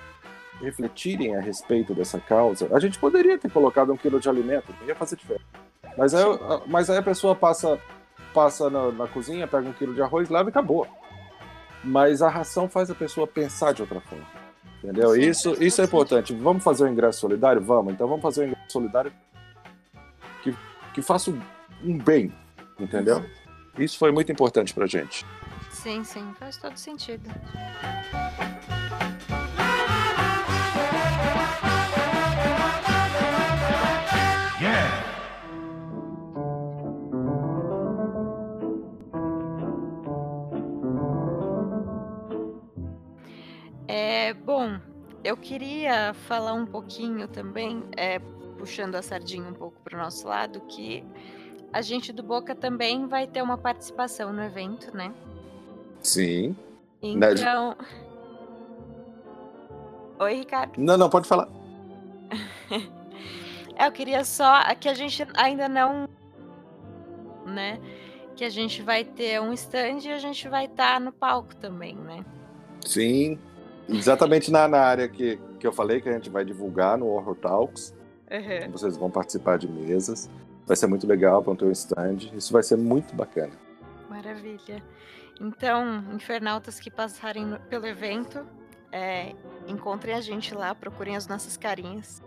refletirem 0.60 1.36
a 1.36 1.40
respeito 1.40 1.94
dessa 1.94 2.18
causa, 2.18 2.68
a 2.72 2.80
gente 2.80 2.98
poderia 2.98 3.38
ter 3.38 3.50
colocado 3.50 3.92
um 3.92 3.96
quilo 3.96 4.20
de 4.20 4.28
alimento, 4.28 4.74
ia 4.86 4.94
fazer 4.94 5.16
diferença. 5.16 5.44
Mas 5.96 6.14
aí, 6.14 6.24
mas 6.66 6.90
aí 6.90 6.98
a 6.98 7.02
pessoa 7.02 7.34
passa, 7.34 7.80
passa 8.32 8.68
na, 8.68 8.92
na 8.92 9.06
cozinha, 9.06 9.46
pega 9.46 9.68
um 9.68 9.72
quilo 9.72 9.94
de 9.94 10.02
arroz, 10.02 10.28
leva 10.28 10.48
e 10.48 10.50
acabou. 10.50 10.86
Mas 11.82 12.22
a 12.22 12.28
ração 12.28 12.68
faz 12.68 12.90
a 12.90 12.94
pessoa 12.94 13.26
pensar 13.26 13.72
de 13.72 13.82
outra 13.82 14.00
forma. 14.00 14.26
Entendeu? 14.82 15.14
Sim, 15.14 15.20
isso, 15.20 15.62
isso 15.62 15.80
é 15.80 15.84
importante. 15.84 16.32
Vamos 16.34 16.62
fazer 16.62 16.84
um 16.84 16.88
ingresso 16.88 17.20
solidário? 17.20 17.60
Vamos. 17.60 17.92
Então 17.92 18.06
vamos 18.06 18.22
fazer 18.22 18.42
um 18.42 18.44
ingresso 18.48 18.70
solidário 18.70 19.12
que, 20.42 20.54
que 20.94 21.02
faça 21.02 21.32
um 21.82 21.98
bem. 21.98 22.32
Entendeu? 22.78 23.24
Isso 23.76 23.98
foi 23.98 24.12
muito 24.12 24.30
importante 24.30 24.72
pra 24.72 24.86
gente. 24.86 25.26
Sim, 25.70 26.04
sim, 26.04 26.32
faz 26.38 26.56
todo 26.56 26.76
sentido. 26.76 27.28
É, 44.28 44.34
bom, 44.34 44.78
eu 45.24 45.38
queria 45.38 46.12
falar 46.12 46.52
um 46.52 46.66
pouquinho 46.66 47.26
também, 47.26 47.82
é, 47.96 48.18
puxando 48.58 48.94
a 48.94 49.00
sardinha 49.00 49.48
um 49.48 49.54
pouco 49.54 49.80
para 49.80 49.96
o 49.96 50.02
nosso 50.02 50.28
lado, 50.28 50.60
que 50.68 51.02
a 51.72 51.80
gente 51.80 52.12
do 52.12 52.22
Boca 52.22 52.54
também 52.54 53.06
vai 53.06 53.26
ter 53.26 53.40
uma 53.40 53.56
participação 53.56 54.30
no 54.30 54.42
evento, 54.42 54.94
né? 54.94 55.14
Sim. 56.02 56.54
Então. 57.00 57.74
Oi, 60.18 60.34
Ricardo. 60.34 60.78
Não, 60.78 60.98
não, 60.98 61.08
pode 61.08 61.26
falar. 61.26 61.48
eu 63.80 63.92
queria 63.92 64.26
só 64.26 64.62
que 64.74 64.90
a 64.90 64.94
gente 64.94 65.26
ainda 65.38 65.70
não. 65.70 66.06
Né? 67.46 67.80
Que 68.36 68.44
a 68.44 68.50
gente 68.50 68.82
vai 68.82 69.04
ter 69.04 69.40
um 69.40 69.54
stand 69.54 70.00
e 70.04 70.12
a 70.12 70.18
gente 70.18 70.46
vai 70.50 70.66
estar 70.66 70.92
tá 70.92 71.00
no 71.00 71.12
palco 71.12 71.56
também, 71.56 71.94
né? 71.96 72.22
Sim, 72.84 73.38
Exatamente 73.88 74.50
na, 74.50 74.68
na 74.68 74.80
área 74.80 75.08
que, 75.08 75.40
que 75.58 75.66
eu 75.66 75.72
falei, 75.72 76.00
que 76.00 76.08
a 76.08 76.12
gente 76.12 76.28
vai 76.28 76.44
divulgar 76.44 76.98
no 76.98 77.06
Horror 77.06 77.34
Talks. 77.36 77.94
Uhum. 78.30 78.70
Vocês 78.72 78.96
vão 78.96 79.10
participar 79.10 79.58
de 79.58 79.66
mesas. 79.66 80.28
Vai 80.66 80.76
ser 80.76 80.86
muito 80.86 81.06
legal, 81.06 81.42
vão 81.42 81.56
ter 81.56 81.64
um 81.64 81.72
stand. 81.72 82.18
Isso 82.34 82.52
vai 82.52 82.62
ser 82.62 82.76
muito 82.76 83.14
bacana. 83.14 83.52
Maravilha. 84.08 84.82
Então, 85.40 86.04
infernautas 86.12 86.78
que 86.78 86.90
passarem 86.90 87.46
no, 87.46 87.58
pelo 87.60 87.86
evento, 87.86 88.44
é, 88.92 89.34
encontrem 89.66 90.14
a 90.14 90.20
gente 90.20 90.54
lá, 90.54 90.74
procurem 90.74 91.16
as 91.16 91.26
nossas 91.26 91.56
carinhas. 91.56 92.22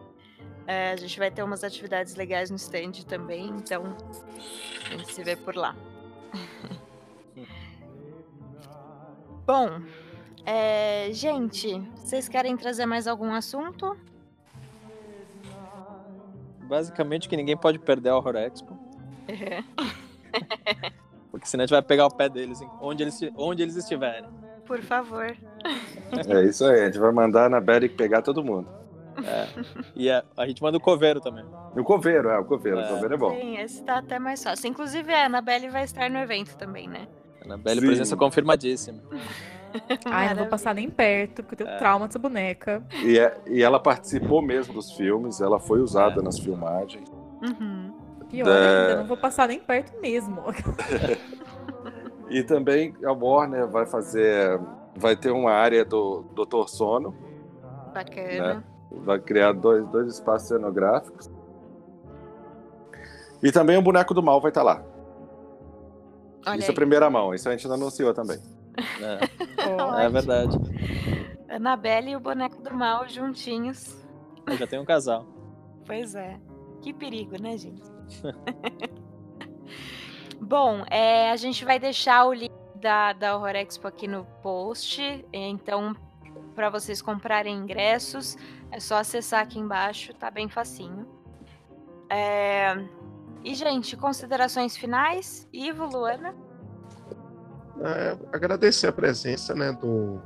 É, 0.66 0.92
a 0.92 0.96
gente 0.96 1.20
vai 1.20 1.30
ter 1.30 1.44
umas 1.44 1.64
atividades 1.64 2.16
legais 2.16 2.50
no 2.50 2.56
stand 2.56 2.94
também, 3.08 3.50
então 3.50 3.96
a 4.90 4.98
gente 4.98 5.14
se 5.14 5.24
vê 5.24 5.36
por 5.36 5.56
lá. 5.56 5.76
Bom, 9.46 9.82
é, 10.46 11.10
gente, 11.12 11.80
vocês 11.96 12.28
querem 12.28 12.56
trazer 12.58 12.86
mais 12.86 13.08
algum 13.08 13.34
assunto? 13.34 13.96
Basicamente 16.64 17.28
que 17.28 17.36
ninguém 17.36 17.58
pode 17.58 17.80
perder 17.80 18.10
a 18.10 18.18
Horror 18.18 18.38
Expo. 18.38 18.78
É. 19.28 19.64
Porque 21.32 21.48
senão 21.48 21.64
a 21.64 21.66
gente 21.66 21.74
vai 21.74 21.82
pegar 21.82 22.06
o 22.08 22.12
pé 22.12 22.28
deles 22.30 22.62
onde 22.82 23.04
eles, 23.04 23.20
onde 23.36 23.64
eles 23.64 23.76
estiverem. 23.76 24.30
Por 24.66 24.82
favor. 24.82 25.36
É 26.30 26.46
isso 26.46 26.66
aí, 26.66 26.82
a 26.82 26.86
gente 26.86 27.00
vai 27.00 27.12
mandar 27.12 27.50
na 27.50 27.60
Beric 27.60 27.96
pegar 27.96 28.22
todo 28.22 28.44
mundo. 28.44 28.70
É. 29.26 29.48
E 29.96 30.10
a, 30.10 30.24
a, 30.38 30.48
gente 30.48 30.62
manda 30.62 30.78
o 30.78 30.82
coveiro 30.82 31.20
também. 31.20 31.46
O 31.76 31.84
coveiro, 31.84 32.30
é, 32.30 32.40
o 32.40 32.46
coveiro. 32.46 32.80
É. 32.80 32.86
O 32.86 32.88
coveiro 32.88 33.14
é 33.14 33.18
bom. 33.18 33.32
Sim, 33.32 33.58
esse 33.58 33.84
tá 33.84 33.98
até 33.98 34.18
mais 34.18 34.42
fácil. 34.42 34.70
Inclusive, 34.70 35.14
a 35.14 35.26
Anabelle 35.26 35.70
vai 35.70 35.84
estar 35.84 36.10
no 36.10 36.18
evento 36.18 36.56
também, 36.56 36.88
né? 36.88 37.08
Anabelle, 37.44 37.82
presença 37.82 38.16
confirmadíssima. 38.16 39.02
Ai, 40.06 40.30
não 40.30 40.36
vou 40.36 40.48
passar 40.48 40.74
nem 40.76 40.90
perto, 40.90 41.44
porque 41.44 41.64
eu 41.64 41.66
tenho 41.66 41.76
é. 41.76 41.78
trauma 41.80 42.08
dessa 42.08 42.20
boneca. 42.20 42.84
E, 43.04 43.18
é, 43.18 43.38
e 43.48 43.62
ela 43.62 43.80
participou 43.80 44.42
mesmo 44.42 44.74
dos 44.74 44.92
filmes, 44.92 45.42
ela 45.42 45.60
foi 45.60 45.82
usada 45.82 46.22
é. 46.22 46.24
nas 46.24 46.40
filmagens. 46.40 47.10
Uhum. 47.42 47.94
Pior 48.30 48.46
da... 48.46 48.54
ainda, 48.54 48.96
não 48.98 49.08
vou 49.08 49.18
passar 49.18 49.48
nem 49.48 49.60
perto 49.60 50.00
mesmo. 50.02 50.42
e 52.30 52.44
também 52.44 52.96
a 53.04 53.12
Warner 53.12 53.68
vai 53.68 53.86
fazer. 53.86 54.60
Vai 54.96 55.16
ter 55.16 55.32
uma 55.32 55.52
área 55.52 55.84
do 55.86 56.24
Doutor 56.34 56.70
Sono. 56.70 57.16
Bacana. 57.94 58.56
Né? 58.56 58.64
Vai 58.92 59.20
criar 59.20 59.54
dois, 59.54 59.86
dois 59.88 60.14
espaços 60.14 60.48
cenográficos. 60.48 61.30
E 63.42 63.52
também 63.52 63.78
o 63.78 63.82
boneco 63.82 64.14
do 64.14 64.22
mal 64.22 64.40
vai 64.40 64.52
estar 64.52 64.64
lá. 64.64 64.84
Olha 66.46 66.58
isso 66.58 66.68
é 66.68 66.70
aí. 66.70 66.72
é 66.72 66.76
primeira 66.76 67.10
mão, 67.10 67.34
isso 67.34 67.48
a 67.48 67.52
gente 67.52 67.68
não 67.68 67.76
anunciou 67.76 68.14
também. 68.14 68.40
É, 69.62 70.06
é 70.06 70.10
verdade. 70.10 70.58
Anabelle 71.50 72.12
e 72.12 72.16
o 72.16 72.20
boneco 72.20 72.62
do 72.62 72.74
mal 72.74 73.08
juntinhos. 73.08 73.96
Eu 74.48 74.58
já 74.58 74.66
tem 74.66 74.80
um 74.80 74.86
casal. 74.86 75.28
Pois 75.86 76.16
é. 76.16 76.40
Que 76.82 76.94
perigo, 76.94 77.42
né, 77.42 77.58
gente? 77.58 77.84
Bom, 80.42 80.84
é, 80.90 81.30
a 81.30 81.36
gente 81.36 81.64
vai 81.64 81.80
deixar 81.80 82.26
o 82.26 82.34
link 82.34 82.52
da, 82.76 83.14
da 83.14 83.36
Horror 83.36 83.56
Expo 83.56 83.88
aqui 83.88 84.08
no 84.08 84.26
post. 84.42 85.26
Então, 85.32 85.96
para 86.56 86.70
vocês 86.70 87.02
comprarem 87.02 87.56
ingressos, 87.56 88.36
é 88.72 88.80
só 88.80 88.98
acessar 88.98 89.42
aqui 89.42 89.60
embaixo, 89.60 90.14
tá 90.14 90.32
bem 90.32 90.50
facinho. 90.50 91.08
É... 92.10 92.74
E, 93.44 93.56
gente, 93.56 93.96
considerações 93.96 94.76
finais? 94.76 95.48
Ivo, 95.52 95.86
Luana? 95.86 96.36
É, 97.84 98.18
agradecer 98.32 98.88
a 98.88 98.92
presença 98.92 99.56
né, 99.56 99.72
do, 99.72 100.20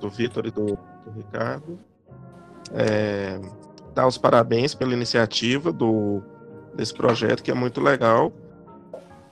do 0.00 0.10
Vitor 0.10 0.46
e 0.46 0.50
do, 0.50 0.66
do 0.66 1.10
Ricardo. 1.16 1.78
É, 2.72 3.40
dar 3.94 4.06
os 4.06 4.18
parabéns 4.18 4.74
pela 4.74 4.92
iniciativa 4.92 5.72
do, 5.72 6.22
desse 6.74 6.94
projeto, 6.94 7.42
que 7.42 7.50
é 7.50 7.54
muito 7.54 7.80
legal. 7.80 8.32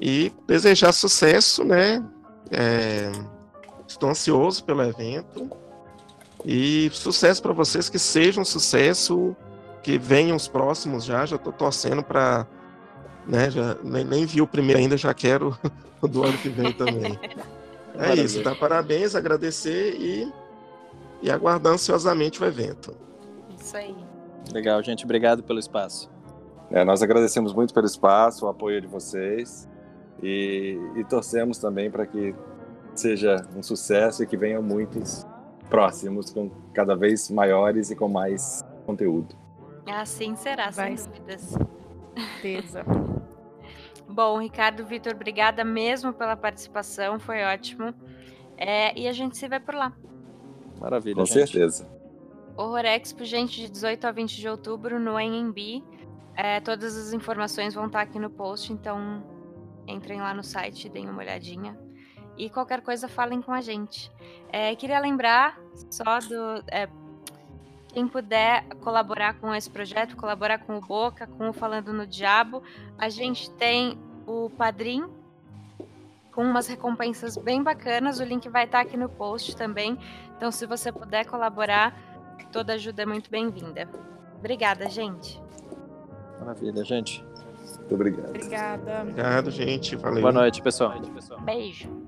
E 0.00 0.32
desejar 0.46 0.92
sucesso, 0.92 1.64
né? 1.64 2.04
É, 2.50 3.12
estou 3.86 4.10
ansioso 4.10 4.64
pelo 4.64 4.82
evento. 4.82 5.50
E 6.44 6.90
sucesso 6.92 7.42
para 7.42 7.52
vocês, 7.52 7.88
que 7.88 7.98
seja 7.98 8.40
um 8.40 8.44
sucesso, 8.44 9.36
que 9.82 9.98
venham 9.98 10.36
os 10.36 10.48
próximos 10.48 11.04
já. 11.04 11.26
Já 11.26 11.36
estou 11.36 11.52
torcendo 11.52 12.02
para. 12.02 12.46
Né, 13.26 13.50
já, 13.50 13.76
nem, 13.82 14.04
nem 14.04 14.24
vi 14.24 14.40
o 14.40 14.46
primeiro 14.46 14.80
ainda, 14.80 14.96
já 14.96 15.12
quero 15.12 15.58
o 16.00 16.06
do 16.06 16.22
ano 16.22 16.38
que 16.38 16.48
vem 16.48 16.72
também. 16.72 17.18
É 17.96 18.00
Maravilha. 18.00 18.24
isso, 18.24 18.42
tá? 18.42 18.54
Parabéns, 18.54 19.14
agradecer 19.14 19.96
e, 19.98 20.32
e 21.22 21.30
aguardar 21.30 21.72
ansiosamente 21.72 22.42
o 22.42 22.46
evento. 22.46 22.94
Isso 23.58 23.76
aí. 23.76 23.96
Legal, 24.52 24.82
gente. 24.82 25.04
Obrigado 25.04 25.42
pelo 25.42 25.58
espaço. 25.58 26.10
É, 26.70 26.84
nós 26.84 27.02
agradecemos 27.02 27.52
muito 27.52 27.72
pelo 27.72 27.86
espaço, 27.86 28.46
o 28.46 28.48
apoio 28.48 28.80
de 28.80 28.86
vocês 28.86 29.68
e, 30.22 30.78
e 30.96 31.04
torcemos 31.04 31.58
também 31.58 31.90
para 31.90 32.06
que 32.06 32.34
seja 32.94 33.46
um 33.54 33.62
sucesso 33.62 34.22
e 34.22 34.26
que 34.26 34.36
venham 34.36 34.62
muitos 34.62 35.26
próximos, 35.68 36.30
com 36.30 36.50
cada 36.72 36.94
vez 36.96 37.30
maiores 37.30 37.90
e 37.90 37.96
com 37.96 38.08
mais 38.08 38.64
conteúdo. 38.84 39.34
Assim 39.86 40.34
será, 40.36 40.70
Vai. 40.70 40.96
sem 40.96 41.06
dúvidas. 41.06 41.54
Certeza. 42.14 42.84
Bom, 44.08 44.38
Ricardo, 44.38 44.84
Vitor, 44.86 45.14
obrigada 45.14 45.64
mesmo 45.64 46.12
pela 46.12 46.36
participação, 46.36 47.18
foi 47.18 47.42
ótimo. 47.42 47.92
É, 48.56 48.98
e 48.98 49.06
a 49.06 49.12
gente 49.12 49.36
se 49.36 49.46
vê 49.48 49.60
por 49.60 49.74
lá. 49.74 49.92
Maravilha. 50.80 51.16
Com 51.16 51.26
gente. 51.26 51.48
certeza. 51.50 51.88
Horror 52.56 52.86
Expo, 52.86 53.24
gente, 53.24 53.60
de 53.60 53.70
18 53.70 54.06
a 54.06 54.12
20 54.12 54.36
de 54.36 54.48
outubro 54.48 54.98
no 54.98 55.16
AMB. 55.16 55.82
É, 56.34 56.60
todas 56.60 56.96
as 56.96 57.12
informações 57.12 57.74
vão 57.74 57.86
estar 57.86 58.00
aqui 58.00 58.18
no 58.18 58.30
post, 58.30 58.72
então 58.72 59.24
entrem 59.86 60.20
lá 60.20 60.32
no 60.34 60.42
site, 60.42 60.88
deem 60.88 61.08
uma 61.08 61.20
olhadinha. 61.20 61.78
E 62.36 62.50
qualquer 62.50 62.82
coisa, 62.82 63.08
falem 63.08 63.40
com 63.40 63.52
a 63.52 63.60
gente. 63.60 64.12
É, 64.50 64.74
queria 64.74 65.00
lembrar 65.00 65.58
só 65.90 66.18
do. 66.20 66.62
Quem 67.96 68.06
puder 68.06 68.62
colaborar 68.82 69.40
com 69.40 69.54
esse 69.54 69.70
projeto, 69.70 70.18
colaborar 70.18 70.58
com 70.58 70.76
o 70.76 70.82
Boca, 70.82 71.26
com 71.26 71.48
o 71.48 71.52
Falando 71.54 71.94
no 71.94 72.06
Diabo, 72.06 72.62
a 72.98 73.08
gente 73.08 73.50
tem 73.52 73.98
o 74.26 74.50
Padrim 74.50 75.06
com 76.30 76.42
umas 76.42 76.66
recompensas 76.66 77.38
bem 77.38 77.62
bacanas. 77.62 78.20
O 78.20 78.22
link 78.22 78.50
vai 78.50 78.66
estar 78.66 78.80
aqui 78.80 78.98
no 78.98 79.08
post 79.08 79.56
também. 79.56 79.96
Então, 80.36 80.52
se 80.52 80.66
você 80.66 80.92
puder 80.92 81.24
colaborar, 81.24 81.98
toda 82.52 82.74
ajuda 82.74 83.04
é 83.04 83.06
muito 83.06 83.30
bem-vinda. 83.30 83.88
Obrigada, 84.38 84.90
gente. 84.90 85.42
Maravilha, 86.38 86.84
gente. 86.84 87.24
Muito 87.78 87.94
obrigado. 87.94 88.28
Obrigada. 88.28 89.00
Obrigado, 89.00 89.50
gente. 89.50 89.96
Valeu. 89.96 90.20
Boa 90.20 90.32
noite, 90.34 90.60
pessoal. 90.60 90.92
Beijo. 91.46 91.84
Tchau, 91.84 91.90
tchau. 91.90 92.05